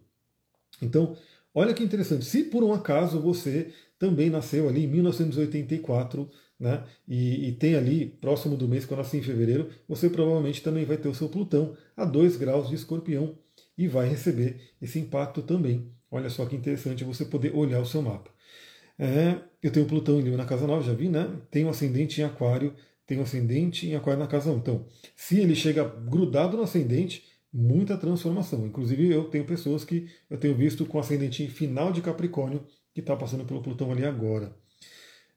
Então, 0.83 1.17
olha 1.55 1.75
que 1.75 1.83
interessante. 1.83 2.25
Se 2.25 2.45
por 2.45 2.63
um 2.63 2.73
acaso 2.73 3.21
você 3.21 3.73
também 3.99 4.31
nasceu 4.31 4.69
ali 4.69 4.85
em 4.85 4.89
1984, 4.89 6.31
né? 6.59 6.85
E, 7.09 7.49
e, 7.49 7.53
tem 7.53 7.75
ali, 7.75 8.07
próximo 8.07 8.57
do 8.57 8.69
mês 8.69 8.87
eu 8.89 8.97
nasci 8.97 9.17
em 9.17 9.23
fevereiro, 9.23 9.71
você 9.89 10.11
provavelmente 10.11 10.63
também 10.63 10.85
vai 10.85 10.99
ter 10.99 11.09
o 11.09 11.15
seu 11.15 11.29
Plutão 11.29 11.75
a 11.97 12.05
2 12.05 12.37
graus 12.37 12.69
de 12.69 12.75
escorpião 12.75 13.39
e 13.77 13.89
vai 13.89 14.09
receber 14.09 14.61
esse 14.81 14.99
impacto 14.99 15.41
também. 15.41 15.91
Olha 16.11 16.29
só 16.29 16.45
que 16.45 16.55
interessante 16.57 17.03
você 17.03 17.25
poder 17.25 17.55
olhar 17.55 17.81
o 17.81 17.87
seu 17.87 18.03
mapa. 18.03 18.31
É, 18.99 19.39
eu 19.63 19.71
tenho 19.71 19.87
Plutão 19.87 20.21
em 20.21 20.23
Libra 20.23 20.37
na 20.37 20.45
casa 20.45 20.67
9, 20.67 20.87
já 20.87 20.93
vi, 20.93 21.09
né? 21.09 21.31
Tenho 21.51 21.71
ascendente 21.71 22.21
em 22.21 22.25
Aquário, 22.25 22.75
tenho 23.07 23.23
ascendente 23.23 23.89
em 23.89 23.95
Aquário 23.95 24.21
na 24.21 24.27
casa 24.27 24.51
1. 24.51 24.59
Então, 24.59 24.87
se 25.17 25.39
ele 25.39 25.55
chega 25.55 25.85
grudado 25.85 26.59
no 26.59 26.63
ascendente, 26.63 27.25
muita 27.53 27.97
transformação. 27.97 28.67
Inclusive, 28.67 29.11
eu 29.11 29.25
tenho 29.25 29.45
pessoas 29.45 29.85
que 29.85 30.09
eu 30.29 30.39
tenho 30.39 30.55
visto 30.55 30.87
com 30.87 30.99
ascendente 30.99 31.49
final 31.49 31.93
de 31.93 32.03
Capricórnio, 32.03 32.65
que 32.95 33.01
está 33.01 33.17
passando 33.17 33.45
pelo 33.45 33.63
Plutão 33.63 33.91
ali 33.91 34.05
agora. 34.05 34.55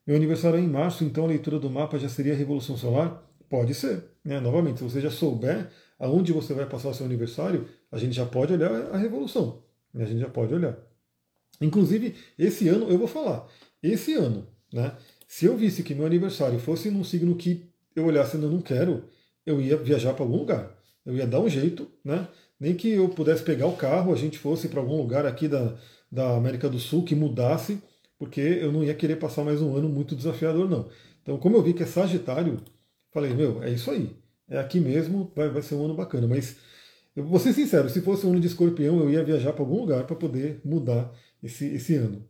Meu 0.06 0.16
aniversário 0.16 0.58
é 0.58 0.62
em 0.62 0.68
março, 0.68 1.02
então 1.04 1.24
a 1.24 1.28
leitura 1.28 1.58
do 1.58 1.70
mapa 1.70 1.98
já 1.98 2.08
seria 2.08 2.34
a 2.34 2.36
Revolução 2.36 2.76
Solar? 2.76 3.22
Pode 3.48 3.74
ser. 3.74 4.04
Né? 4.24 4.38
Novamente, 4.40 4.78
se 4.78 4.84
você 4.84 5.00
já 5.00 5.10
souber 5.10 5.70
aonde 5.98 6.32
você 6.32 6.52
vai 6.52 6.66
passar 6.66 6.90
o 6.90 6.94
seu 6.94 7.06
aniversário, 7.06 7.68
a 7.90 7.98
gente 7.98 8.14
já 8.14 8.26
pode 8.26 8.52
olhar 8.52 8.70
a 8.92 8.98
Revolução. 8.98 9.62
A 9.94 10.04
gente 10.04 10.20
já 10.20 10.28
pode 10.28 10.52
olhar. 10.52 10.76
Inclusive, 11.60 12.14
esse 12.38 12.68
ano 12.68 12.88
eu 12.88 12.98
vou 12.98 13.06
falar. 13.06 13.48
Esse 13.82 14.14
ano, 14.14 14.46
né? 14.72 14.96
Se 15.26 15.46
eu 15.46 15.56
visse 15.56 15.82
que 15.82 15.94
meu 15.94 16.06
aniversário 16.06 16.58
fosse 16.58 16.90
num 16.90 17.04
signo 17.04 17.34
que 17.36 17.70
eu 17.94 18.04
olhasse 18.04 18.36
e 18.36 18.40
não 18.40 18.60
quero, 18.60 19.04
eu 19.46 19.60
ia 19.60 19.76
viajar 19.76 20.14
para 20.14 20.24
algum 20.24 20.36
lugar. 20.36 20.76
Eu 21.04 21.16
ia 21.16 21.26
dar 21.26 21.40
um 21.40 21.48
jeito, 21.48 21.90
né? 22.04 22.28
Nem 22.58 22.74
que 22.74 22.88
eu 22.88 23.08
pudesse 23.08 23.42
pegar 23.42 23.66
o 23.66 23.76
carro, 23.76 24.12
a 24.12 24.16
gente 24.16 24.38
fosse 24.38 24.68
para 24.68 24.80
algum 24.80 24.96
lugar 24.96 25.26
aqui 25.26 25.48
da, 25.48 25.76
da 26.10 26.36
América 26.36 26.68
do 26.68 26.78
Sul 26.78 27.04
que 27.04 27.14
mudasse, 27.14 27.82
porque 28.18 28.40
eu 28.40 28.72
não 28.72 28.84
ia 28.84 28.94
querer 28.94 29.16
passar 29.16 29.44
mais 29.44 29.60
um 29.60 29.76
ano 29.76 29.88
muito 29.88 30.14
desafiador, 30.16 30.68
não. 30.68 30.88
Então, 31.22 31.38
como 31.38 31.56
eu 31.56 31.62
vi 31.62 31.74
que 31.74 31.82
é 31.82 31.86
Sagitário, 31.86 32.60
falei, 33.12 33.34
meu, 33.34 33.62
é 33.62 33.70
isso 33.70 33.90
aí. 33.90 34.16
É 34.48 34.58
aqui 34.58 34.80
mesmo, 34.80 35.32
vai, 35.34 35.48
vai 35.48 35.62
ser 35.62 35.74
um 35.74 35.84
ano 35.84 35.94
bacana. 35.94 36.26
Mas 36.28 36.56
eu 37.16 37.24
vou 37.24 37.38
ser 37.38 37.52
sincero, 37.52 37.88
se 37.88 38.00
fosse 38.00 38.26
um 38.26 38.30
ano 38.30 38.40
de 38.40 38.46
escorpião, 38.48 38.98
eu 39.00 39.10
ia 39.10 39.24
viajar 39.24 39.52
para 39.52 39.62
algum 39.62 39.80
lugar 39.80 40.06
para 40.06 40.16
poder 40.16 40.60
mudar 40.64 41.12
esse, 41.42 41.66
esse 41.66 41.94
ano. 41.96 42.26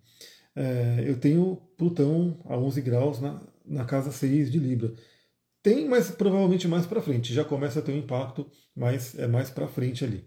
é, 0.57 1.05
eu 1.07 1.19
tenho 1.19 1.57
Plutão 1.77 2.41
a 2.47 2.57
11 2.57 2.81
graus 2.83 3.21
na, 3.21 3.41
na 3.65 3.85
casa 3.85 4.13
6 4.13 4.51
de 4.53 4.59
Libra. 4.59 4.95
Tem, 5.65 5.89
mas 5.89 6.11
provavelmente 6.11 6.69
mais 6.69 6.85
para 6.85 7.01
frente. 7.01 7.33
Já 7.33 7.43
começa 7.43 7.79
a 7.79 7.83
ter 7.83 7.91
um 7.91 7.97
impacto, 7.97 8.47
mas 8.77 9.19
é 9.19 9.27
mais 9.27 9.49
para 9.49 9.67
frente 9.67 10.05
ali. 10.05 10.23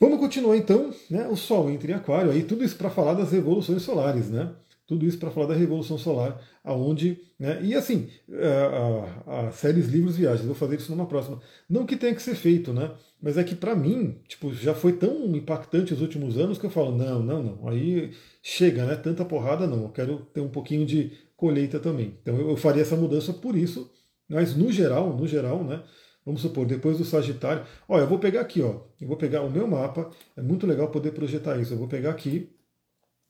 Vamos 0.00 0.18
continuar 0.18 0.56
então, 0.56 0.90
né? 1.10 1.28
O 1.28 1.36
Sol 1.36 1.70
entra 1.70 1.92
em 1.92 1.94
Aquário, 1.94 2.30
aí 2.30 2.42
tudo 2.42 2.64
isso 2.64 2.76
para 2.76 2.88
falar 2.88 3.12
das 3.12 3.30
revoluções 3.30 3.82
solares, 3.82 4.30
né? 4.30 4.52
Tudo 4.86 5.06
isso 5.06 5.18
para 5.18 5.30
falar 5.30 5.46
da 5.46 5.54
Revolução 5.54 5.96
Solar, 5.96 6.40
aonde, 6.64 7.18
né? 7.38 7.60
E 7.62 7.74
assim, 7.74 8.08
a, 8.30 9.40
a, 9.40 9.48
a 9.48 9.52
séries 9.52 9.86
Livros 9.86 10.16
Viagens, 10.16 10.44
vou 10.44 10.54
fazer 10.54 10.76
isso 10.76 10.90
numa 10.90 11.06
próxima. 11.06 11.40
Não 11.70 11.86
que 11.86 11.96
tenha 11.96 12.14
que 12.14 12.20
ser 12.20 12.34
feito, 12.34 12.72
né? 12.72 12.90
Mas 13.20 13.38
é 13.38 13.44
que 13.44 13.54
para 13.54 13.76
mim, 13.76 14.18
tipo, 14.26 14.52
já 14.52 14.74
foi 14.74 14.94
tão 14.94 15.34
impactante 15.36 15.94
os 15.94 16.00
últimos 16.00 16.36
anos 16.36 16.58
que 16.58 16.66
eu 16.66 16.70
falo, 16.70 16.96
não, 16.96 17.22
não, 17.22 17.42
não. 17.42 17.68
Aí 17.68 18.12
chega, 18.42 18.84
né? 18.84 18.96
Tanta 18.96 19.24
porrada 19.24 19.66
não. 19.66 19.84
Eu 19.84 19.88
quero 19.90 20.26
ter 20.32 20.40
um 20.40 20.48
pouquinho 20.48 20.84
de 20.84 21.12
colheita 21.36 21.78
também. 21.78 22.18
Então 22.20 22.36
eu, 22.36 22.50
eu 22.50 22.56
faria 22.56 22.82
essa 22.82 22.96
mudança 22.96 23.32
por 23.32 23.56
isso, 23.56 23.90
mas 24.32 24.56
no 24.56 24.72
geral, 24.72 25.14
no 25.16 25.26
geral, 25.26 25.62
né? 25.62 25.82
Vamos 26.24 26.40
supor, 26.40 26.66
depois 26.66 26.98
do 26.98 27.04
Sagitário. 27.04 27.64
Olha, 27.88 28.02
eu 28.02 28.08
vou 28.08 28.18
pegar 28.18 28.40
aqui, 28.40 28.62
ó. 28.62 28.80
Eu 29.00 29.08
vou 29.08 29.16
pegar 29.16 29.42
o 29.42 29.50
meu 29.50 29.66
mapa. 29.66 30.10
É 30.36 30.42
muito 30.42 30.66
legal 30.66 30.88
poder 30.88 31.12
projetar 31.12 31.58
isso. 31.60 31.74
Eu 31.74 31.78
vou 31.78 31.88
pegar 31.88 32.10
aqui 32.10 32.48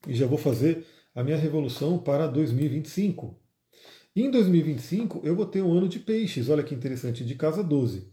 e 0.07 0.13
já 0.13 0.27
vou 0.27 0.37
fazer 0.37 0.85
a 1.15 1.23
minha 1.23 1.37
revolução 1.37 1.97
para 1.97 2.27
2025. 2.27 3.39
Em 4.15 4.29
2025 4.29 5.21
eu 5.23 5.35
vou 5.35 5.45
ter 5.45 5.61
um 5.63 5.73
ano 5.73 5.87
de 5.87 5.99
peixes, 5.99 6.49
olha 6.49 6.63
que 6.63 6.75
interessante, 6.75 7.23
de 7.25 7.35
casa 7.35 7.63
12. 7.63 8.07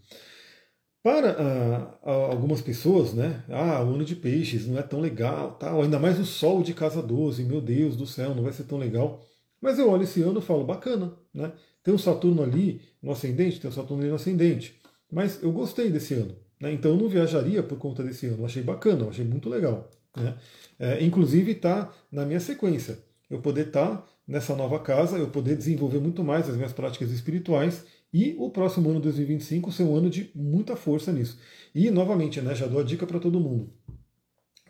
Para 1.02 1.30
ah, 1.30 1.98
algumas 2.30 2.60
pessoas, 2.62 3.14
né? 3.14 3.44
Ah, 3.48 3.82
o 3.82 3.94
ano 3.94 4.04
de 4.04 4.16
peixes 4.16 4.66
não 4.66 4.78
é 4.78 4.82
tão 4.82 5.00
legal, 5.00 5.52
tal. 5.58 5.82
ainda 5.82 5.98
mais 5.98 6.18
o 6.18 6.24
sol 6.24 6.62
de 6.62 6.74
casa 6.74 7.02
12, 7.02 7.44
meu 7.44 7.60
Deus 7.60 7.96
do 7.96 8.06
céu, 8.06 8.34
não 8.34 8.42
vai 8.42 8.52
ser 8.52 8.64
tão 8.64 8.78
legal. 8.78 9.22
Mas 9.60 9.78
eu 9.78 9.90
olho 9.90 10.04
esse 10.04 10.22
ano 10.22 10.38
e 10.40 10.42
falo, 10.42 10.64
bacana, 10.64 11.14
né? 11.34 11.52
Tem 11.82 11.94
o 11.94 11.98
Saturno 11.98 12.42
ali 12.42 12.80
no 13.02 13.12
ascendente, 13.12 13.60
tem 13.60 13.70
o 13.70 13.72
Saturno 13.72 14.02
ali 14.02 14.10
no 14.10 14.16
ascendente. 14.16 14.80
Mas 15.10 15.42
eu 15.42 15.50
gostei 15.50 15.90
desse 15.90 16.14
ano. 16.14 16.36
Né? 16.60 16.72
Então 16.72 16.92
eu 16.92 16.96
não 16.96 17.08
viajaria 17.08 17.62
por 17.62 17.78
conta 17.78 18.02
desse 18.02 18.26
ano. 18.26 18.38
Eu 18.40 18.46
achei 18.46 18.62
bacana, 18.62 19.04
eu 19.04 19.10
achei 19.10 19.24
muito 19.24 19.48
legal. 19.48 19.90
Né? 20.16 20.36
É, 20.78 21.04
inclusive 21.04 21.52
está 21.52 21.92
na 22.12 22.24
minha 22.24 22.40
sequência. 22.40 22.98
Eu 23.28 23.40
poder 23.40 23.68
estar 23.68 23.96
tá 23.96 24.06
nessa 24.26 24.54
nova 24.54 24.78
casa, 24.78 25.18
eu 25.18 25.28
poder 25.28 25.56
desenvolver 25.56 25.98
muito 25.98 26.22
mais 26.22 26.48
as 26.48 26.56
minhas 26.56 26.72
práticas 26.72 27.10
espirituais 27.10 27.84
e 28.12 28.34
o 28.38 28.50
próximo 28.50 28.90
ano 28.90 29.00
2025 29.00 29.72
ser 29.72 29.84
um 29.84 29.96
ano 29.96 30.10
de 30.10 30.30
muita 30.34 30.76
força 30.76 31.12
nisso. 31.12 31.38
E 31.74 31.90
novamente, 31.90 32.40
né, 32.40 32.54
já 32.54 32.66
dou 32.66 32.80
a 32.80 32.84
dica 32.84 33.06
para 33.06 33.20
todo 33.20 33.40
mundo. 33.40 33.72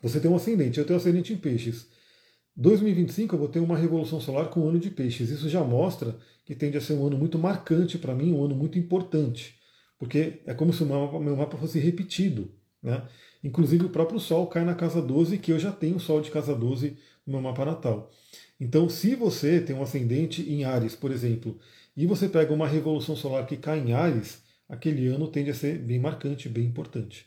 Você 0.01 0.19
tem 0.19 0.29
um 0.29 0.35
ascendente, 0.35 0.79
eu 0.79 0.85
tenho 0.85 0.97
um 0.97 1.01
ascendente 1.01 1.33
em 1.33 1.37
peixes. 1.37 1.87
2025 2.61 3.33
eu 3.33 3.39
vou 3.39 3.47
ter 3.47 3.59
uma 3.59 3.75
revolução 3.75 4.21
solar 4.21 4.49
com 4.49 4.61
o 4.61 4.69
ano 4.69 4.79
de 4.79 4.91
peixes. 4.91 5.31
Isso 5.31 5.49
já 5.49 5.63
mostra 5.63 6.15
que 6.45 6.53
tende 6.53 6.77
a 6.77 6.81
ser 6.81 6.93
um 6.93 7.07
ano 7.07 7.17
muito 7.17 7.39
marcante 7.39 7.97
para 7.97 8.13
mim, 8.13 8.31
um 8.31 8.45
ano 8.45 8.55
muito 8.55 8.77
importante. 8.77 9.55
Porque 9.97 10.41
é 10.45 10.53
como 10.53 10.71
se 10.71 10.83
o 10.83 11.19
meu 11.19 11.35
mapa 11.35 11.57
fosse 11.57 11.79
repetido. 11.79 12.51
Né? 12.81 13.03
Inclusive 13.43 13.85
o 13.85 13.89
próprio 13.89 14.19
Sol 14.19 14.45
cai 14.45 14.63
na 14.63 14.75
casa 14.75 15.01
12, 15.01 15.39
que 15.39 15.51
eu 15.51 15.57
já 15.57 15.71
tenho 15.71 15.99
Sol 15.99 16.21
de 16.21 16.29
casa 16.29 16.55
12 16.55 16.97
no 17.25 17.33
meu 17.33 17.41
mapa 17.41 17.65
natal. 17.65 18.11
Então, 18.59 18.87
se 18.87 19.15
você 19.15 19.59
tem 19.59 19.75
um 19.75 19.81
ascendente 19.81 20.43
em 20.43 20.63
Ares, 20.63 20.95
por 20.95 21.11
exemplo, 21.11 21.59
e 21.97 22.05
você 22.05 22.29
pega 22.29 22.53
uma 22.53 22.67
revolução 22.67 23.15
solar 23.15 23.47
que 23.47 23.57
cai 23.57 23.79
em 23.79 23.93
Ares, 23.93 24.43
aquele 24.69 25.07
ano 25.07 25.27
tende 25.27 25.49
a 25.49 25.55
ser 25.55 25.79
bem 25.79 25.99
marcante, 25.99 26.47
bem 26.47 26.65
importante. 26.65 27.25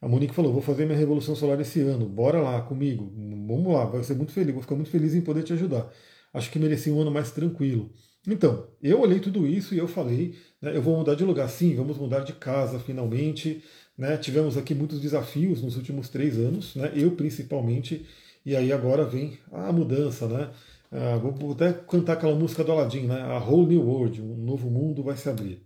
A 0.00 0.08
Monique 0.08 0.34
falou: 0.34 0.52
vou 0.52 0.62
fazer 0.62 0.86
minha 0.86 0.98
revolução 0.98 1.34
solar 1.34 1.60
esse 1.60 1.80
ano, 1.80 2.06
bora 2.06 2.40
lá 2.40 2.62
comigo, 2.62 3.12
vamos 3.46 3.72
lá, 3.72 3.84
vai 3.84 4.02
ser 4.02 4.14
muito 4.14 4.32
feliz, 4.32 4.52
vou 4.52 4.62
ficar 4.62 4.74
muito 4.74 4.90
feliz 4.90 5.14
em 5.14 5.20
poder 5.20 5.42
te 5.42 5.52
ajudar. 5.52 5.92
Acho 6.32 6.50
que 6.50 6.58
mereci 6.58 6.90
um 6.90 7.00
ano 7.00 7.10
mais 7.10 7.30
tranquilo. 7.30 7.90
Então, 8.26 8.68
eu 8.82 9.00
olhei 9.00 9.18
tudo 9.18 9.46
isso 9.46 9.74
e 9.74 9.78
eu 9.78 9.88
falei: 9.88 10.34
né, 10.60 10.76
eu 10.76 10.82
vou 10.82 10.96
mudar 10.96 11.14
de 11.14 11.24
lugar, 11.24 11.48
sim, 11.48 11.74
vamos 11.74 11.98
mudar 11.98 12.20
de 12.20 12.32
casa 12.32 12.78
finalmente. 12.78 13.62
Né? 13.96 14.16
Tivemos 14.16 14.56
aqui 14.56 14.74
muitos 14.74 15.00
desafios 15.00 15.62
nos 15.62 15.76
últimos 15.76 16.08
três 16.08 16.38
anos, 16.38 16.74
né? 16.74 16.90
eu 16.94 17.10
principalmente, 17.10 18.06
e 18.46 18.56
aí 18.56 18.72
agora 18.72 19.04
vem 19.04 19.38
a 19.52 19.70
mudança, 19.72 20.26
né? 20.26 20.50
Ah, 20.92 21.16
vou 21.18 21.52
até 21.52 21.72
cantar 21.72 22.14
aquela 22.14 22.34
música 22.34 22.64
do 22.64 22.72
Aladdin, 22.72 23.06
né? 23.06 23.20
A 23.20 23.38
Whole 23.38 23.66
New 23.66 23.86
World, 23.86 24.20
um 24.20 24.36
novo 24.36 24.68
mundo 24.68 25.04
vai 25.04 25.16
se 25.16 25.28
abrir. 25.28 25.62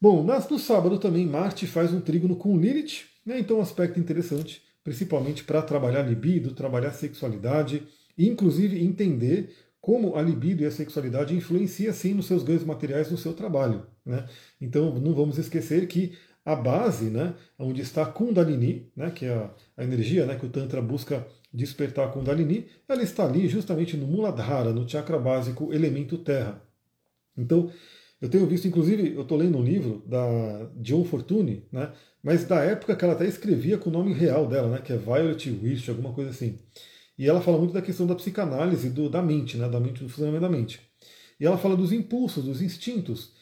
Bom, 0.00 0.22
no 0.22 0.58
sábado 0.58 0.98
também 0.98 1.26
Marte 1.26 1.66
faz 1.66 1.92
um 1.92 2.00
trígono 2.00 2.36
com 2.36 2.56
Lilith, 2.58 3.06
né? 3.28 3.38
então 3.38 3.58
um 3.58 3.62
aspecto 3.62 4.00
interessante, 4.00 4.62
principalmente 4.82 5.44
para 5.44 5.60
trabalhar 5.62 6.02
libido, 6.02 6.54
trabalhar 6.54 6.92
sexualidade, 6.92 7.86
e 8.16 8.26
inclusive 8.26 8.82
entender 8.82 9.54
como 9.80 10.16
a 10.16 10.22
libido 10.22 10.62
e 10.62 10.66
a 10.66 10.70
sexualidade 10.70 11.36
influencia 11.36 11.92
sim 11.92 12.14
nos 12.14 12.26
seus 12.26 12.42
ganhos 12.42 12.64
materiais 12.64 13.10
no 13.10 13.16
seu 13.16 13.32
trabalho. 13.32 13.86
Né? 14.04 14.26
Então 14.60 14.98
não 14.98 15.14
vamos 15.14 15.38
esquecer 15.38 15.86
que 15.86 16.16
a 16.44 16.56
base, 16.56 17.10
né, 17.10 17.34
onde 17.58 17.82
está 17.82 18.06
Kundalini, 18.06 18.90
né, 18.96 19.10
que 19.10 19.26
é 19.26 19.34
a, 19.34 19.54
a, 19.76 19.84
energia 19.84 20.24
né, 20.24 20.34
que 20.34 20.46
o 20.46 20.48
Tantra 20.48 20.80
busca 20.80 21.26
despertar 21.52 22.10
Kundalini, 22.10 22.66
ela 22.88 23.02
está 23.02 23.26
ali 23.26 23.46
justamente 23.46 23.98
no 23.98 24.06
Muladhara, 24.06 24.72
no 24.72 24.88
chakra 24.88 25.18
básico, 25.18 25.72
elemento 25.74 26.16
terra. 26.16 26.62
Então, 27.36 27.70
eu 28.20 28.28
tenho 28.28 28.46
visto, 28.46 28.66
inclusive, 28.66 29.14
eu 29.14 29.22
estou 29.22 29.38
lendo 29.38 29.58
um 29.58 29.62
livro 29.62 30.02
da 30.06 30.70
John 30.76 31.04
Fortune, 31.04 31.64
né, 31.70 31.92
mas 32.22 32.44
da 32.44 32.62
época 32.64 32.96
que 32.96 33.04
ela 33.04 33.14
até 33.14 33.26
escrevia 33.26 33.78
com 33.78 33.90
o 33.90 33.92
nome 33.92 34.12
real 34.12 34.46
dela, 34.46 34.68
né, 34.68 34.80
que 34.84 34.92
é 34.92 34.96
Violet 34.96 35.50
Wish, 35.50 35.88
alguma 35.88 36.12
coisa 36.12 36.30
assim. 36.30 36.58
E 37.16 37.28
ela 37.28 37.40
fala 37.40 37.58
muito 37.58 37.74
da 37.74 37.82
questão 37.82 38.06
da 38.06 38.14
psicanálise 38.14 38.90
do, 38.90 39.08
da 39.08 39.22
mente, 39.22 39.56
né, 39.56 39.68
da 39.68 39.78
mente, 39.78 40.02
do 40.02 40.08
funcionamento 40.08 40.42
da 40.42 40.48
mente. 40.48 40.80
E 41.38 41.46
ela 41.46 41.56
fala 41.56 41.76
dos 41.76 41.92
impulsos, 41.92 42.44
dos 42.44 42.60
instintos, 42.60 43.32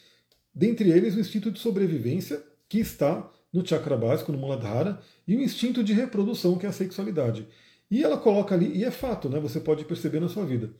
dentre 0.53 0.91
eles 0.91 1.15
o 1.15 1.19
instinto 1.19 1.51
de 1.51 1.59
sobrevivência, 1.59 2.43
que 2.69 2.79
está 2.79 3.31
no 3.51 3.65
chakra 3.65 3.97
básico, 3.97 4.31
no 4.31 4.37
Muladhara, 4.37 4.99
e 5.27 5.35
o 5.35 5.41
instinto 5.41 5.83
de 5.83 5.93
reprodução, 5.93 6.57
que 6.57 6.65
é 6.65 6.69
a 6.69 6.73
sexualidade. 6.73 7.47
E 7.89 8.03
ela 8.03 8.17
coloca 8.17 8.53
ali, 8.53 8.77
e 8.77 8.83
é 8.83 8.91
fato, 8.91 9.29
né, 9.29 9.39
você 9.39 9.59
pode 9.59 9.85
perceber 9.85 10.19
na 10.19 10.29
sua 10.29 10.45
vida. 10.45 10.71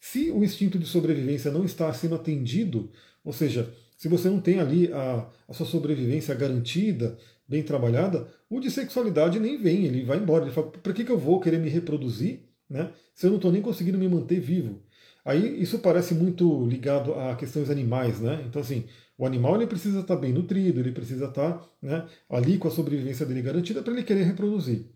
Se 0.00 0.30
o 0.30 0.42
instinto 0.42 0.78
de 0.78 0.86
sobrevivência 0.86 1.50
não 1.50 1.64
está 1.64 1.92
sendo 1.92 2.14
atendido, 2.14 2.90
ou 3.24 3.32
seja, 3.32 3.72
se 3.96 4.08
você 4.08 4.28
não 4.28 4.40
tem 4.40 4.60
ali 4.60 4.92
a, 4.92 5.26
a 5.48 5.52
sua 5.52 5.66
sobrevivência 5.66 6.34
garantida, 6.34 7.16
bem 7.48 7.62
trabalhada, 7.62 8.28
o 8.50 8.60
de 8.60 8.70
sexualidade 8.70 9.38
nem 9.40 9.56
vem, 9.56 9.84
ele 9.84 10.04
vai 10.04 10.18
embora. 10.18 10.44
Ele 10.44 10.52
fala, 10.52 10.70
para 10.70 10.92
que, 10.92 11.04
que 11.04 11.12
eu 11.12 11.18
vou 11.18 11.40
querer 11.40 11.58
me 11.58 11.68
reproduzir 11.68 12.40
né, 12.68 12.90
se 13.14 13.26
eu 13.26 13.30
não 13.30 13.36
estou 13.36 13.52
nem 13.52 13.62
conseguindo 13.62 13.98
me 13.98 14.08
manter 14.08 14.40
vivo? 14.40 14.82
Aí 15.24 15.62
isso 15.62 15.78
parece 15.78 16.14
muito 16.14 16.66
ligado 16.66 17.14
a 17.14 17.34
questões 17.34 17.70
animais, 17.70 18.20
né? 18.20 18.44
Então, 18.46 18.60
assim, 18.60 18.84
o 19.16 19.24
animal 19.24 19.56
ele 19.56 19.66
precisa 19.66 20.00
estar 20.00 20.16
bem 20.16 20.32
nutrido, 20.34 20.80
ele 20.80 20.92
precisa 20.92 21.26
estar 21.26 21.66
né, 21.80 22.06
ali 22.28 22.58
com 22.58 22.68
a 22.68 22.70
sobrevivência 22.70 23.24
dele 23.24 23.40
garantida 23.40 23.82
para 23.82 23.94
ele 23.94 24.02
querer 24.02 24.24
reproduzir. 24.24 24.86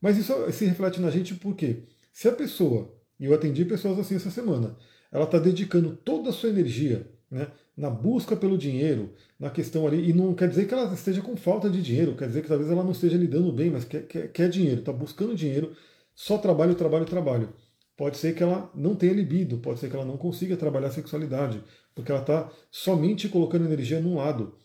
Mas 0.00 0.16
isso 0.16 0.32
se 0.52 0.64
reflete 0.64 1.00
na 1.00 1.10
gente 1.10 1.34
porque 1.34 1.82
se 2.12 2.28
a 2.28 2.32
pessoa, 2.32 2.94
e 3.18 3.24
eu 3.24 3.34
atendi 3.34 3.64
pessoas 3.64 3.98
assim 3.98 4.14
essa 4.14 4.30
semana, 4.30 4.76
ela 5.10 5.24
está 5.24 5.38
dedicando 5.38 5.96
toda 5.96 6.30
a 6.30 6.32
sua 6.32 6.50
energia 6.50 7.10
né, 7.30 7.48
na 7.76 7.90
busca 7.90 8.36
pelo 8.36 8.56
dinheiro, 8.56 9.12
na 9.38 9.50
questão 9.50 9.86
ali, 9.86 10.08
e 10.08 10.12
não 10.12 10.34
quer 10.34 10.48
dizer 10.48 10.66
que 10.66 10.74
ela 10.74 10.92
esteja 10.94 11.20
com 11.20 11.36
falta 11.36 11.68
de 11.68 11.82
dinheiro, 11.82 12.14
quer 12.16 12.28
dizer 12.28 12.42
que 12.42 12.48
talvez 12.48 12.70
ela 12.70 12.84
não 12.84 12.92
esteja 12.92 13.16
lidando 13.16 13.52
bem, 13.52 13.70
mas 13.70 13.84
quer, 13.84 14.06
quer, 14.06 14.30
quer 14.30 14.48
dinheiro, 14.48 14.80
está 14.80 14.92
buscando 14.92 15.34
dinheiro, 15.34 15.76
só 16.14 16.38
trabalho, 16.38 16.74
trabalho, 16.74 17.04
trabalho. 17.04 17.52
Pode 17.96 18.16
ser 18.16 18.34
que 18.34 18.42
ela 18.42 18.70
não 18.74 18.94
tenha 18.94 19.12
libido, 19.12 19.58
pode 19.58 19.80
ser 19.80 19.88
que 19.88 19.96
ela 19.96 20.04
não 20.04 20.16
consiga 20.16 20.56
trabalhar 20.56 20.88
a 20.88 20.92
sexualidade, 20.92 21.62
porque 21.94 22.10
ela 22.10 22.20
está 22.20 22.50
somente 22.70 23.28
colocando 23.28 23.64
energia 23.64 24.00
num 24.00 24.16
lado. 24.16 24.56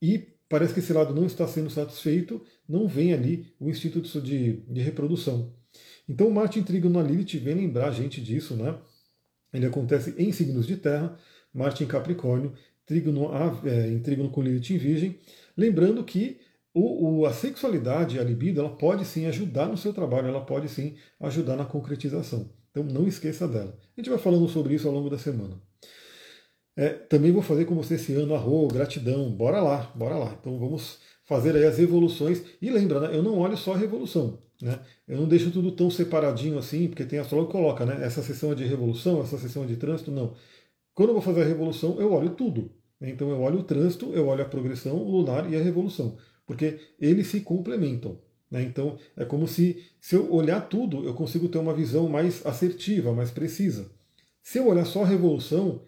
E 0.00 0.26
parece 0.48 0.72
que 0.72 0.80
esse 0.80 0.92
lado 0.92 1.14
não 1.14 1.26
está 1.26 1.46
sendo 1.46 1.68
satisfeito, 1.68 2.42
não 2.66 2.88
vem 2.88 3.12
ali 3.12 3.52
o 3.60 3.68
instinto 3.68 4.00
de, 4.22 4.62
de 4.68 4.80
reprodução. 4.80 5.52
Então 6.08 6.30
Marte 6.30 6.58
intriga 6.58 6.88
na 6.88 7.02
Lilith 7.02 7.38
vem 7.38 7.54
lembrar 7.54 7.88
a 7.88 7.92
gente 7.92 8.22
disso, 8.22 8.54
né? 8.54 8.78
Ele 9.52 9.66
acontece 9.66 10.14
em 10.18 10.32
signos 10.32 10.66
de 10.66 10.76
terra, 10.76 11.18
Marte 11.52 11.84
em 11.84 11.86
Capricórnio, 11.86 12.52
trígono, 12.86 13.30
é, 13.64 13.88
em 13.88 14.00
trígono 14.00 14.30
com 14.30 14.42
Lilith 14.42 14.72
em 14.72 14.78
Virgem. 14.78 15.18
Lembrando 15.56 16.02
que 16.04 16.38
o, 16.72 17.20
o, 17.20 17.26
a 17.26 17.32
sexualidade, 17.32 18.18
a 18.18 18.24
libido, 18.24 18.60
ela 18.60 18.70
pode 18.70 19.04
sim 19.04 19.26
ajudar 19.26 19.66
no 19.66 19.76
seu 19.76 19.92
trabalho, 19.92 20.28
ela 20.28 20.44
pode 20.44 20.68
sim 20.68 20.96
ajudar 21.20 21.56
na 21.56 21.64
concretização. 21.64 22.50
Então 22.70 22.84
não 22.84 23.06
esqueça 23.08 23.48
dela. 23.48 23.76
A 23.96 24.00
gente 24.00 24.10
vai 24.10 24.18
falando 24.18 24.48
sobre 24.48 24.74
isso 24.74 24.86
ao 24.86 24.94
longo 24.94 25.10
da 25.10 25.18
semana. 25.18 25.60
É, 26.76 26.90
também 26.90 27.32
vou 27.32 27.42
fazer 27.42 27.64
com 27.64 27.74
você 27.74 27.94
esse 27.94 28.12
ano 28.12 28.34
arro, 28.34 28.68
gratidão, 28.68 29.30
bora 29.30 29.60
lá, 29.60 29.90
bora 29.96 30.16
lá. 30.16 30.36
Então 30.38 30.58
vamos 30.58 31.00
fazer 31.24 31.56
aí 31.56 31.64
as 31.64 31.78
revoluções. 31.78 32.42
E 32.62 32.70
lembra, 32.70 33.00
né, 33.00 33.16
eu 33.16 33.22
não 33.22 33.38
olho 33.38 33.56
só 33.56 33.74
a 33.74 33.76
revolução. 33.76 34.38
Né? 34.62 34.78
Eu 35.06 35.18
não 35.18 35.28
deixo 35.28 35.50
tudo 35.50 35.72
tão 35.72 35.90
separadinho 35.90 36.58
assim, 36.58 36.88
porque 36.88 37.04
tem 37.04 37.18
astrólogo 37.18 37.50
que 37.50 37.58
coloca, 37.58 37.84
né? 37.84 38.04
Essa 38.04 38.22
sessão 38.22 38.52
é 38.52 38.54
de 38.54 38.64
revolução, 38.64 39.20
essa 39.20 39.38
sessão 39.38 39.64
é 39.64 39.66
de 39.66 39.76
trânsito, 39.76 40.10
não. 40.10 40.34
Quando 40.98 41.10
eu 41.10 41.14
vou 41.14 41.22
fazer 41.22 41.42
a 41.42 41.44
revolução, 41.44 42.00
eu 42.00 42.12
olho 42.12 42.30
tudo. 42.30 42.72
Então 43.00 43.30
eu 43.30 43.40
olho 43.40 43.60
o 43.60 43.62
trânsito, 43.62 44.12
eu 44.14 44.26
olho 44.26 44.42
a 44.42 44.44
progressão 44.44 45.00
lunar 45.00 45.48
e 45.48 45.54
a 45.54 45.62
revolução, 45.62 46.16
porque 46.44 46.80
eles 46.98 47.28
se 47.28 47.40
complementam. 47.42 48.18
Né? 48.50 48.64
Então 48.64 48.98
é 49.16 49.24
como 49.24 49.46
se, 49.46 49.80
se 50.00 50.16
eu 50.16 50.34
olhar 50.34 50.60
tudo, 50.62 51.04
eu 51.04 51.14
consigo 51.14 51.48
ter 51.48 51.58
uma 51.58 51.72
visão 51.72 52.08
mais 52.08 52.44
assertiva, 52.44 53.12
mais 53.12 53.30
precisa. 53.30 53.88
Se 54.42 54.58
eu 54.58 54.66
olhar 54.66 54.84
só 54.84 55.04
a 55.04 55.06
revolução, 55.06 55.82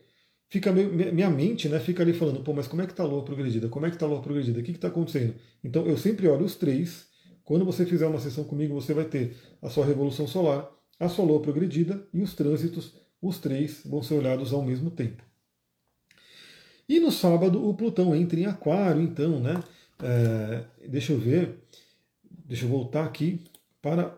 fica 0.48 0.70
minha 0.70 1.28
mente 1.28 1.68
né, 1.68 1.80
fica 1.80 2.04
ali 2.04 2.12
falando, 2.12 2.44
pô, 2.44 2.52
mas 2.52 2.68
como 2.68 2.82
é 2.82 2.86
que 2.86 2.92
está 2.92 3.02
a 3.02 3.06
Lua 3.06 3.24
progredida? 3.24 3.68
Como 3.68 3.86
é 3.86 3.88
que 3.88 3.96
está 3.96 4.06
a 4.06 4.08
Lua 4.08 4.22
progredida? 4.22 4.60
O 4.60 4.62
que 4.62 4.70
está 4.70 4.86
acontecendo? 4.86 5.34
Então 5.64 5.86
eu 5.86 5.96
sempre 5.96 6.28
olho 6.28 6.44
os 6.44 6.54
três. 6.54 7.06
Quando 7.42 7.64
você 7.64 7.84
fizer 7.84 8.06
uma 8.06 8.20
sessão 8.20 8.44
comigo, 8.44 8.80
você 8.80 8.94
vai 8.94 9.06
ter 9.06 9.36
a 9.60 9.68
sua 9.68 9.84
revolução 9.84 10.28
solar, 10.28 10.70
a 11.00 11.08
sua 11.08 11.24
Lua 11.24 11.42
progredida 11.42 12.06
e 12.14 12.22
os 12.22 12.32
trânsitos, 12.32 12.94
os 13.20 13.38
três 13.38 13.82
vão 13.84 14.02
ser 14.02 14.14
olhados 14.14 14.52
ao 14.52 14.62
mesmo 14.62 14.90
tempo. 14.90 15.22
E 16.88 16.98
no 16.98 17.12
sábado 17.12 17.68
o 17.68 17.74
Plutão 17.74 18.14
entra 18.16 18.40
em 18.40 18.46
Aquário, 18.46 19.00
então, 19.00 19.38
né? 19.40 19.62
É, 20.02 20.64
deixa 20.88 21.12
eu 21.12 21.18
ver. 21.18 21.58
Deixa 22.44 22.64
eu 22.64 22.68
voltar 22.68 23.04
aqui 23.04 23.44
para 23.80 24.16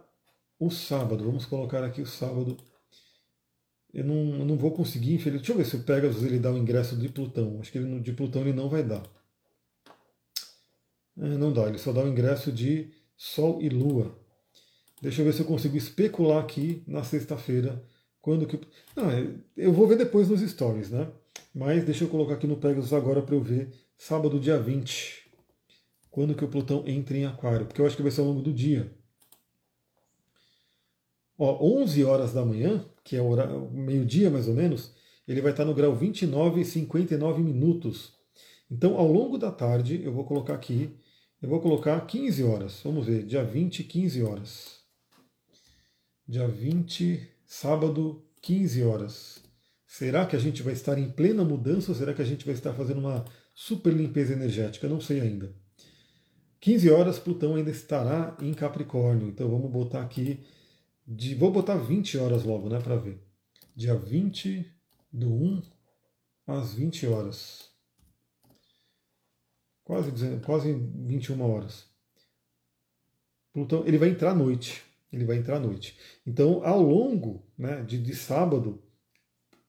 o 0.58 0.70
sábado. 0.70 1.24
Vamos 1.24 1.44
colocar 1.44 1.84
aqui 1.84 2.00
o 2.00 2.06
sábado. 2.06 2.56
Eu 3.92 4.04
não, 4.04 4.38
eu 4.38 4.46
não 4.46 4.56
vou 4.56 4.70
conseguir, 4.70 5.14
infelizmente. 5.14 5.46
Deixa 5.46 5.52
eu 5.52 5.56
ver 5.56 5.66
se 5.66 5.76
o 5.76 5.82
Pegasus 5.82 6.22
ele 6.22 6.38
dá 6.38 6.50
o 6.50 6.56
ingresso 6.56 6.96
de 6.96 7.08
Plutão. 7.08 7.58
Acho 7.60 7.70
que 7.70 7.78
ele, 7.78 8.00
de 8.00 8.12
Plutão 8.12 8.40
ele 8.40 8.54
não 8.54 8.68
vai 8.70 8.82
dar. 8.82 9.02
É, 11.18 11.26
não 11.36 11.52
dá, 11.52 11.68
ele 11.68 11.78
só 11.78 11.92
dá 11.92 12.02
o 12.02 12.08
ingresso 12.08 12.50
de 12.50 12.90
Sol 13.16 13.60
e 13.60 13.68
Lua. 13.68 14.16
Deixa 15.02 15.20
eu 15.20 15.26
ver 15.26 15.34
se 15.34 15.40
eu 15.40 15.46
consigo 15.46 15.76
especular 15.76 16.42
aqui 16.42 16.82
na 16.86 17.04
sexta-feira. 17.04 17.84
Quando 18.22 18.46
que. 18.46 18.58
Não, 18.96 19.10
é, 19.10 19.28
eu 19.56 19.72
vou 19.72 19.86
ver 19.86 19.98
depois 19.98 20.30
nos 20.30 20.40
stories, 20.40 20.90
né? 20.90 21.08
Mas 21.54 21.84
deixa 21.84 22.04
eu 22.04 22.08
colocar 22.08 22.34
aqui 22.34 22.46
no 22.46 22.56
Pegasus 22.56 22.94
agora 22.94 23.20
para 23.20 23.34
eu 23.34 23.42
ver. 23.42 23.70
Sábado, 23.98 24.40
dia 24.40 24.58
20 24.58 25.22
quando 26.12 26.34
que 26.34 26.44
o 26.44 26.48
Plutão 26.48 26.84
entra 26.86 27.16
em 27.16 27.24
Aquário, 27.24 27.66
porque 27.66 27.80
eu 27.80 27.86
acho 27.86 27.96
que 27.96 28.02
vai 28.02 28.12
ser 28.12 28.20
ao 28.20 28.26
longo 28.26 28.42
do 28.42 28.52
dia. 28.52 28.94
Ó, 31.38 31.80
11 31.80 32.04
horas 32.04 32.34
da 32.34 32.44
manhã, 32.44 32.84
que 33.02 33.16
é 33.16 33.20
meio-dia 33.72 34.30
mais 34.30 34.46
ou 34.46 34.54
menos, 34.54 34.92
ele 35.26 35.40
vai 35.40 35.52
estar 35.52 35.64
no 35.64 35.74
grau 35.74 35.96
29 35.96 36.60
e 36.60 36.64
59 36.66 37.42
minutos. 37.42 38.12
Então, 38.70 38.96
ao 38.98 39.10
longo 39.10 39.38
da 39.38 39.50
tarde, 39.50 40.02
eu 40.04 40.12
vou 40.12 40.24
colocar 40.24 40.54
aqui, 40.54 40.94
eu 41.40 41.48
vou 41.48 41.60
colocar 41.60 41.98
15 42.06 42.44
horas. 42.44 42.80
Vamos 42.84 43.06
ver, 43.06 43.24
dia 43.24 43.42
20, 43.42 43.82
15 43.82 44.22
horas. 44.22 44.82
Dia 46.28 46.46
20, 46.46 47.26
sábado, 47.52 48.24
15 48.40 48.82
horas. 48.82 49.44
Será 49.86 50.24
que 50.24 50.34
a 50.34 50.38
gente 50.38 50.62
vai 50.62 50.72
estar 50.72 50.98
em 50.98 51.10
plena 51.10 51.44
mudança 51.44 51.92
ou 51.92 51.94
será 51.94 52.14
que 52.14 52.22
a 52.22 52.24
gente 52.24 52.46
vai 52.46 52.54
estar 52.54 52.72
fazendo 52.72 53.00
uma 53.00 53.26
super 53.54 53.92
limpeza 53.92 54.32
energética? 54.32 54.88
Não 54.88 55.02
sei 55.02 55.20
ainda. 55.20 55.54
15 56.60 56.90
horas, 56.90 57.18
Plutão 57.18 57.54
ainda 57.54 57.70
estará 57.70 58.34
em 58.40 58.54
Capricórnio. 58.54 59.28
Então 59.28 59.50
vamos 59.50 59.70
botar 59.70 60.00
aqui. 60.00 60.42
De, 61.06 61.34
vou 61.34 61.52
botar 61.52 61.76
20 61.76 62.16
horas 62.16 62.42
logo, 62.42 62.70
né, 62.70 62.80
para 62.80 62.96
ver. 62.96 63.22
Dia 63.76 63.94
20 63.94 64.66
do 65.12 65.30
1 65.30 65.62
às 66.46 66.72
20 66.72 67.06
horas. 67.06 67.68
Quase, 69.84 70.10
quase 70.40 70.72
21 70.72 71.42
horas. 71.42 71.84
Plutão, 73.52 73.86
ele 73.86 73.98
vai 73.98 74.08
entrar 74.08 74.30
à 74.30 74.34
noite. 74.34 74.82
Ele 75.12 75.24
vai 75.24 75.36
entrar 75.36 75.56
à 75.56 75.60
noite. 75.60 75.96
Então, 76.26 76.64
ao 76.64 76.80
longo 76.80 77.44
né, 77.56 77.82
de, 77.82 77.98
de 77.98 78.14
sábado, 78.14 78.82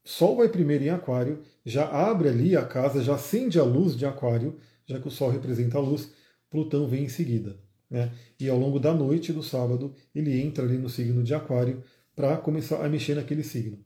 Sol 0.05 0.35
vai 0.35 0.49
primeiro 0.49 0.83
em 0.83 0.89
Aquário, 0.89 1.41
já 1.65 1.87
abre 1.87 2.29
ali 2.29 2.57
a 2.57 2.65
casa, 2.65 3.01
já 3.01 3.15
acende 3.15 3.59
a 3.59 3.63
luz 3.63 3.95
de 3.97 4.05
Aquário, 4.05 4.57
já 4.85 4.99
que 4.99 5.07
o 5.07 5.11
Sol 5.11 5.29
representa 5.29 5.77
a 5.77 5.81
luz 5.81 6.11
Plutão 6.49 6.87
vem 6.87 7.05
em 7.05 7.09
seguida. 7.09 7.57
Né? 7.89 8.11
E 8.39 8.47
ao 8.47 8.59
longo 8.59 8.79
da 8.79 8.93
noite 8.93 9.33
do 9.33 9.41
sábado, 9.41 9.95
ele 10.13 10.39
entra 10.39 10.63
ali 10.63 10.77
no 10.77 10.87
signo 10.87 11.23
de 11.23 11.33
Aquário 11.33 11.83
para 12.15 12.37
começar 12.37 12.85
a 12.85 12.89
mexer 12.89 13.15
naquele 13.15 13.43
signo. 13.43 13.83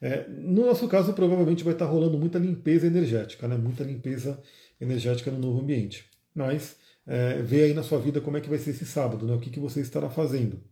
É, 0.00 0.26
no 0.28 0.64
nosso 0.64 0.88
caso, 0.88 1.12
provavelmente 1.12 1.64
vai 1.64 1.74
estar 1.74 1.84
rolando 1.84 2.16
muita 2.16 2.38
limpeza 2.38 2.86
energética, 2.86 3.46
né? 3.46 3.56
muita 3.56 3.84
limpeza 3.84 4.40
energética 4.80 5.30
no 5.30 5.38
novo 5.38 5.60
ambiente. 5.60 6.06
Mas 6.34 6.76
é, 7.06 7.42
vê 7.42 7.64
aí 7.64 7.74
na 7.74 7.82
sua 7.82 7.98
vida 7.98 8.20
como 8.20 8.36
é 8.36 8.40
que 8.40 8.48
vai 8.48 8.58
ser 8.58 8.70
esse 8.70 8.86
sábado, 8.86 9.26
né? 9.26 9.34
o 9.34 9.40
que, 9.40 9.50
que 9.50 9.60
você 9.60 9.80
estará 9.80 10.08
fazendo. 10.08 10.62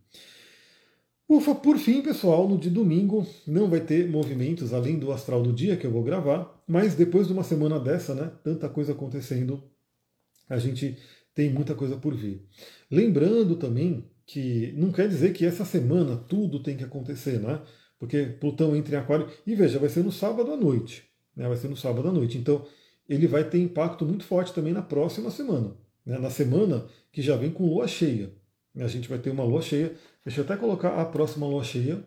Ufa, 1.29 1.53
por 1.53 1.77
fim, 1.77 2.01
pessoal, 2.01 2.47
no 2.47 2.57
de 2.57 2.69
domingo 2.69 3.27
não 3.45 3.69
vai 3.69 3.81
ter 3.81 4.09
movimentos 4.09 4.73
além 4.73 4.97
do 4.97 5.11
astral 5.11 5.43
do 5.43 5.51
dia 5.51 5.75
que 5.75 5.85
eu 5.85 5.91
vou 5.91 6.01
gravar, 6.01 6.63
mas 6.65 6.95
depois 6.95 7.27
de 7.27 7.33
uma 7.33 7.43
semana 7.43 7.77
dessa, 7.77 8.15
né, 8.15 8.31
tanta 8.43 8.69
coisa 8.69 8.93
acontecendo, 8.93 9.61
a 10.49 10.57
gente 10.57 10.97
tem 11.35 11.49
muita 11.49 11.75
coisa 11.75 11.97
por 11.97 12.15
vir. 12.15 12.47
Lembrando 12.89 13.57
também 13.57 14.09
que 14.25 14.73
não 14.77 14.91
quer 14.91 15.09
dizer 15.09 15.33
que 15.33 15.45
essa 15.45 15.65
semana 15.65 16.15
tudo 16.15 16.63
tem 16.63 16.77
que 16.77 16.83
acontecer, 16.83 17.39
né? 17.39 17.61
Porque 17.99 18.23
Plutão 18.39 18.75
entra 18.75 18.95
em 18.95 18.99
Aquário 18.99 19.29
e 19.45 19.53
veja, 19.53 19.79
vai 19.79 19.89
ser 19.89 20.03
no 20.03 20.11
sábado 20.11 20.51
à 20.51 20.57
noite, 20.57 21.03
né? 21.35 21.47
Vai 21.47 21.57
ser 21.57 21.67
no 21.67 21.77
sábado 21.77 22.07
à 22.07 22.11
noite. 22.11 22.37
Então 22.37 22.65
ele 23.07 23.27
vai 23.27 23.43
ter 23.43 23.59
impacto 23.59 24.05
muito 24.05 24.23
forte 24.23 24.53
também 24.53 24.73
na 24.73 24.81
próxima 24.81 25.29
semana, 25.29 25.75
né? 26.05 26.17
na 26.19 26.29
semana 26.29 26.85
que 27.11 27.21
já 27.21 27.35
vem 27.35 27.51
com 27.51 27.65
lua 27.67 27.87
cheia. 27.87 28.31
A 28.75 28.87
gente 28.87 29.09
vai 29.09 29.17
ter 29.17 29.29
uma 29.29 29.43
lua 29.43 29.61
cheia. 29.61 29.93
Deixa 30.27 30.41
eu 30.41 30.43
até 30.43 30.57
colocar 30.57 30.89
a 31.01 31.05
próxima 31.05 31.47
lua 31.47 31.63
cheia. 31.63 32.05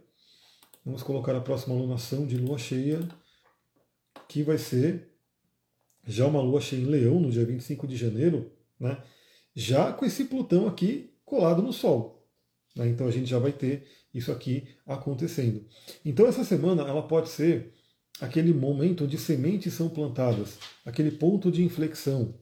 Vamos 0.85 1.03
colocar 1.03 1.35
a 1.35 1.41
próxima 1.41 1.75
lunação 1.75 2.27
de 2.27 2.37
lua 2.37 2.59
cheia, 2.59 3.01
que 4.29 4.43
vai 4.43 4.59
ser 4.59 5.09
já 6.07 6.27
uma 6.27 6.43
lua 6.43 6.61
cheia 6.61 6.83
em 6.83 6.85
Leão, 6.85 7.19
no 7.19 7.31
dia 7.31 7.47
25 7.47 7.87
de 7.87 7.97
janeiro, 7.97 8.53
né? 8.79 9.03
já 9.55 9.91
com 9.95 10.05
esse 10.05 10.27
Plutão 10.27 10.69
aqui 10.69 11.15
colado 11.25 11.63
no 11.63 11.73
Sol. 11.73 12.29
Né? 12.77 12.89
Então 12.89 13.07
a 13.07 13.11
gente 13.11 13.25
já 13.25 13.39
vai 13.39 13.53
ter 13.53 13.87
isso 14.13 14.31
aqui 14.31 14.69
acontecendo. 14.87 15.65
Então 16.05 16.27
essa 16.27 16.45
semana 16.45 16.83
ela 16.83 17.03
pode 17.03 17.31
ser 17.31 17.73
aquele 18.21 18.53
momento 18.53 19.05
onde 19.05 19.17
sementes 19.17 19.73
são 19.73 19.89
plantadas, 19.89 20.59
aquele 20.85 21.13
ponto 21.13 21.51
de 21.51 21.65
inflexão, 21.65 22.35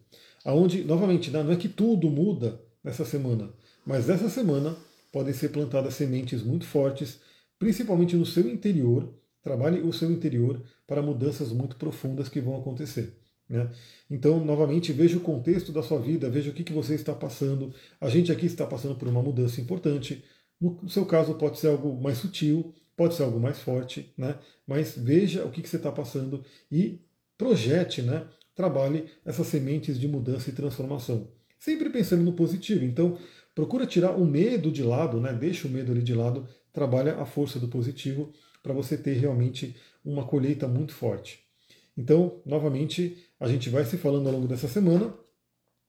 aonde 0.45 0.83
novamente 0.83 1.31
né, 1.31 1.41
não 1.41 1.53
é 1.53 1.57
que 1.57 1.68
tudo 1.68 2.11
muda 2.11 2.61
nessa 2.83 3.05
semana, 3.05 3.55
mas 3.87 4.09
essa 4.09 4.29
semana 4.29 4.76
podem 5.13 5.33
ser 5.33 5.51
plantadas 5.51 5.95
sementes 5.95 6.43
muito 6.43 6.67
fortes, 6.67 7.21
principalmente 7.59 8.17
no 8.17 8.27
seu 8.27 8.49
interior. 8.49 9.15
Trabalhe 9.43 9.81
o 9.81 9.93
seu 9.93 10.11
interior 10.11 10.63
para 10.87 11.03
mudanças 11.03 11.53
muito 11.53 11.77
profundas 11.77 12.29
que 12.29 12.41
vão 12.41 12.57
acontecer. 12.57 13.17
Né? 13.49 13.71
Então, 14.11 14.45
novamente, 14.45 14.93
veja 14.93 15.17
o 15.17 15.23
contexto 15.23 15.73
da 15.73 15.83
sua 15.83 15.99
vida, 15.99 16.29
veja 16.29 16.51
o 16.51 16.55
que, 16.55 16.65
que 16.65 16.73
você 16.73 16.95
está 16.95 17.15
passando. 17.15 17.73
A 18.01 18.09
gente 18.09 18.31
aqui 18.31 18.47
está 18.47 18.67
passando 18.67 18.95
por 18.97 19.09
uma 19.09 19.23
mudança 19.23 19.61
importante. 19.61 20.23
No 20.61 20.89
seu 20.89 21.07
caso, 21.07 21.35
pode 21.35 21.59
ser 21.59 21.69
algo 21.69 22.01
mais 22.01 22.19
sutil, 22.19 22.75
pode 22.97 23.15
ser 23.15 23.23
algo 23.23 23.41
mais 23.41 23.59
forte, 23.61 24.13
né? 24.19 24.37
mas 24.67 24.95
veja 24.97 25.45
o 25.45 25.51
que, 25.51 25.63
que 25.63 25.69
você 25.69 25.77
está 25.77 25.93
passando 25.93 26.45
e 26.71 27.01
projete, 27.39 28.03
né? 28.03 28.27
trabalhe 28.55 29.07
essas 29.25 29.47
sementes 29.47 29.99
de 29.99 30.09
mudança 30.09 30.51
e 30.51 30.53
transformação. 30.53 31.29
Sempre 31.59 31.91
pensando 31.91 32.23
no 32.25 32.33
positivo. 32.33 32.85
Então, 32.85 33.17
procura 33.59 33.85
tirar 33.85 34.13
o 34.13 34.25
medo 34.25 34.71
de 34.71 34.85
lado, 34.85 35.21
né? 35.21 35.33
deixa 35.33 35.67
o 35.67 35.71
medo 35.71 35.91
ali 35.91 36.01
de 36.01 36.15
lado, 36.15 36.47
trabalha 36.73 37.17
a 37.17 37.27
força 37.27 37.59
do 37.59 37.67
positivo 37.67 38.33
para 38.63 38.73
você 38.73 38.97
ter 38.97 39.15
realmente 39.15 39.75
uma 40.05 40.25
colheita 40.25 40.69
muito 40.69 40.95
forte. 40.95 41.41
Então, 41.97 42.41
novamente, 42.47 43.17
a 43.41 43.49
gente 43.49 43.69
vai 43.69 43.85
se 43.85 43.99
falando 43.99 44.29
ao 44.29 44.35
longo 44.35 44.47
dessa 44.47 44.69
semana. 44.69 45.13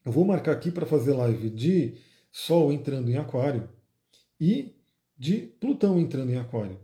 Eu 0.04 0.12
vou 0.12 0.26
marcar 0.26 0.54
aqui 0.54 0.72
para 0.72 0.88
fazer 0.88 1.14
live 1.14 1.48
de 1.52 1.94
Sol 2.32 2.74
entrando 2.74 3.12
em 3.12 3.18
Aquário 3.18 3.70
e 4.42 4.74
de 5.16 5.36
Plutão 5.36 6.00
entrando 6.00 6.32
em 6.32 6.38
Aquário. 6.38 6.80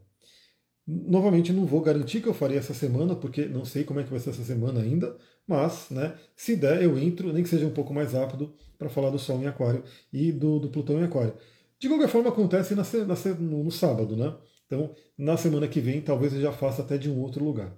Novamente, 0.86 1.52
não 1.52 1.66
vou 1.66 1.82
garantir 1.82 2.22
que 2.22 2.28
eu 2.28 2.34
farei 2.36 2.60
essa 2.60 2.76
semana, 2.76 3.16
porque 3.16 3.48
não 3.48 3.66
sei 3.66 3.84
como 3.84 4.02
é 4.02 4.04
que 4.04 4.12
vai 4.12 4.20
ser 4.20 4.30
essa 4.30 4.44
semana 4.44 4.82
ainda, 4.82 5.18
mas, 5.48 5.90
né, 5.90 6.16
se 6.36 6.56
der, 6.56 6.82
eu 6.82 6.98
entro, 6.98 7.32
nem 7.32 7.44
que 7.44 7.50
seja 7.50 7.66
um 7.66 7.74
pouco 7.74 7.94
mais 7.94 8.14
rápido, 8.14 8.54
para 8.78 8.90
falar 8.90 9.10
do 9.10 9.20
Sol 9.20 9.42
em 9.42 9.48
Aquário 9.48 9.84
e 10.12 10.32
do, 10.32 10.60
do 10.60 10.70
Plutão 10.70 11.00
em 11.00 11.04
Aquário. 11.04 11.34
De 11.80 11.88
qualquer 11.88 12.08
forma, 12.08 12.30
acontece 12.30 12.74
na, 12.76 12.84
na, 12.84 13.36
no, 13.40 13.64
no 13.64 13.72
sábado, 13.72 14.16
né? 14.16 14.34
Então, 14.66 14.96
na 15.18 15.38
semana 15.38 15.68
que 15.68 15.80
vem, 15.80 16.02
talvez 16.02 16.34
eu 16.34 16.42
já 16.42 16.52
faça 16.52 16.82
até 16.82 16.98
de 16.98 17.10
um 17.10 17.22
outro 17.22 17.44
lugar. 17.44 17.76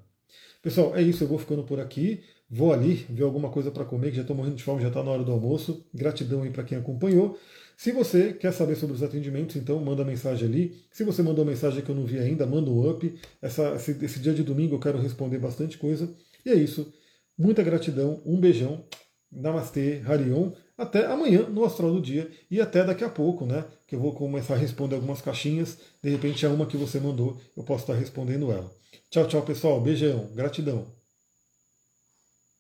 Pessoal, 0.61 0.95
é 0.95 1.01
isso, 1.01 1.23
eu 1.23 1.27
vou 1.27 1.37
ficando 1.37 1.63
por 1.63 1.79
aqui. 1.79 2.23
Vou 2.49 2.71
ali 2.71 3.05
ver 3.09 3.23
alguma 3.23 3.49
coisa 3.49 3.69
para 3.71 3.83
comer, 3.83 4.09
que 4.09 4.15
já 4.15 4.21
estou 4.21 4.35
morrendo 4.35 4.55
de 4.55 4.63
fome, 4.63 4.81
já 4.81 4.87
está 4.87 5.03
na 5.03 5.11
hora 5.11 5.23
do 5.23 5.31
almoço. 5.31 5.85
Gratidão 5.93 6.43
aí 6.43 6.49
para 6.49 6.63
quem 6.63 6.77
acompanhou. 6.77 7.37
Se 7.75 7.91
você 7.91 8.33
quer 8.33 8.51
saber 8.53 8.75
sobre 8.75 8.95
os 8.95 9.03
atendimentos, 9.03 9.55
então 9.55 9.79
manda 9.79 10.03
mensagem 10.03 10.47
ali. 10.47 10.75
Se 10.91 11.03
você 11.03 11.21
mandou 11.21 11.45
mensagem 11.45 11.83
que 11.83 11.89
eu 11.89 11.95
não 11.95 12.05
vi 12.05 12.17
ainda, 12.17 12.45
manda 12.45 12.71
um 12.71 12.89
up. 12.89 13.13
Essa, 13.41 13.75
esse, 13.75 14.03
esse 14.03 14.19
dia 14.19 14.33
de 14.33 14.43
domingo 14.43 14.75
eu 14.75 14.79
quero 14.79 14.97
responder 14.97 15.37
bastante 15.37 15.77
coisa. 15.77 16.09
E 16.45 16.49
é 16.49 16.55
isso. 16.55 16.91
Muita 17.37 17.63
gratidão, 17.63 18.21
um 18.25 18.39
beijão. 18.39 18.83
Namastê, 19.31 20.01
Harion. 20.05 20.51
Até 20.77 21.05
amanhã 21.05 21.49
no 21.49 21.65
Astral 21.65 21.91
do 21.91 22.01
Dia 22.01 22.29
e 22.49 22.61
até 22.61 22.83
daqui 22.83 23.03
a 23.03 23.09
pouco, 23.09 23.45
né? 23.45 23.65
Que 23.87 23.95
eu 23.95 23.99
vou 23.99 24.13
começar 24.13 24.53
a 24.53 24.57
responder 24.57 24.95
algumas 24.95 25.21
caixinhas. 25.21 25.77
De 26.03 26.09
repente 26.09 26.45
é 26.45 26.49
uma 26.49 26.65
que 26.65 26.77
você 26.77 26.99
mandou, 26.99 27.39
eu 27.55 27.63
posso 27.63 27.83
estar 27.83 27.95
respondendo 27.95 28.51
ela. 28.51 28.71
Tchau, 29.09 29.27
tchau, 29.27 29.41
pessoal. 29.41 29.81
Beijão. 29.81 30.29
Gratidão. 30.33 30.96